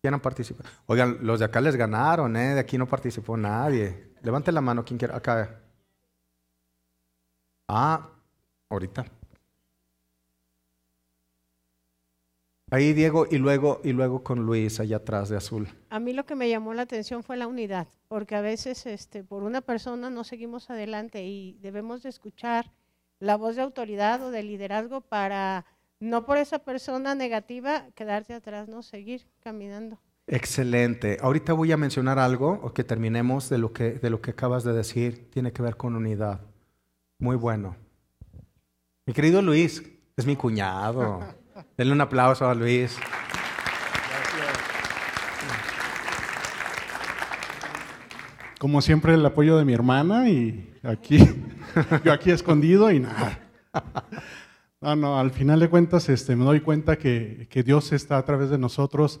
¿Quién 0.00 0.18
participado? 0.18 0.68
Oigan, 0.86 1.18
los 1.20 1.40
de 1.40 1.44
acá 1.44 1.60
les 1.60 1.76
ganaron, 1.76 2.34
¿eh? 2.36 2.54
De 2.54 2.60
aquí 2.60 2.78
no 2.78 2.86
participó 2.86 3.36
nadie. 3.36 4.14
Levante 4.22 4.50
la 4.50 4.62
mano 4.62 4.82
quien 4.84 4.98
quiera. 4.98 5.16
Acá. 5.16 5.60
Ah, 7.68 8.08
ahorita. 8.70 9.04
Ahí 12.74 12.92
Diego 12.92 13.28
y 13.30 13.38
luego 13.38 13.80
y 13.84 13.92
luego 13.92 14.24
con 14.24 14.44
Luis 14.46 14.80
allá 14.80 14.96
atrás 14.96 15.28
de 15.28 15.36
azul. 15.36 15.68
A 15.90 16.00
mí 16.00 16.12
lo 16.12 16.26
que 16.26 16.34
me 16.34 16.48
llamó 16.48 16.74
la 16.74 16.82
atención 16.82 17.22
fue 17.22 17.36
la 17.36 17.46
unidad, 17.46 17.86
porque 18.08 18.34
a 18.34 18.40
veces 18.40 18.84
este, 18.86 19.22
por 19.22 19.44
una 19.44 19.60
persona 19.60 20.10
no 20.10 20.24
seguimos 20.24 20.70
adelante 20.70 21.22
y 21.22 21.56
debemos 21.62 22.02
de 22.02 22.08
escuchar 22.08 22.72
la 23.20 23.36
voz 23.36 23.54
de 23.54 23.62
autoridad 23.62 24.24
o 24.24 24.32
de 24.32 24.42
liderazgo 24.42 25.02
para 25.02 25.66
no 26.00 26.26
por 26.26 26.36
esa 26.36 26.58
persona 26.58 27.14
negativa 27.14 27.86
quedarte 27.94 28.34
atrás, 28.34 28.66
no 28.66 28.82
seguir 28.82 29.24
caminando. 29.38 30.00
Excelente. 30.26 31.18
Ahorita 31.20 31.52
voy 31.52 31.70
a 31.70 31.76
mencionar 31.76 32.18
algo 32.18 32.58
o 32.60 32.74
que 32.74 32.82
terminemos 32.82 33.48
de 33.50 33.58
lo 33.58 33.72
que, 33.72 33.92
de 33.92 34.10
lo 34.10 34.20
que 34.20 34.32
acabas 34.32 34.64
de 34.64 34.72
decir. 34.72 35.30
Tiene 35.30 35.52
que 35.52 35.62
ver 35.62 35.76
con 35.76 35.94
unidad. 35.94 36.40
Muy 37.20 37.36
bueno. 37.36 37.76
Mi 39.06 39.14
querido 39.14 39.42
Luis, 39.42 39.80
es 40.16 40.26
mi 40.26 40.34
cuñado. 40.34 41.20
Denle 41.76 41.92
un 41.92 42.00
aplauso 42.00 42.48
a 42.48 42.54
Luis. 42.54 42.96
Como 48.58 48.80
siempre, 48.80 49.14
el 49.14 49.24
apoyo 49.24 49.56
de 49.56 49.64
mi 49.64 49.72
hermana 49.72 50.28
y 50.28 50.72
aquí, 50.82 51.18
yo 52.04 52.12
aquí 52.12 52.30
escondido 52.30 52.90
y 52.90 53.00
nada. 53.00 53.38
No, 54.80 54.96
no, 54.96 55.18
al 55.18 55.30
final 55.30 55.60
de 55.60 55.70
cuentas 55.70 56.08
este, 56.08 56.36
me 56.36 56.44
doy 56.44 56.60
cuenta 56.60 56.96
que, 56.96 57.46
que 57.50 57.62
Dios 57.62 57.92
está 57.92 58.18
a 58.18 58.24
través 58.24 58.50
de 58.50 58.58
nosotros. 58.58 59.20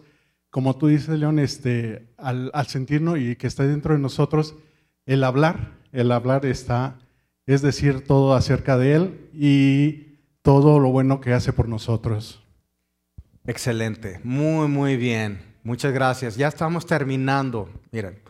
Como 0.50 0.76
tú 0.76 0.88
dices, 0.88 1.18
León, 1.18 1.38
este, 1.38 2.12
al, 2.16 2.50
al 2.52 2.66
sentirnos 2.66 3.18
y 3.18 3.36
que 3.36 3.46
está 3.46 3.64
dentro 3.64 3.94
de 3.94 4.00
nosotros, 4.00 4.56
el 5.06 5.24
hablar, 5.24 5.72
el 5.92 6.10
hablar 6.12 6.46
está, 6.46 6.98
es 7.46 7.62
decir 7.62 8.04
todo 8.04 8.34
acerca 8.34 8.76
de 8.76 8.94
Él 8.94 9.30
y 9.32 10.13
todo 10.44 10.78
lo 10.78 10.90
bueno 10.90 11.22
que 11.22 11.32
hace 11.32 11.54
por 11.54 11.70
nosotros. 11.70 12.44
Excelente. 13.46 14.20
Muy, 14.24 14.68
muy 14.68 14.98
bien. 14.98 15.56
Muchas 15.62 15.94
gracias. 15.94 16.36
Ya 16.36 16.48
estamos 16.48 16.84
terminando. 16.84 17.70
Miren. 17.90 18.22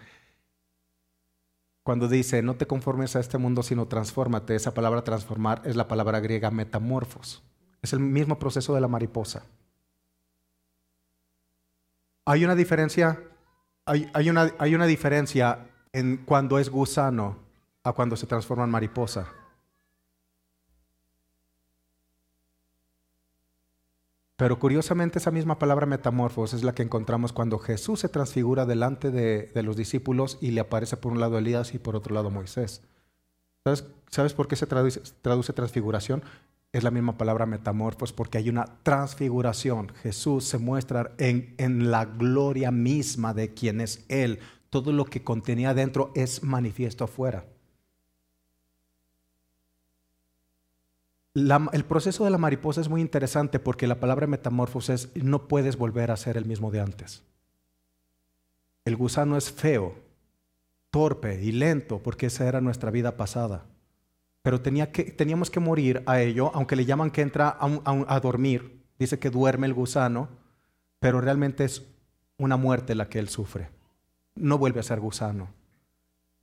Cuando 1.82 2.06
dice, 2.06 2.40
no 2.40 2.54
te 2.54 2.66
conformes 2.66 3.16
a 3.16 3.20
este 3.20 3.36
mundo, 3.36 3.64
sino 3.64 3.88
transfórmate, 3.88 4.54
esa 4.54 4.72
palabra 4.72 5.02
transformar 5.02 5.60
es 5.64 5.74
la 5.74 5.88
palabra 5.88 6.20
griega 6.20 6.52
metamorfos. 6.52 7.42
Es 7.82 7.92
el 7.92 7.98
mismo 7.98 8.38
proceso 8.38 8.74
de 8.74 8.80
la 8.80 8.88
mariposa. 8.88 9.42
Hay 12.24 12.44
una 12.44 12.54
diferencia, 12.54 13.20
hay, 13.84 14.08
hay 14.14 14.30
una, 14.30 14.54
hay 14.58 14.74
una 14.76 14.86
diferencia 14.86 15.66
en 15.92 16.18
cuando 16.18 16.60
es 16.60 16.70
gusano 16.70 17.38
a 17.82 17.92
cuando 17.92 18.16
se 18.16 18.28
transforma 18.28 18.64
en 18.64 18.70
mariposa. 18.70 19.26
Pero 24.36 24.58
curiosamente 24.58 25.18
esa 25.18 25.30
misma 25.30 25.58
palabra 25.58 25.86
metamorfos 25.86 26.54
es 26.54 26.64
la 26.64 26.74
que 26.74 26.82
encontramos 26.82 27.32
cuando 27.32 27.58
Jesús 27.58 28.00
se 28.00 28.08
transfigura 28.08 28.66
delante 28.66 29.10
de, 29.10 29.52
de 29.54 29.62
los 29.62 29.76
discípulos 29.76 30.38
y 30.40 30.50
le 30.50 30.60
aparece 30.60 30.96
por 30.96 31.12
un 31.12 31.20
lado 31.20 31.38
Elías 31.38 31.72
y 31.74 31.78
por 31.78 31.94
otro 31.94 32.14
lado 32.14 32.30
Moisés. 32.30 32.82
¿Sabes, 33.64 33.86
¿Sabes 34.10 34.34
por 34.34 34.46
qué 34.46 34.56
se 34.56 34.66
traduce, 34.66 35.52
transfiguración? 35.54 36.22
Es 36.72 36.82
la 36.82 36.90
misma 36.90 37.16
palabra 37.16 37.46
metamorfos 37.46 38.12
porque 38.12 38.38
hay 38.38 38.50
una 38.50 38.66
transfiguración. 38.82 39.92
Jesús 40.02 40.44
se 40.44 40.58
muestra 40.58 41.12
en, 41.18 41.54
en 41.56 41.90
la 41.90 42.04
gloria 42.04 42.70
misma 42.70 43.32
de 43.32 43.54
quien 43.54 43.80
es 43.80 44.04
Él. 44.08 44.40
Todo 44.68 44.92
lo 44.92 45.04
que 45.04 45.22
contenía 45.22 45.72
dentro 45.72 46.12
es 46.14 46.42
manifiesto 46.42 47.04
afuera. 47.04 47.46
El 51.34 51.84
proceso 51.84 52.24
de 52.24 52.30
la 52.30 52.38
mariposa 52.38 52.80
es 52.80 52.88
muy 52.88 53.00
interesante 53.00 53.58
porque 53.58 53.88
la 53.88 53.98
palabra 53.98 54.28
metamorfosis 54.28 55.10
no 55.16 55.48
puedes 55.48 55.76
volver 55.76 56.12
a 56.12 56.16
ser 56.16 56.36
el 56.36 56.44
mismo 56.44 56.70
de 56.70 56.80
antes. 56.80 57.24
El 58.84 58.96
gusano 58.96 59.36
es 59.36 59.50
feo, 59.50 59.96
torpe 60.90 61.42
y 61.42 61.50
lento 61.50 62.00
porque 62.00 62.26
esa 62.26 62.46
era 62.46 62.60
nuestra 62.60 62.92
vida 62.92 63.16
pasada. 63.16 63.66
Pero 64.42 64.60
tenía 64.60 64.92
que, 64.92 65.04
teníamos 65.04 65.50
que 65.50 65.58
morir 65.58 66.04
a 66.06 66.20
ello, 66.20 66.52
aunque 66.54 66.76
le 66.76 66.84
llaman 66.84 67.10
que 67.10 67.22
entra 67.22 67.58
a 67.58 68.20
dormir, 68.20 68.84
dice 68.98 69.18
que 69.18 69.30
duerme 69.30 69.66
el 69.66 69.74
gusano, 69.74 70.28
pero 71.00 71.20
realmente 71.20 71.64
es 71.64 71.82
una 72.36 72.56
muerte 72.56 72.94
la 72.94 73.08
que 73.08 73.18
él 73.18 73.28
sufre. 73.28 73.70
No 74.36 74.56
vuelve 74.58 74.80
a 74.80 74.84
ser 74.84 75.00
gusano 75.00 75.48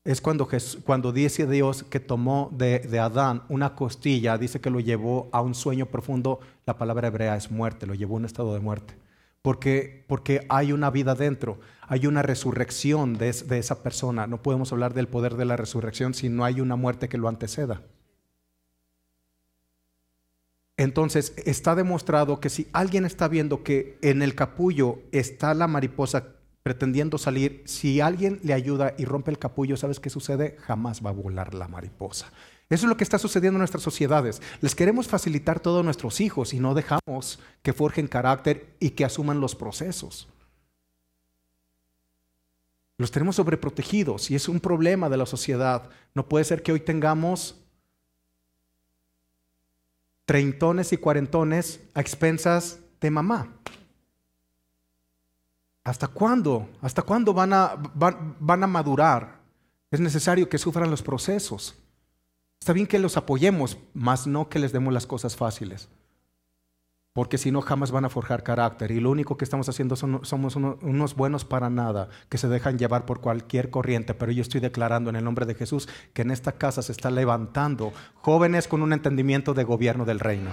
es 0.04 0.20
cuando, 0.20 0.48
cuando 0.84 1.12
dice 1.12 1.46
Dios 1.46 1.84
que 1.84 2.00
tomó 2.00 2.50
de, 2.54 2.80
de 2.80 3.00
Adán 3.00 3.44
una 3.50 3.76
costilla, 3.76 4.38
dice 4.38 4.60
que 4.60 4.72
lo 4.72 4.80
llevó 4.80 5.30
a 5.32 5.42
un 5.42 5.54
sueño 5.54 5.86
profundo, 5.86 6.40
la 6.66 6.78
palabra 6.78 7.08
hebrea 7.08 7.36
es 7.36 7.52
muerte, 7.52 7.86
lo 7.86 7.94
llevó 7.94 8.16
a 8.16 8.18
un 8.20 8.26
estado 8.26 8.54
de 8.54 8.60
muerte. 8.60 8.96
Porque, 9.44 10.04
porque 10.08 10.46
hay 10.50 10.72
una 10.72 10.92
vida 10.92 11.16
dentro, 11.16 11.60
hay 11.88 12.06
una 12.08 12.22
resurrección 12.22 13.18
de, 13.18 13.32
de 13.32 13.58
esa 13.58 13.82
persona. 13.84 14.28
No 14.28 14.42
podemos 14.42 14.72
hablar 14.72 14.94
del 14.94 15.08
poder 15.08 15.36
de 15.36 15.46
la 15.46 15.58
resurrección 15.58 16.14
si 16.14 16.30
no 16.30 16.46
hay 16.46 16.62
una 16.62 16.76
muerte 16.76 17.10
que 17.10 17.18
lo 17.18 17.28
anteceda. 17.28 17.82
Entonces, 20.78 21.34
está 21.46 21.76
demostrado 21.76 22.40
que 22.40 22.50
si 22.50 22.68
alguien 22.72 23.06
está 23.06 23.28
viendo 23.28 23.64
que 23.64 24.00
en 24.02 24.22
el 24.22 24.34
capullo 24.34 25.00
está 25.12 25.54
la 25.54 25.68
mariposa 25.68 26.36
pretendiendo 26.64 27.18
salir, 27.18 27.64
si 27.66 28.02
alguien 28.02 28.40
le 28.44 28.54
ayuda 28.54 28.94
y 28.98 29.06
rompe 29.06 29.32
el 29.32 29.40
capullo, 29.40 29.78
¿sabes 29.78 30.00
qué 30.00 30.10
sucede? 30.10 30.58
Jamás 30.62 31.04
va 31.04 31.10
a 31.10 31.14
volar 31.14 31.54
la 31.54 31.68
mariposa. 31.68 32.32
Eso 32.70 32.86
es 32.86 32.90
lo 32.90 32.96
que 32.96 33.04
está 33.04 33.18
sucediendo 33.18 33.58
en 33.58 33.62
nuestras 33.62 33.84
sociedades. 33.84 34.42
Les 34.62 34.76
queremos 34.76 35.08
facilitar 35.08 35.60
todo 35.60 35.82
a 35.82 35.84
nuestros 35.84 36.22
hijos 36.22 36.54
y 36.54 36.60
no 36.60 36.74
dejamos 36.74 37.40
que 37.64 37.74
forjen 37.74 38.08
carácter 38.08 38.76
y 38.80 38.92
que 38.92 39.04
asuman 39.04 39.42
los 39.42 39.56
procesos. 39.56 40.30
Los 42.98 43.12
tenemos 43.12 43.36
sobreprotegidos 43.36 44.30
y 44.30 44.36
es 44.36 44.48
un 44.48 44.60
problema 44.60 45.10
de 45.10 45.18
la 45.18 45.26
sociedad. 45.26 45.90
No 46.14 46.30
puede 46.30 46.46
ser 46.46 46.62
que 46.62 46.72
hoy 46.72 46.80
tengamos 46.80 47.56
treintones 50.26 50.94
y 50.94 50.98
cuarentones 50.98 51.82
a 51.94 52.00
expensas 52.00 52.80
de 53.02 53.10
mamá. 53.10 53.54
¿Hasta 55.84 56.08
cuándo? 56.08 56.70
¿Hasta 56.82 57.02
cuándo 57.02 57.34
van 57.34 57.54
a, 57.54 57.76
van, 57.94 58.64
a 58.64 58.68
madurar? 58.68 59.40
Es 59.90 60.00
necesario 60.00 60.48
que 60.48 60.58
sufran 60.58 60.92
los 60.92 61.02
procesos. 61.02 61.76
Está 62.60 62.74
bien 62.74 62.86
que 62.86 63.00
los 63.00 63.18
apoyemos, 63.18 63.78
mas 63.94 64.28
no 64.28 64.48
que 64.48 64.60
les 64.60 64.72
demos 64.72 64.94
las 64.94 65.08
cosas 65.08 65.36
fáciles. 65.36 65.90
Porque 67.14 67.38
si 67.38 67.52
no, 67.52 67.62
jamás 67.62 67.92
van 67.92 68.06
a 68.06 68.10
forjar 68.10 68.44
carácter. 68.44 68.92
Y 68.92 69.00
lo 69.00 69.10
único 69.10 69.36
que 69.36 69.44
estamos 69.44 69.68
haciendo 69.68 69.96
son, 69.96 70.24
somos 70.24 70.56
unos 70.56 71.16
buenos 71.16 71.44
para 71.44 71.70
nada, 71.70 72.10
que 72.30 72.38
se 72.38 72.48
dejan 72.48 72.78
llevar 72.78 73.06
por 73.06 73.20
cualquier 73.20 73.70
corriente. 73.70 74.14
Pero 74.14 74.32
yo 74.32 74.44
estoy 74.44 74.62
declarando 74.62 75.10
en 75.10 75.18
el 75.18 75.24
nombre 75.24 75.46
de 75.46 75.56
Jesús 75.56 75.90
que 76.14 76.22
en 76.22 76.32
esta 76.32 76.54
casa 76.54 76.84
se 76.84 76.92
está 76.92 77.10
levantando 77.10 77.92
jóvenes 78.16 78.68
con 78.68 78.82
un 78.82 78.94
entendimiento 78.94 79.54
de 79.54 79.64
gobierno 79.64 80.06
del 80.06 80.20
reino. 80.20 80.52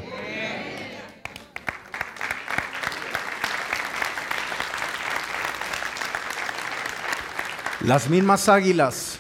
Las 7.88 8.10
mismas 8.10 8.50
águilas 8.50 9.18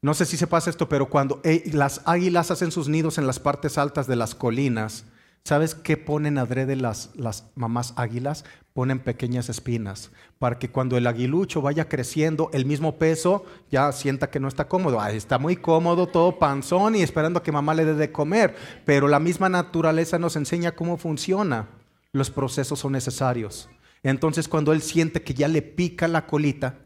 no 0.00 0.14
sé 0.14 0.24
si 0.24 0.38
se 0.38 0.46
pasa 0.46 0.70
esto, 0.70 0.88
pero 0.88 1.10
cuando 1.10 1.42
eh, 1.44 1.62
las 1.74 2.00
águilas 2.06 2.50
hacen 2.50 2.72
sus 2.72 2.88
nidos 2.88 3.18
en 3.18 3.26
las 3.26 3.38
partes 3.38 3.76
altas 3.76 4.06
de 4.06 4.16
las 4.16 4.34
colinas, 4.34 5.04
¿sabes 5.44 5.74
qué 5.74 5.98
ponen 5.98 6.38
adrede 6.38 6.74
las, 6.74 7.10
las 7.16 7.50
mamás 7.54 7.92
águilas? 7.96 8.46
Ponen 8.72 8.98
pequeñas 8.98 9.50
espinas 9.50 10.10
para 10.38 10.58
que 10.58 10.70
cuando 10.70 10.96
el 10.96 11.06
aguilucho 11.06 11.60
vaya 11.60 11.90
creciendo, 11.90 12.48
el 12.54 12.64
mismo 12.64 12.96
peso 12.96 13.44
ya 13.70 13.92
sienta 13.92 14.30
que 14.30 14.40
no 14.40 14.48
está 14.48 14.68
cómodo. 14.68 15.04
está 15.08 15.38
muy 15.38 15.56
cómodo, 15.56 16.06
todo 16.08 16.38
panzón 16.38 16.96
y 16.96 17.02
esperando 17.02 17.40
a 17.40 17.42
que 17.42 17.52
mamá 17.52 17.74
le 17.74 17.84
dé 17.84 17.92
de 17.92 18.10
comer. 18.10 18.56
Pero 18.86 19.06
la 19.06 19.20
misma 19.20 19.50
naturaleza 19.50 20.18
nos 20.18 20.36
enseña 20.36 20.72
cómo 20.72 20.96
funciona. 20.96 21.68
Los 22.10 22.30
procesos 22.30 22.78
son 22.78 22.92
necesarios. 22.92 23.68
Entonces 24.02 24.48
cuando 24.48 24.72
él 24.72 24.80
siente 24.80 25.20
que 25.20 25.34
ya 25.34 25.46
le 25.46 25.60
pica 25.60 26.08
la 26.08 26.26
colita, 26.26 26.78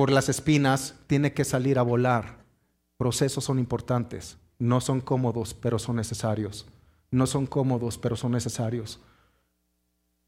por 0.00 0.10
las 0.10 0.30
espinas, 0.30 0.94
tiene 1.08 1.34
que 1.34 1.44
salir 1.44 1.78
a 1.78 1.82
volar. 1.82 2.38
Procesos 2.96 3.44
son 3.44 3.58
importantes. 3.58 4.38
No 4.58 4.80
son 4.80 5.02
cómodos, 5.02 5.52
pero 5.52 5.78
son 5.78 5.96
necesarios. 5.96 6.64
No 7.10 7.26
son 7.26 7.46
cómodos, 7.46 7.98
pero 7.98 8.16
son 8.16 8.32
necesarios. 8.32 8.98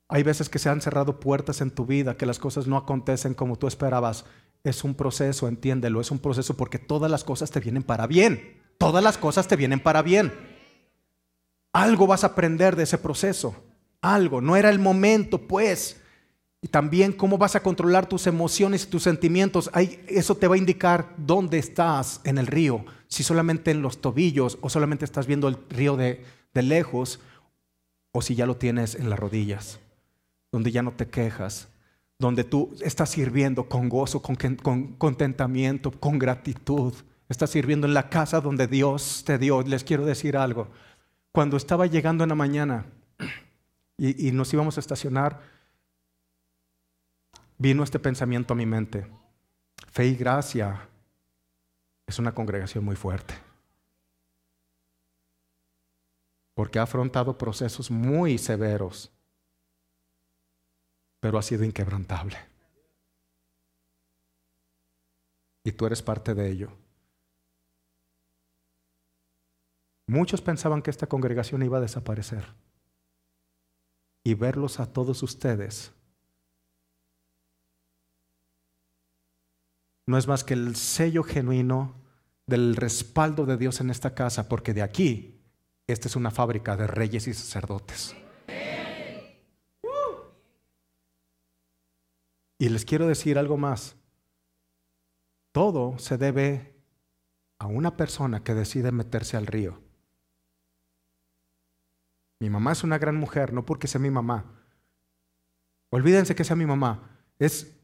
Hay 0.08 0.24
veces 0.24 0.50
que 0.50 0.58
se 0.58 0.68
han 0.68 0.82
cerrado 0.82 1.20
puertas 1.20 1.62
en 1.62 1.70
tu 1.70 1.86
vida, 1.86 2.18
que 2.18 2.26
las 2.26 2.38
cosas 2.38 2.66
no 2.66 2.76
acontecen 2.76 3.32
como 3.32 3.56
tú 3.56 3.66
esperabas. 3.66 4.26
Es 4.62 4.84
un 4.84 4.94
proceso, 4.94 5.48
entiéndelo, 5.48 6.02
es 6.02 6.10
un 6.10 6.18
proceso 6.18 6.54
porque 6.54 6.78
todas 6.78 7.10
las 7.10 7.24
cosas 7.24 7.50
te 7.50 7.60
vienen 7.60 7.82
para 7.82 8.06
bien. 8.06 8.60
Todas 8.76 9.02
las 9.02 9.16
cosas 9.16 9.48
te 9.48 9.56
vienen 9.56 9.80
para 9.80 10.02
bien. 10.02 10.34
Algo 11.72 12.06
vas 12.06 12.24
a 12.24 12.26
aprender 12.26 12.76
de 12.76 12.82
ese 12.82 12.98
proceso. 12.98 13.56
Algo. 14.02 14.42
No 14.42 14.54
era 14.54 14.68
el 14.68 14.80
momento, 14.80 15.48
pues. 15.48 16.01
Y 16.64 16.68
también 16.68 17.12
cómo 17.12 17.38
vas 17.38 17.56
a 17.56 17.62
controlar 17.62 18.08
tus 18.08 18.28
emociones 18.28 18.84
y 18.84 18.86
tus 18.86 19.02
sentimientos. 19.02 19.68
eso 20.06 20.36
te 20.36 20.46
va 20.46 20.54
a 20.54 20.58
indicar 20.58 21.12
dónde 21.16 21.58
estás 21.58 22.20
en 22.22 22.38
el 22.38 22.46
río. 22.46 22.84
Si 23.08 23.24
solamente 23.24 23.72
en 23.72 23.82
los 23.82 24.00
tobillos 24.00 24.58
o 24.60 24.70
solamente 24.70 25.04
estás 25.04 25.26
viendo 25.26 25.48
el 25.48 25.58
río 25.68 25.96
de, 25.96 26.24
lejos 26.54 27.18
o 28.12 28.22
si 28.22 28.36
ya 28.36 28.46
lo 28.46 28.56
tienes 28.56 28.94
en 28.94 29.10
las 29.10 29.18
rodillas, 29.18 29.80
donde 30.52 30.70
ya 30.70 30.82
no 30.82 30.92
te 30.92 31.08
quejas, 31.08 31.66
donde 32.20 32.44
tú 32.44 32.72
estás 32.80 33.10
sirviendo 33.10 33.68
con 33.68 33.88
gozo, 33.88 34.22
con, 34.22 34.36
contentamiento, 34.98 35.90
con 35.90 36.16
gratitud. 36.20 36.94
Estás 37.28 37.50
sirviendo 37.50 37.88
en 37.88 37.94
la 37.94 38.08
casa 38.08 38.40
donde 38.40 38.68
Dios 38.68 39.24
te 39.26 39.36
dio. 39.36 39.62
Les 39.62 39.82
quiero 39.82 40.04
decir 40.04 40.36
algo. 40.36 40.68
Cuando 41.32 41.56
estaba 41.56 41.86
llegando 41.86 42.22
en 42.22 42.28
la 42.28 42.36
mañana 42.36 42.86
y 43.98 44.30
nos 44.30 44.52
íbamos 44.52 44.76
a 44.76 44.80
estacionar, 44.80 45.51
vino 47.62 47.84
este 47.84 48.00
pensamiento 48.00 48.54
a 48.54 48.56
mi 48.56 48.66
mente. 48.66 49.06
Fe 49.92 50.06
y 50.06 50.16
gracia 50.16 50.88
es 52.08 52.18
una 52.18 52.34
congregación 52.34 52.84
muy 52.84 52.96
fuerte. 52.96 53.34
Porque 56.54 56.80
ha 56.80 56.82
afrontado 56.82 57.38
procesos 57.38 57.88
muy 57.88 58.36
severos, 58.36 59.12
pero 61.20 61.38
ha 61.38 61.42
sido 61.42 61.62
inquebrantable. 61.62 62.36
Y 65.62 65.70
tú 65.70 65.86
eres 65.86 66.02
parte 66.02 66.34
de 66.34 66.50
ello. 66.50 66.72
Muchos 70.08 70.42
pensaban 70.42 70.82
que 70.82 70.90
esta 70.90 71.06
congregación 71.06 71.62
iba 71.62 71.78
a 71.78 71.80
desaparecer. 71.80 72.44
Y 74.24 74.34
verlos 74.34 74.80
a 74.80 74.92
todos 74.92 75.22
ustedes 75.22 75.92
no 80.06 80.18
es 80.18 80.26
más 80.26 80.44
que 80.44 80.54
el 80.54 80.76
sello 80.76 81.22
genuino 81.22 81.94
del 82.46 82.76
respaldo 82.76 83.46
de 83.46 83.56
Dios 83.56 83.80
en 83.80 83.90
esta 83.90 84.14
casa, 84.14 84.48
porque 84.48 84.74
de 84.74 84.82
aquí, 84.82 85.40
esta 85.86 86.08
es 86.08 86.16
una 86.16 86.30
fábrica 86.30 86.76
de 86.76 86.86
reyes 86.86 87.26
y 87.28 87.34
sacerdotes. 87.34 88.16
Y 92.58 92.68
les 92.68 92.84
quiero 92.84 93.08
decir 93.08 93.38
algo 93.38 93.56
más. 93.56 93.96
Todo 95.50 95.98
se 95.98 96.16
debe 96.16 96.76
a 97.58 97.66
una 97.66 97.96
persona 97.96 98.44
que 98.44 98.54
decide 98.54 98.92
meterse 98.92 99.36
al 99.36 99.46
río. 99.46 99.80
Mi 102.38 102.50
mamá 102.50 102.72
es 102.72 102.84
una 102.84 102.98
gran 102.98 103.16
mujer, 103.16 103.52
no 103.52 103.64
porque 103.64 103.88
sea 103.88 104.00
mi 104.00 104.10
mamá. 104.10 104.44
Olvídense 105.90 106.34
que 106.34 106.44
sea 106.44 106.56
mi 106.56 106.66
mamá. 106.66 107.20
Es 107.38 107.81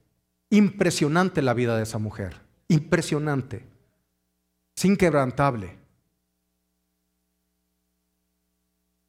Impresionante 0.50 1.42
la 1.42 1.54
vida 1.54 1.76
de 1.76 1.82
esa 1.82 1.98
mujer, 1.98 2.40
impresionante, 2.68 3.66
sin 4.76 4.96
quebrantable. 4.96 5.76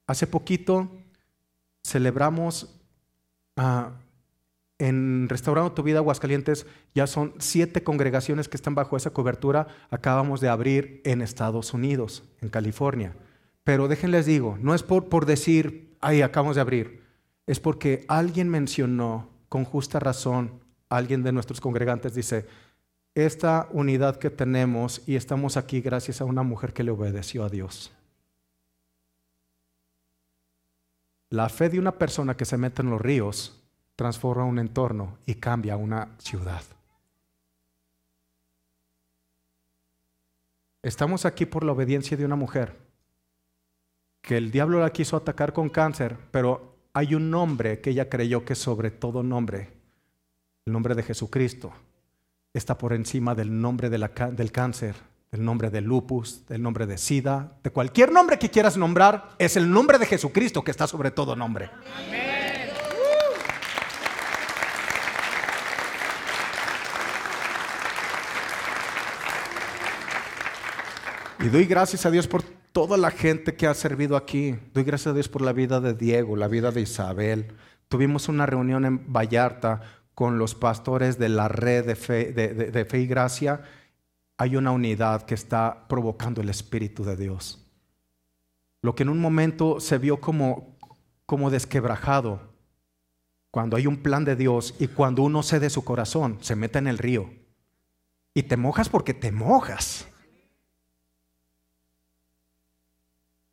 Hace 0.07 0.27
poquito 0.27 0.91
celebramos 1.83 2.75
ah, 3.55 3.91
en 4.79 5.27
Restaurando 5.29 5.73
tu 5.73 5.83
Vida 5.83 5.99
Aguascalientes, 5.99 6.65
ya 6.95 7.05
son 7.05 7.33
siete 7.37 7.83
congregaciones 7.83 8.47
que 8.47 8.57
están 8.57 8.75
bajo 8.75 8.97
esa 8.97 9.11
cobertura. 9.11 9.67
Acabamos 9.91 10.41
de 10.41 10.49
abrir 10.49 11.01
en 11.05 11.21
Estados 11.21 11.73
Unidos, 11.73 12.23
en 12.41 12.49
California. 12.49 13.15
Pero 13.63 13.87
déjenles 13.87 14.25
digo, 14.25 14.57
no 14.59 14.73
es 14.73 14.83
por, 14.83 15.09
por 15.09 15.25
decir, 15.25 15.95
ay, 16.01 16.21
acabamos 16.21 16.55
de 16.55 16.61
abrir, 16.61 17.03
es 17.45 17.59
porque 17.59 18.05
alguien 18.07 18.49
mencionó 18.49 19.29
con 19.49 19.65
justa 19.65 19.99
razón 19.99 20.59
alguien 20.89 21.23
de 21.23 21.31
nuestros 21.31 21.61
congregantes 21.61 22.15
dice, 22.15 22.47
esta 23.15 23.67
unidad 23.71 24.17
que 24.17 24.29
tenemos 24.29 25.01
y 25.07 25.15
estamos 25.15 25.57
aquí 25.57 25.81
gracias 25.81 26.21
a 26.21 26.25
una 26.25 26.43
mujer 26.43 26.73
que 26.73 26.83
le 26.83 26.91
obedeció 26.91 27.43
a 27.43 27.49
Dios. 27.49 27.91
La 31.29 31.47
fe 31.49 31.69
de 31.69 31.79
una 31.79 31.91
persona 31.91 32.35
que 32.35 32.45
se 32.45 32.57
mete 32.57 32.81
en 32.81 32.89
los 32.89 33.01
ríos 33.01 33.61
transforma 33.95 34.45
un 34.45 34.57
entorno 34.57 35.17
y 35.25 35.35
cambia 35.35 35.77
una 35.77 36.15
ciudad. 36.17 36.63
Estamos 40.81 41.25
aquí 41.25 41.45
por 41.45 41.63
la 41.63 41.73
obediencia 41.73 42.17
de 42.17 42.25
una 42.25 42.35
mujer 42.35 42.77
que 44.21 44.37
el 44.37 44.49
diablo 44.49 44.79
la 44.79 44.91
quiso 44.91 45.17
atacar 45.17 45.53
con 45.53 45.69
cáncer, 45.69 46.17
pero 46.31 46.77
hay 46.93 47.15
un 47.15 47.29
nombre 47.29 47.79
que 47.81 47.91
ella 47.91 48.09
creyó 48.09 48.43
que 48.43 48.55
sobre 48.55 48.89
todo 48.89 49.21
nombre 49.21 49.78
el 50.69 50.73
nombre 50.73 50.93
de 50.93 51.01
Jesucristo 51.01 51.73
está 52.53 52.77
por 52.77 52.93
encima 52.93 53.33
del 53.33 53.59
nombre 53.59 53.89
del 53.89 54.51
cáncer, 54.51 54.95
del 55.31 55.43
nombre 55.43 55.71
del 55.71 55.83
lupus, 55.83 56.45
del 56.47 56.61
nombre 56.61 56.85
de 56.85 56.99
SIDA, 56.99 57.57
de 57.63 57.71
cualquier 57.71 58.11
nombre 58.11 58.37
que 58.37 58.51
quieras 58.51 58.77
nombrar, 58.77 59.31
es 59.39 59.57
el 59.57 59.71
nombre 59.71 59.97
de 59.97 60.05
Jesucristo 60.05 60.63
que 60.63 60.69
está 60.69 60.85
sobre 60.85 61.09
todo 61.09 61.35
nombre. 61.35 61.71
Y 71.39 71.47
doy 71.47 71.65
gracias 71.65 72.05
a 72.05 72.11
Dios 72.11 72.27
por 72.27 72.43
toda 72.43 72.95
la 72.95 73.09
gente 73.09 73.55
que 73.55 73.65
ha 73.65 73.73
servido 73.73 74.15
aquí. 74.15 74.55
Doy 74.75 74.83
gracias 74.83 75.07
a 75.07 75.13
Dios 75.13 75.29
por 75.29 75.41
la 75.41 75.51
vida 75.53 75.81
de 75.81 75.95
Diego, 75.95 76.35
la 76.35 76.47
vida 76.47 76.69
de 76.69 76.81
Isabel. 76.81 77.53
Tuvimos 77.87 78.29
una 78.29 78.45
reunión 78.45 78.85
en 78.85 79.11
Vallarta 79.11 79.81
con 80.19 80.37
los 80.37 80.53
pastores 80.53 81.17
de 81.17 81.29
la 81.29 81.47
red 81.47 81.85
de 81.85 81.95
fe, 81.95 82.99
y 82.99 83.07
gracia 83.07 83.61
hay 84.35 84.57
una 84.57 84.71
unidad 84.71 85.21
que 85.21 85.33
está 85.33 85.87
provocando 85.87 86.41
el 86.41 86.49
Espíritu 86.49 87.05
de 87.05 87.15
Dios. 87.15 87.65
Lo 88.81 88.95
que 88.95 89.03
en 89.03 89.07
un 89.07 89.21
momento 89.21 89.79
se 89.79 89.97
vio 89.97 90.19
como, 90.19 90.77
como 91.25 91.49
desquebrajado, 91.49 92.51
cuando 93.49 93.77
hay 93.77 93.87
un 93.87 94.03
plan 94.03 94.25
de 94.25 94.35
Dios 94.35 94.75
y 94.77 94.89
cuando 94.89 95.23
uno 95.23 95.41
cede 95.41 95.69
su 95.69 95.85
corazón, 95.85 96.37
se 96.41 96.57
mete 96.57 96.79
en 96.79 96.87
el 96.87 96.97
río. 96.97 97.29
Y 98.33 98.43
te 98.43 98.57
mojas 98.57 98.89
porque 98.89 99.13
te 99.13 99.31
mojas. 99.31 100.05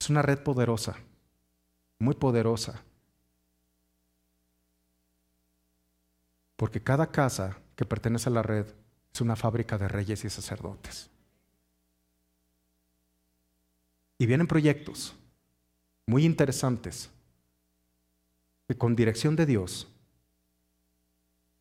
Es 0.00 0.10
una 0.10 0.22
red 0.22 0.40
poderosa, 0.40 0.96
muy 2.00 2.16
poderosa. 2.16 2.82
Porque 6.56 6.82
cada 6.82 7.10
casa 7.10 7.58
que 7.76 7.84
pertenece 7.84 8.28
a 8.28 8.32
la 8.32 8.42
red 8.42 8.66
es 9.12 9.20
una 9.20 9.36
fábrica 9.36 9.78
de 9.78 9.88
reyes 9.88 10.24
y 10.24 10.30
sacerdotes. 10.30 11.10
Y 14.18 14.26
vienen 14.26 14.46
proyectos 14.46 15.14
muy 16.06 16.24
interesantes 16.24 17.10
que 18.66 18.76
con 18.76 18.96
dirección 18.96 19.36
de 19.36 19.46
Dios 19.46 19.88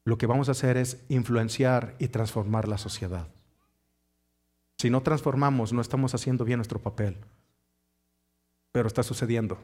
lo 0.06 0.18
que 0.18 0.28
vamos 0.28 0.48
a 0.50 0.52
hacer 0.52 0.78
es 0.78 1.04
influenciar 1.10 1.96
y 2.00 2.08
transformar 2.10 2.68
la 2.68 2.78
sociedad. 2.78 3.28
Si 4.78 4.89
no 4.89 5.02
transformamos, 5.02 5.74
no 5.74 5.82
estamos 5.82 6.14
haciendo 6.14 6.46
bien 6.46 6.60
nuestro 6.60 6.80
papel, 6.80 7.18
pero 8.72 8.88
está 8.88 9.02
sucediendo. 9.02 9.58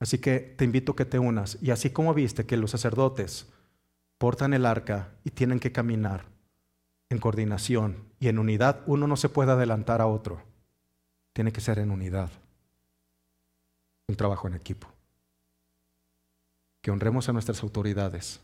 Así 0.00 0.18
que 0.18 0.40
te 0.40 0.64
invito 0.64 0.92
a 0.92 0.96
que 0.96 1.04
te 1.04 1.18
unas. 1.18 1.58
Y 1.62 1.70
así 1.70 1.90
como 1.90 2.14
viste 2.14 2.46
que 2.46 2.56
los 2.56 2.70
sacerdotes 2.72 3.46
portan 4.20 4.52
el 4.52 4.66
arca 4.66 5.08
y 5.24 5.30
tienen 5.30 5.60
que 5.60 5.72
caminar 5.72 6.26
en 7.08 7.16
coordinación 7.16 8.04
y 8.18 8.28
en 8.28 8.38
unidad, 8.38 8.82
uno 8.84 9.06
no 9.06 9.16
se 9.16 9.30
puede 9.30 9.52
adelantar 9.52 10.02
a 10.02 10.06
otro. 10.06 10.42
Tiene 11.32 11.52
que 11.52 11.62
ser 11.62 11.78
en 11.78 11.90
unidad. 11.90 12.28
Un 14.08 14.16
trabajo 14.16 14.46
en 14.46 14.56
equipo. 14.56 14.88
Que 16.82 16.90
honremos 16.90 17.30
a 17.30 17.32
nuestras 17.32 17.62
autoridades 17.62 18.42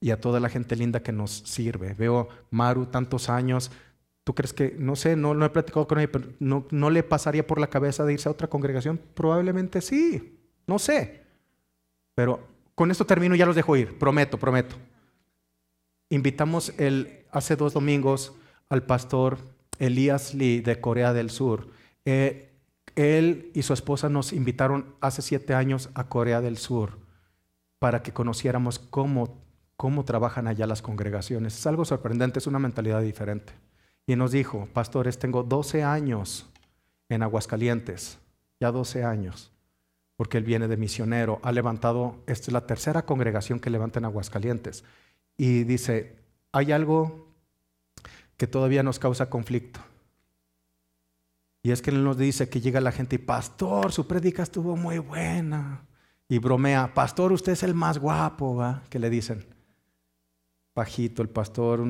y 0.00 0.12
a 0.12 0.20
toda 0.20 0.40
la 0.40 0.48
gente 0.48 0.76
linda 0.76 1.02
que 1.02 1.12
nos 1.12 1.30
sirve. 1.40 1.92
Veo 1.92 2.30
Maru 2.50 2.86
tantos 2.86 3.28
años. 3.28 3.70
¿Tú 4.24 4.34
crees 4.34 4.54
que, 4.54 4.74
no 4.78 4.96
sé, 4.96 5.14
no, 5.14 5.34
no 5.34 5.44
he 5.44 5.50
platicado 5.50 5.86
con 5.86 5.98
ella, 5.98 6.10
pero 6.10 6.32
no, 6.40 6.66
no 6.70 6.88
le 6.88 7.02
pasaría 7.02 7.46
por 7.46 7.60
la 7.60 7.68
cabeza 7.68 8.06
de 8.06 8.14
irse 8.14 8.30
a 8.30 8.32
otra 8.32 8.48
congregación? 8.48 8.98
Probablemente 9.12 9.82
sí, 9.82 10.40
no 10.66 10.78
sé. 10.78 11.26
Pero 12.14 12.57
con 12.78 12.92
esto 12.92 13.04
termino 13.04 13.34
y 13.34 13.38
ya 13.38 13.46
los 13.46 13.56
dejo 13.56 13.76
ir, 13.76 13.98
prometo, 13.98 14.38
prometo. 14.38 14.76
Invitamos 16.10 16.72
el, 16.78 17.26
hace 17.32 17.56
dos 17.56 17.72
domingos 17.72 18.34
al 18.68 18.84
pastor 18.84 19.38
Elías 19.80 20.32
Lee 20.32 20.60
de 20.60 20.80
Corea 20.80 21.12
del 21.12 21.30
Sur. 21.30 21.72
Eh, 22.04 22.52
él 22.94 23.50
y 23.52 23.62
su 23.62 23.72
esposa 23.72 24.08
nos 24.08 24.32
invitaron 24.32 24.94
hace 25.00 25.22
siete 25.22 25.54
años 25.54 25.90
a 25.94 26.08
Corea 26.08 26.40
del 26.40 26.56
Sur 26.56 27.00
para 27.80 28.04
que 28.04 28.12
conociéramos 28.12 28.78
cómo 28.78 29.42
cómo 29.76 30.04
trabajan 30.04 30.46
allá 30.46 30.68
las 30.68 30.80
congregaciones. 30.80 31.58
Es 31.58 31.66
algo 31.66 31.84
sorprendente, 31.84 32.38
es 32.38 32.46
una 32.46 32.60
mentalidad 32.60 33.00
diferente. 33.00 33.54
Y 34.06 34.14
nos 34.14 34.30
dijo, 34.30 34.68
pastores, 34.72 35.18
tengo 35.18 35.42
12 35.42 35.82
años 35.82 36.48
en 37.08 37.24
Aguascalientes, 37.24 38.20
ya 38.60 38.70
12 38.70 39.02
años, 39.02 39.50
porque 40.18 40.36
él 40.36 40.42
viene 40.42 40.66
de 40.66 40.76
misionero, 40.76 41.38
ha 41.44 41.52
levantado, 41.52 42.24
esta 42.26 42.48
es 42.48 42.52
la 42.52 42.66
tercera 42.66 43.06
congregación 43.06 43.60
que 43.60 43.70
levanta 43.70 44.00
en 44.00 44.04
Aguascalientes. 44.04 44.82
Y 45.36 45.62
dice, 45.62 46.16
hay 46.50 46.72
algo 46.72 47.28
que 48.36 48.48
todavía 48.48 48.82
nos 48.82 48.98
causa 48.98 49.30
conflicto. 49.30 49.78
Y 51.62 51.70
es 51.70 51.82
que 51.82 51.90
él 51.90 52.02
nos 52.02 52.18
dice 52.18 52.48
que 52.48 52.60
llega 52.60 52.80
la 52.80 52.90
gente 52.90 53.14
y, 53.14 53.20
pastor, 53.20 53.92
su 53.92 54.08
prédica 54.08 54.42
estuvo 54.42 54.74
muy 54.76 54.98
buena. 54.98 55.86
Y 56.28 56.38
bromea, 56.38 56.94
pastor, 56.94 57.32
usted 57.32 57.52
es 57.52 57.62
el 57.62 57.74
más 57.74 57.98
guapo, 57.98 58.56
¿va? 58.56 58.82
Que 58.90 58.98
le 58.98 59.10
dicen 59.10 59.46
bajito, 60.74 61.22
el 61.22 61.28
pastor, 61.28 61.80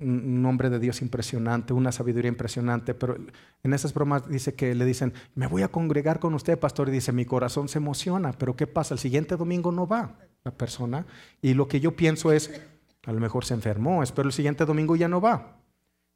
un 0.00 0.44
hombre 0.46 0.70
de 0.70 0.78
Dios 0.78 1.02
impresionante, 1.02 1.72
una 1.72 1.92
sabiduría 1.92 2.28
impresionante, 2.28 2.94
pero 2.94 3.16
en 3.62 3.74
esas 3.74 3.92
bromas 3.92 4.28
dice 4.28 4.54
que 4.54 4.74
le 4.74 4.84
dicen, 4.84 5.12
me 5.34 5.46
voy 5.46 5.62
a 5.62 5.68
congregar 5.68 6.18
con 6.18 6.34
usted, 6.34 6.58
pastor, 6.58 6.88
y 6.88 6.92
dice, 6.92 7.12
mi 7.12 7.24
corazón 7.24 7.68
se 7.68 7.78
emociona, 7.78 8.32
pero 8.32 8.56
¿qué 8.56 8.66
pasa? 8.66 8.94
El 8.94 9.00
siguiente 9.00 9.36
domingo 9.36 9.72
no 9.72 9.86
va 9.86 10.16
la 10.44 10.50
persona, 10.52 11.06
y 11.42 11.54
lo 11.54 11.68
que 11.68 11.80
yo 11.80 11.96
pienso 11.96 12.32
es, 12.32 12.62
a 13.04 13.12
lo 13.12 13.20
mejor 13.20 13.44
se 13.44 13.54
enfermó, 13.54 14.02
espero 14.02 14.28
el 14.28 14.32
siguiente 14.32 14.64
domingo 14.64 14.96
ya 14.96 15.08
no 15.08 15.20
va. 15.20 15.58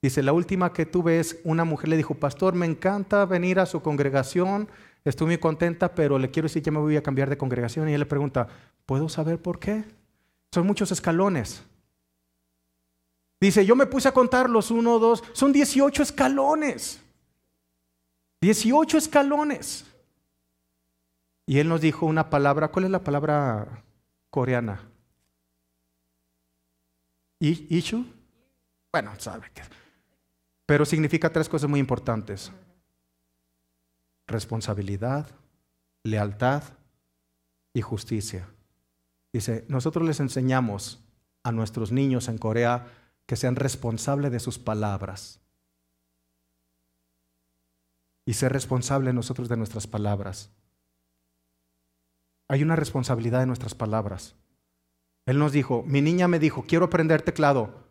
Dice, 0.01 0.23
la 0.23 0.33
última 0.33 0.73
que 0.73 0.87
tuve 0.87 1.19
es, 1.19 1.41
una 1.45 1.65
mujer 1.65 1.89
le 1.89 1.97
dijo, 1.97 2.15
pastor, 2.15 2.55
me 2.55 2.67
encanta 2.67 3.25
venir 3.27 3.59
a 3.59 3.67
su 3.67 3.83
congregación, 3.83 4.69
estoy 5.05 5.27
muy 5.27 5.39
contenta, 5.39 5.95
pero 5.95 6.19
le 6.19 6.31
quiero 6.31 6.47
decir 6.47 6.63
que 6.63 6.71
me 6.71 6.79
voy 6.79 6.97
a 6.97 7.03
cambiar 7.03 7.29
de 7.31 7.37
congregación, 7.37 7.89
y 7.89 7.95
él 7.95 8.01
le 8.01 8.07
pregunta, 8.07 8.49
¿puedo 8.87 9.09
saber 9.09 9.41
por 9.41 9.59
qué? 9.59 9.85
Son 10.53 10.67
muchos 10.67 10.93
escalones. 10.93 11.65
Dice, 13.45 13.67
yo 13.67 13.77
me 13.77 13.85
puse 13.85 14.09
a 14.09 14.13
contarlos, 14.13 14.71
uno, 14.71 14.99
dos, 14.99 15.23
son 15.35 15.53
18 15.53 16.03
escalones. 16.03 16.99
18 18.41 18.97
escalones. 18.97 19.85
Y 21.45 21.59
él 21.59 21.69
nos 21.69 21.83
dijo 21.83 22.07
una 22.07 22.31
palabra, 22.31 22.69
¿cuál 22.69 22.87
es 22.87 22.91
la 22.91 23.05
palabra 23.05 23.85
coreana? 24.31 24.81
¿Ishu? 27.39 28.07
Bueno, 28.91 29.13
sabe 29.19 29.51
que. 29.53 29.61
Pero 30.65 30.87
significa 30.87 31.31
tres 31.31 31.47
cosas 31.47 31.69
muy 31.69 31.81
importantes: 31.81 32.51
responsabilidad, 34.27 35.29
lealtad 36.03 36.63
y 37.75 37.83
justicia. 37.83 38.49
Dice, 39.35 39.67
nosotros 39.69 40.07
les 40.07 40.19
enseñamos 40.21 41.05
a 41.43 41.53
nuestros 41.53 41.93
niños 41.93 42.29
en 42.29 42.39
Corea 42.39 42.87
que 43.27 43.37
sean 43.37 43.57
responsables 43.57 44.31
de 44.31 44.41
sus 44.41 44.59
palabras. 44.59 45.41
Y 48.27 48.35
ser 48.35 48.53
responsable 48.53 49.13
nosotros 49.13 49.49
de 49.49 49.57
nuestras 49.57 49.87
palabras. 49.87 50.51
Hay 52.49 52.63
una 52.63 52.77
responsabilidad 52.77 53.41
de 53.41 53.47
nuestras 53.47 53.75
palabras. 53.75 54.35
Él 55.27 55.39
nos 55.39 55.53
dijo, 55.53 55.83
mi 55.87 56.03
niña 56.03 56.29
me 56.29 56.39
dijo, 56.39 56.65
quiero 56.67 56.87
aprender 56.87 57.23
teclado. 57.23 57.85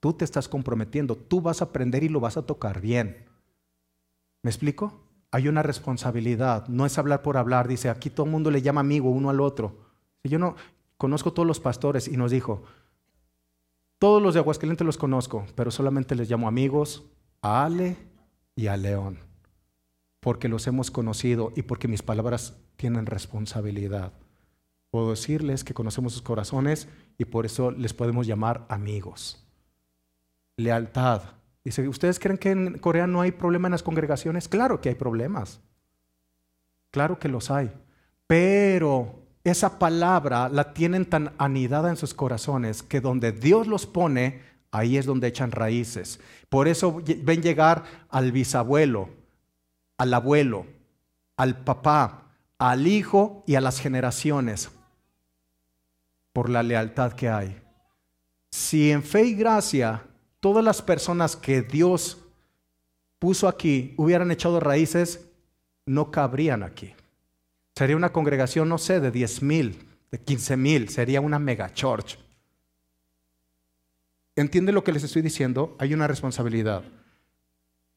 Tú 0.00 0.12
te 0.12 0.24
estás 0.24 0.48
comprometiendo, 0.48 1.16
tú 1.16 1.40
vas 1.40 1.60
a 1.60 1.66
aprender 1.66 2.02
y 2.02 2.08
lo 2.08 2.20
vas 2.20 2.36
a 2.36 2.46
tocar 2.46 2.80
bien. 2.80 3.28
¿Me 4.42 4.50
explico? 4.50 5.00
Hay 5.30 5.48
una 5.48 5.62
responsabilidad, 5.62 6.66
no 6.68 6.84
es 6.86 6.98
hablar 6.98 7.22
por 7.22 7.36
hablar. 7.36 7.68
Dice, 7.68 7.88
aquí 7.88 8.10
todo 8.10 8.26
el 8.26 8.32
mundo 8.32 8.50
le 8.50 8.62
llama 8.62 8.80
amigo 8.80 9.10
uno 9.10 9.30
al 9.30 9.40
otro. 9.40 9.78
Yo 10.24 10.38
no 10.38 10.56
conozco 10.98 11.32
todos 11.32 11.46
los 11.46 11.60
pastores 11.60 12.06
y 12.06 12.16
nos 12.16 12.30
dijo, 12.30 12.64
todos 14.02 14.20
los 14.20 14.34
de 14.34 14.40
Aguascalientes 14.40 14.84
los 14.84 14.98
conozco, 14.98 15.46
pero 15.54 15.70
solamente 15.70 16.16
les 16.16 16.28
llamo 16.28 16.48
amigos 16.48 17.04
a 17.40 17.64
Ale 17.64 17.96
y 18.56 18.66
a 18.66 18.76
León, 18.76 19.20
porque 20.18 20.48
los 20.48 20.66
hemos 20.66 20.90
conocido 20.90 21.52
y 21.54 21.62
porque 21.62 21.86
mis 21.86 22.02
palabras 22.02 22.60
tienen 22.74 23.06
responsabilidad. 23.06 24.12
Puedo 24.90 25.10
decirles 25.10 25.62
que 25.62 25.72
conocemos 25.72 26.14
sus 26.14 26.22
corazones 26.22 26.88
y 27.16 27.26
por 27.26 27.46
eso 27.46 27.70
les 27.70 27.94
podemos 27.94 28.26
llamar 28.26 28.66
amigos. 28.68 29.46
Lealtad. 30.56 31.22
Dice, 31.64 31.86
¿ustedes 31.86 32.18
creen 32.18 32.38
que 32.38 32.50
en 32.50 32.78
Corea 32.78 33.06
no 33.06 33.20
hay 33.20 33.30
problema 33.30 33.68
en 33.68 33.72
las 33.72 33.84
congregaciones? 33.84 34.48
Claro 34.48 34.80
que 34.80 34.88
hay 34.88 34.96
problemas. 34.96 35.60
Claro 36.90 37.20
que 37.20 37.28
los 37.28 37.52
hay. 37.52 37.70
Pero 38.26 39.21
esa 39.44 39.78
palabra 39.78 40.48
la 40.48 40.72
tienen 40.72 41.04
tan 41.04 41.32
anidada 41.38 41.90
en 41.90 41.96
sus 41.96 42.14
corazones 42.14 42.82
que 42.82 43.00
donde 43.00 43.32
Dios 43.32 43.66
los 43.66 43.86
pone, 43.86 44.42
ahí 44.70 44.96
es 44.96 45.06
donde 45.06 45.28
echan 45.28 45.50
raíces. 45.50 46.20
Por 46.48 46.68
eso 46.68 47.02
ven 47.22 47.42
llegar 47.42 47.84
al 48.08 48.30
bisabuelo, 48.30 49.10
al 49.98 50.14
abuelo, 50.14 50.66
al 51.36 51.64
papá, 51.64 52.30
al 52.58 52.86
hijo 52.86 53.42
y 53.46 53.56
a 53.56 53.60
las 53.60 53.80
generaciones 53.80 54.70
por 56.32 56.48
la 56.48 56.62
lealtad 56.62 57.12
que 57.12 57.28
hay. 57.28 57.60
Si 58.50 58.92
en 58.92 59.02
fe 59.02 59.24
y 59.24 59.34
gracia 59.34 60.04
todas 60.38 60.64
las 60.64 60.82
personas 60.82 61.36
que 61.36 61.62
Dios 61.62 62.18
puso 63.18 63.48
aquí 63.48 63.94
hubieran 63.96 64.30
echado 64.30 64.60
raíces, 64.60 65.28
no 65.86 66.10
cabrían 66.10 66.62
aquí. 66.62 66.94
Sería 67.74 67.96
una 67.96 68.12
congregación, 68.12 68.68
no 68.68 68.78
sé, 68.78 69.00
de 69.00 69.10
10 69.10 69.42
mil, 69.42 69.88
de 70.10 70.20
15 70.20 70.56
mil, 70.56 70.88
sería 70.88 71.20
una 71.20 71.38
mega 71.38 71.72
church. 71.72 72.18
¿Entiende 74.36 74.72
lo 74.72 74.84
que 74.84 74.92
les 74.92 75.04
estoy 75.04 75.22
diciendo? 75.22 75.76
Hay 75.78 75.94
una 75.94 76.06
responsabilidad. 76.06 76.82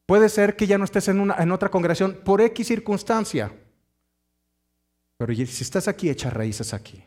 Puede 0.06 0.28
ser 0.28 0.56
que 0.56 0.66
ya 0.66 0.78
no 0.78 0.84
estés 0.84 1.08
en, 1.08 1.20
una, 1.20 1.34
en 1.36 1.50
otra 1.50 1.70
congregación 1.70 2.20
por 2.24 2.40
X 2.40 2.66
circunstancia, 2.66 3.52
pero 5.16 5.34
si 5.34 5.42
estás 5.42 5.88
aquí, 5.88 6.10
echas 6.10 6.32
raíces 6.32 6.74
aquí. 6.74 7.02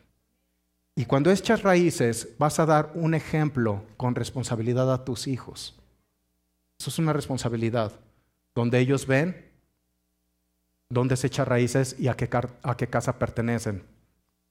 Y 0.96 1.04
cuando 1.04 1.30
echas 1.30 1.62
raíces, 1.62 2.28
vas 2.38 2.58
a 2.58 2.66
dar 2.66 2.92
un 2.94 3.14
ejemplo 3.14 3.84
con 3.96 4.14
responsabilidad 4.14 4.92
a 4.92 5.04
tus 5.04 5.28
hijos. 5.28 5.78
Eso 6.78 6.90
es 6.90 6.98
una 6.98 7.12
responsabilidad, 7.12 7.92
donde 8.54 8.80
ellos 8.80 9.06
ven 9.06 9.49
dónde 10.90 11.16
se 11.16 11.28
echa 11.28 11.44
raíces 11.44 11.96
y 11.98 12.08
a 12.08 12.14
qué, 12.14 12.28
a 12.62 12.76
qué 12.76 12.86
casa 12.88 13.18
pertenecen. 13.18 13.82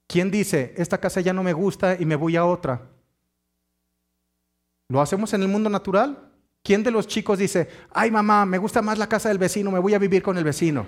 ¿Quién 0.08 0.32
dice, 0.32 0.74
esta 0.78 0.98
casa 0.98 1.22
ya 1.22 1.34
no 1.34 1.44
me 1.44 1.54
gusta 1.54 1.96
y 2.00 2.06
me 2.06 2.16
voy 2.16 2.36
a 2.36 2.46
otra? 2.46 2.82
¿Lo 4.88 5.02
hacemos 5.02 5.34
en 5.34 5.44
el 5.44 5.48
mundo 5.50 5.70
natural? 5.70 6.32
¿Quién 6.64 6.82
de 6.84 6.92
los 6.92 7.08
chicos 7.08 7.38
dice, 7.38 7.70
ay 7.92 8.10
mamá, 8.10 8.46
me 8.46 8.58
gusta 8.58 8.82
más 8.82 8.98
la 8.98 9.08
casa 9.08 9.30
del 9.30 9.38
vecino, 9.38 9.70
me 9.70 9.80
voy 9.80 9.94
a 9.94 10.00
vivir 10.00 10.24
con 10.24 10.38
el 10.38 10.44
vecino? 10.44 10.88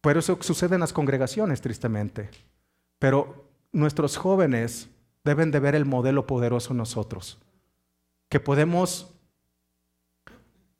Pero 0.00 0.20
eso 0.20 0.38
sucede 0.40 0.74
en 0.74 0.80
las 0.80 0.92
congregaciones, 0.92 1.60
tristemente. 1.60 2.30
Pero 2.98 3.48
nuestros 3.72 4.16
jóvenes 4.16 4.88
deben 5.24 5.50
de 5.50 5.60
ver 5.60 5.74
el 5.74 5.84
modelo 5.84 6.26
poderoso 6.26 6.72
en 6.72 6.78
nosotros, 6.78 7.38
que 8.28 8.40
podemos 8.40 9.15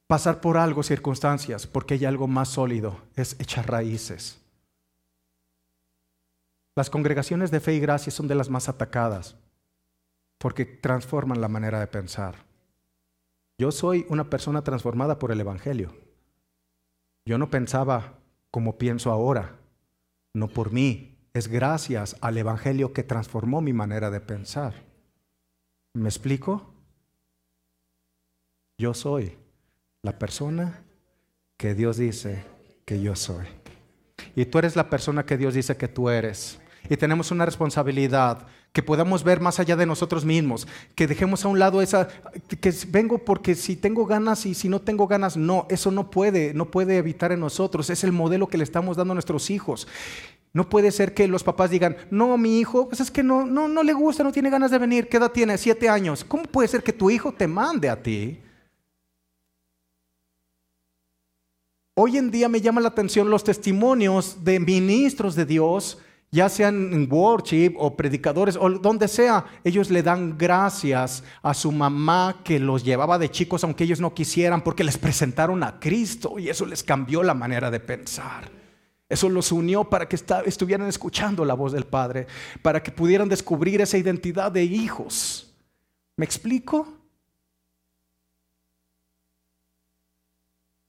pasar 0.07 0.41
por 0.41 0.57
algo, 0.57 0.83
circunstancias, 0.83 1.67
porque 1.67 1.95
hay 1.95 2.05
algo 2.05 2.27
más 2.27 2.49
sólido, 2.49 3.01
es 3.17 3.39
echar 3.41 3.69
raíces. 3.69 4.41
Las 6.77 6.91
congregaciones 6.91 7.51
de 7.51 7.61
fe 7.61 7.75
y 7.75 7.81
gracia 7.81 8.13
son 8.13 8.29
de 8.29 8.35
las 8.35 8.51
más 8.51 8.69
atacadas, 8.69 9.37
porque 10.39 10.65
transforman 10.65 11.41
la 11.41 11.49
manera 11.49 11.81
de 11.81 11.87
pensar. 11.87 12.45
Yo 13.59 13.73
soy 13.73 14.07
una 14.11 14.29
persona 14.29 14.63
transformada 14.63 15.19
por 15.19 15.33
el 15.33 15.41
Evangelio. 15.41 15.97
Yo 17.25 17.39
no 17.39 17.51
pensaba 17.51 18.19
como 18.51 18.77
pienso 18.77 19.11
ahora, 19.11 19.59
no 20.35 20.49
por 20.49 20.71
mí, 20.71 21.19
es 21.33 21.49
gracias 21.49 22.17
al 22.21 22.37
Evangelio 22.37 22.93
que 22.93 23.03
transformó 23.03 23.61
mi 23.61 23.73
manera 23.73 24.11
de 24.11 24.21
pensar. 24.21 24.75
¿Me 25.95 26.09
explico? 26.09 26.75
Yo 28.79 28.93
soy 28.93 29.37
la 30.07 30.21
persona 30.21 30.85
que 31.57 31.75
Dios 31.75 31.97
dice 31.97 32.45
que 32.85 33.01
yo 33.03 33.17
soy. 33.17 33.45
Y 34.37 34.45
tú 34.45 34.59
eres 34.59 34.77
la 34.77 34.89
persona 34.89 35.27
que 35.27 35.37
Dios 35.37 35.55
dice 35.55 35.77
que 35.77 35.89
tú 35.89 36.09
eres. 36.09 36.61
Y 36.89 36.97
tenemos 36.97 37.33
una 37.33 37.45
responsabilidad 37.45 38.47
que 38.73 38.85
podamos 38.85 39.25
ver 39.25 39.41
más 39.41 39.59
allá 39.59 39.75
de 39.75 39.85
nosotros 39.85 40.25
mismos, 40.25 40.69
que 40.95 41.09
dejemos 41.09 41.45
a 41.45 41.49
un 41.49 41.59
lado 41.59 41.83
esa, 41.83 42.07
que 42.61 42.73
vengo 42.89 43.19
porque 43.19 43.57
si 43.57 43.75
tengo 43.75 44.07
ganas 44.07 44.47
y 44.47 44.55
si 44.55 44.69
no 44.69 44.81
tengo 44.81 45.09
ganas, 45.09 45.37
no, 45.37 45.67
eso 45.71 45.91
no 45.91 46.09
puede, 46.09 46.55
no 46.55 46.71
puede 46.71 46.99
evitar 46.99 47.33
en 47.33 47.41
nosotros, 47.41 47.91
es 47.91 48.05
el 48.05 48.13
modelo 48.13 48.47
que 48.47 48.59
le 48.59 48.65
estamos 48.65 48.97
dando 48.97 49.11
a 49.11 49.17
nuestros 49.17 49.51
hijos. 49.51 49.89
No 50.53 50.69
puede 50.69 50.93
ser 50.93 51.15
que 51.15 51.27
los 51.27 51.43
papás 51.43 51.71
digan, 51.71 51.97
no, 52.13 52.39
mi 52.39 52.61
hijo, 52.61 52.89
pues 52.89 53.01
es 53.01 53.11
que 53.11 53.25
no, 53.25 53.45
no, 53.45 53.67
no 53.67 53.83
le 53.83 53.93
gusta, 53.93 54.23
no 54.23 54.31
tiene 54.31 54.51
ganas 54.51 54.71
de 54.71 54.79
venir, 54.79 55.09
¿qué 55.09 55.17
edad 55.17 55.33
tiene? 55.33 55.59
Siete 55.59 55.89
años. 55.89 56.25
¿Cómo 56.25 56.45
puede 56.45 56.69
ser 56.69 56.85
que 56.85 56.93
tu 56.93 57.11
hijo 57.11 57.33
te 57.33 57.49
mande 57.49 57.89
a 57.89 58.01
ti? 58.01 58.39
Hoy 61.99 62.19
en 62.19 62.31
día 62.31 62.51
me 62.51 62.61
llama 62.61 62.83
la 62.83 62.89
atención 62.89 63.31
los 63.31 63.43
testimonios 63.43 64.45
de 64.45 64.61
ministros 64.61 65.35
de 65.35 65.47
Dios 65.47 65.97
ya 66.31 66.51
sean 66.51 66.93
en 66.93 67.11
worship 67.11 67.75
o 67.79 67.97
predicadores 67.97 68.59
o 68.61 68.69
donde 68.69 69.09
sea, 69.09 69.47
ellos 69.65 69.89
le 69.89 70.03
dan 70.03 70.37
gracias 70.37 71.25
a 71.41 71.55
su 71.55 71.73
mamá 71.73 72.43
que 72.45 72.59
los 72.59 72.85
llevaba 72.85 73.19
de 73.19 73.31
chicos 73.31 73.65
aunque 73.65 73.85
ellos 73.85 73.99
no 73.99 74.13
quisieran 74.13 74.63
porque 74.63 74.85
les 74.85 74.99
presentaron 74.99 75.63
a 75.63 75.81
Cristo 75.81 76.39
y 76.39 76.51
eso 76.51 76.67
les 76.67 76.85
cambió 76.85 77.23
la 77.23 77.33
manera 77.33 77.71
de 77.71 77.81
pensar. 77.81 78.51
Eso 79.09 79.31
los 79.31 79.51
unió 79.51 79.85
para 79.85 80.07
que 80.07 80.19
estuvieran 80.45 80.89
escuchando 80.89 81.47
la 81.47 81.55
voz 81.55 81.73
del 81.73 81.87
Padre, 81.87 82.27
para 82.61 82.83
que 82.83 82.93
pudieran 82.93 83.31
descubrir 83.31 83.81
esa 83.81 83.97
identidad 83.97 84.53
de 84.53 84.65
hijos. 84.65 85.51
¿Me 86.19 86.27
explico? 86.27 86.96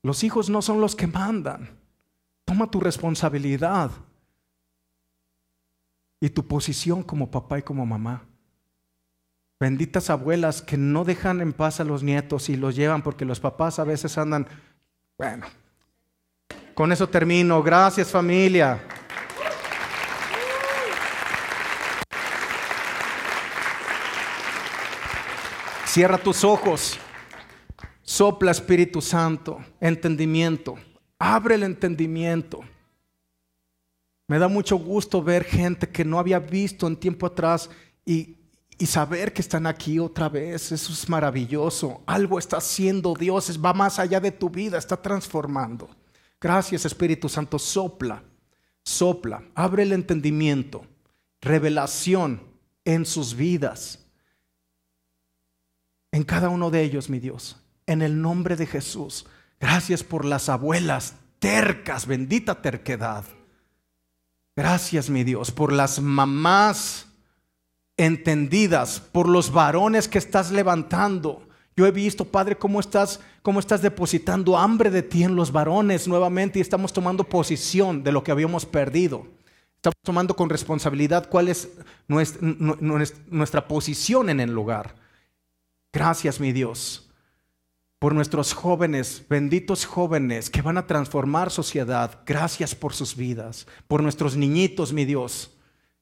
Los 0.08 0.24
hijos 0.24 0.49
no 0.49 0.62
son 0.62 0.80
los 0.80 0.95
que 0.95 1.05
mandan. 1.05 1.70
Toma 2.45 2.72
tu 2.72 2.80
responsabilidad 2.80 3.91
y 6.22 6.30
tu 6.30 6.47
posición 6.47 7.03
como 7.03 7.30
papá 7.30 7.60
y 7.60 7.62
como 7.62 7.86
mamá. 7.86 8.24
Benditas 9.60 10.10
abuelas 10.10 10.62
que 10.62 10.78
no 10.78 11.03
dejan 11.03 11.41
en 11.41 11.51
paz 11.51 11.82
a 11.82 11.84
los 11.84 12.03
nietos 12.03 12.47
y 12.47 12.55
los 12.55 12.74
llevan 12.74 13.01
porque 13.01 13.26
los 13.26 13.41
papás 13.41 13.80
a 13.80 13.84
veces 13.84 14.18
andan, 14.18 14.47
bueno, 15.18 15.45
con 16.74 16.93
eso 16.93 17.10
termino. 17.10 17.62
Gracias 17.62 18.10
familia. 18.10 18.82
Cierra 25.86 26.18
tus 26.18 26.45
ojos. 26.45 26.97
Sopla 28.18 28.49
Espíritu 28.49 28.99
Santo, 28.99 29.63
entendimiento. 29.80 30.74
Abre 31.20 31.53
el 31.53 31.61
entendimiento. 31.61 32.61
Me 34.28 34.39
da 34.39 34.47
mucho 34.47 34.76
gusto 34.76 35.22
ver 35.22 35.43
gente 35.43 35.88
que 35.88 36.03
no 36.03 36.18
había 36.18 36.39
visto 36.39 36.88
en 36.88 36.97
tiempo 36.97 37.28
atrás 37.28 37.70
y, 38.03 38.36
saber 38.88 39.34
que 39.34 39.43
están 39.43 39.68
aquí 39.68 39.99
otra 39.99 40.30
vez. 40.30 40.72
Eso 40.72 40.93
es 40.93 41.07
maravilloso. 41.07 42.01
Algo 42.07 42.39
está 42.39 42.57
haciendo 42.57 43.13
Dios, 43.13 43.63
va 43.63 43.72
más 43.72 43.99
allá 43.99 44.20
de 44.20 44.32
tu 44.32 44.49
vida, 44.49 44.80
está 44.80 44.99
transformando. 44.99 45.88
Gracias 46.41 46.86
Espíritu 46.86 47.30
Santo, 47.30 47.59
sopla, 47.59 48.24
sopla, 48.84 49.43
abre 49.53 49.84
el 49.84 49.91
entendimiento, 49.91 50.88
revelación 51.39 52.41
en 52.84 53.05
sus 53.05 53.36
vidas. 53.36 54.09
En 56.11 56.24
cada 56.24 56.49
uno 56.49 56.72
de 56.72 56.82
ellos, 56.82 57.11
mi 57.11 57.20
Dios, 57.20 57.57
en 57.88 58.02
el 58.02 58.22
nombre 58.22 58.56
de 58.56 58.68
Jesús. 58.68 59.26
Gracias 59.60 60.04
por 60.04 60.26
las 60.26 60.50
abuelas 60.50 61.16
tercas, 61.40 62.06
bendita 62.06 62.62
terquedad. 62.62 63.24
Gracias, 64.56 65.10
mi 65.10 65.24
Dios, 65.24 65.52
por 65.52 65.72
las 65.72 66.00
mamás 66.00 67.08
entendidas, 67.96 69.00
por 69.00 69.28
los 69.28 69.52
varones 69.52 70.08
que 70.08 70.18
estás 70.18 70.52
levantando. 70.52 71.48
Yo 71.76 71.86
he 71.86 71.92
visto, 71.92 72.26
Padre, 72.26 72.58
cómo 72.58 72.80
estás, 72.80 73.20
cómo 73.42 73.60
estás 73.60 73.82
depositando 73.82 74.58
hambre 74.58 74.90
de 74.90 75.04
ti 75.04 75.24
en 75.24 75.36
los 75.36 75.52
varones 75.52 76.08
nuevamente 76.08 76.60
y 76.60 76.62
estamos 76.62 76.92
tomando 76.92 77.24
posición 77.24 78.04
de 78.04 78.12
lo 78.12 78.24
que 78.24 78.32
habíamos 78.32 78.66
perdido. 78.66 79.28
Estamos 79.76 79.98
tomando 80.04 80.36
con 80.36 80.50
responsabilidad 80.50 81.30
cuál 81.30 81.50
es 81.50 81.70
nuestra, 82.08 82.42
nuestra 82.42 83.68
posición 83.68 84.30
en 84.30 84.40
el 84.40 84.52
lugar. 84.52 84.96
Gracias, 85.94 86.40
mi 86.40 86.52
Dios 86.52 87.07
por 88.00 88.14
nuestros 88.14 88.54
jóvenes, 88.54 89.24
benditos 89.28 89.86
jóvenes 89.86 90.50
que 90.50 90.62
van 90.62 90.78
a 90.78 90.86
transformar 90.86 91.50
sociedad. 91.50 92.20
Gracias 92.26 92.76
por 92.76 92.93
sus 92.93 93.16
vidas, 93.16 93.66
por 93.88 94.04
nuestros 94.04 94.36
niñitos, 94.38 94.93
mi 94.93 95.06
Dios, 95.06 95.58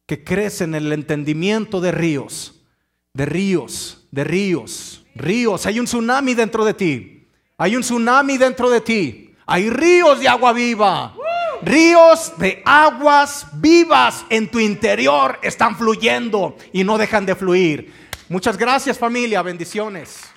que 0.06 0.24
crecen 0.24 0.76
en 0.76 0.86
el 0.86 0.94
entendimiento 0.94 1.80
de 1.80 1.92
ríos, 1.92 2.62
de 3.14 3.26
ríos, 3.26 4.08
de 4.12 4.24
ríos, 4.26 5.06
ríos. 5.16 5.66
Hay 5.66 5.80
un 5.80 5.86
tsunami 5.86 6.34
dentro 6.34 6.66
de 6.66 6.74
ti, 6.74 7.28
hay 7.58 7.76
un 7.76 7.82
tsunami 7.82 8.38
dentro 8.38 8.70
de 8.70 8.82
ti, 8.82 9.34
hay 9.46 9.70
ríos 9.70 10.20
de 10.20 10.28
agua 10.28 10.52
viva. 10.54 11.16
Ríos 11.62 12.34
de 12.38 12.62
aguas 12.66 13.48
vivas 13.54 14.26
en 14.30 14.52
tu 14.52 14.60
interior 14.60 15.40
están 15.42 15.78
fluyendo 15.78 16.58
y 16.74 16.84
no 16.84 16.98
dejan 16.98 17.26
de 17.26 17.34
fluir. 17.34 17.94
Muchas 18.28 18.58
gracias 18.58 19.00
familia, 19.00 19.42
bendiciones. 19.42 20.35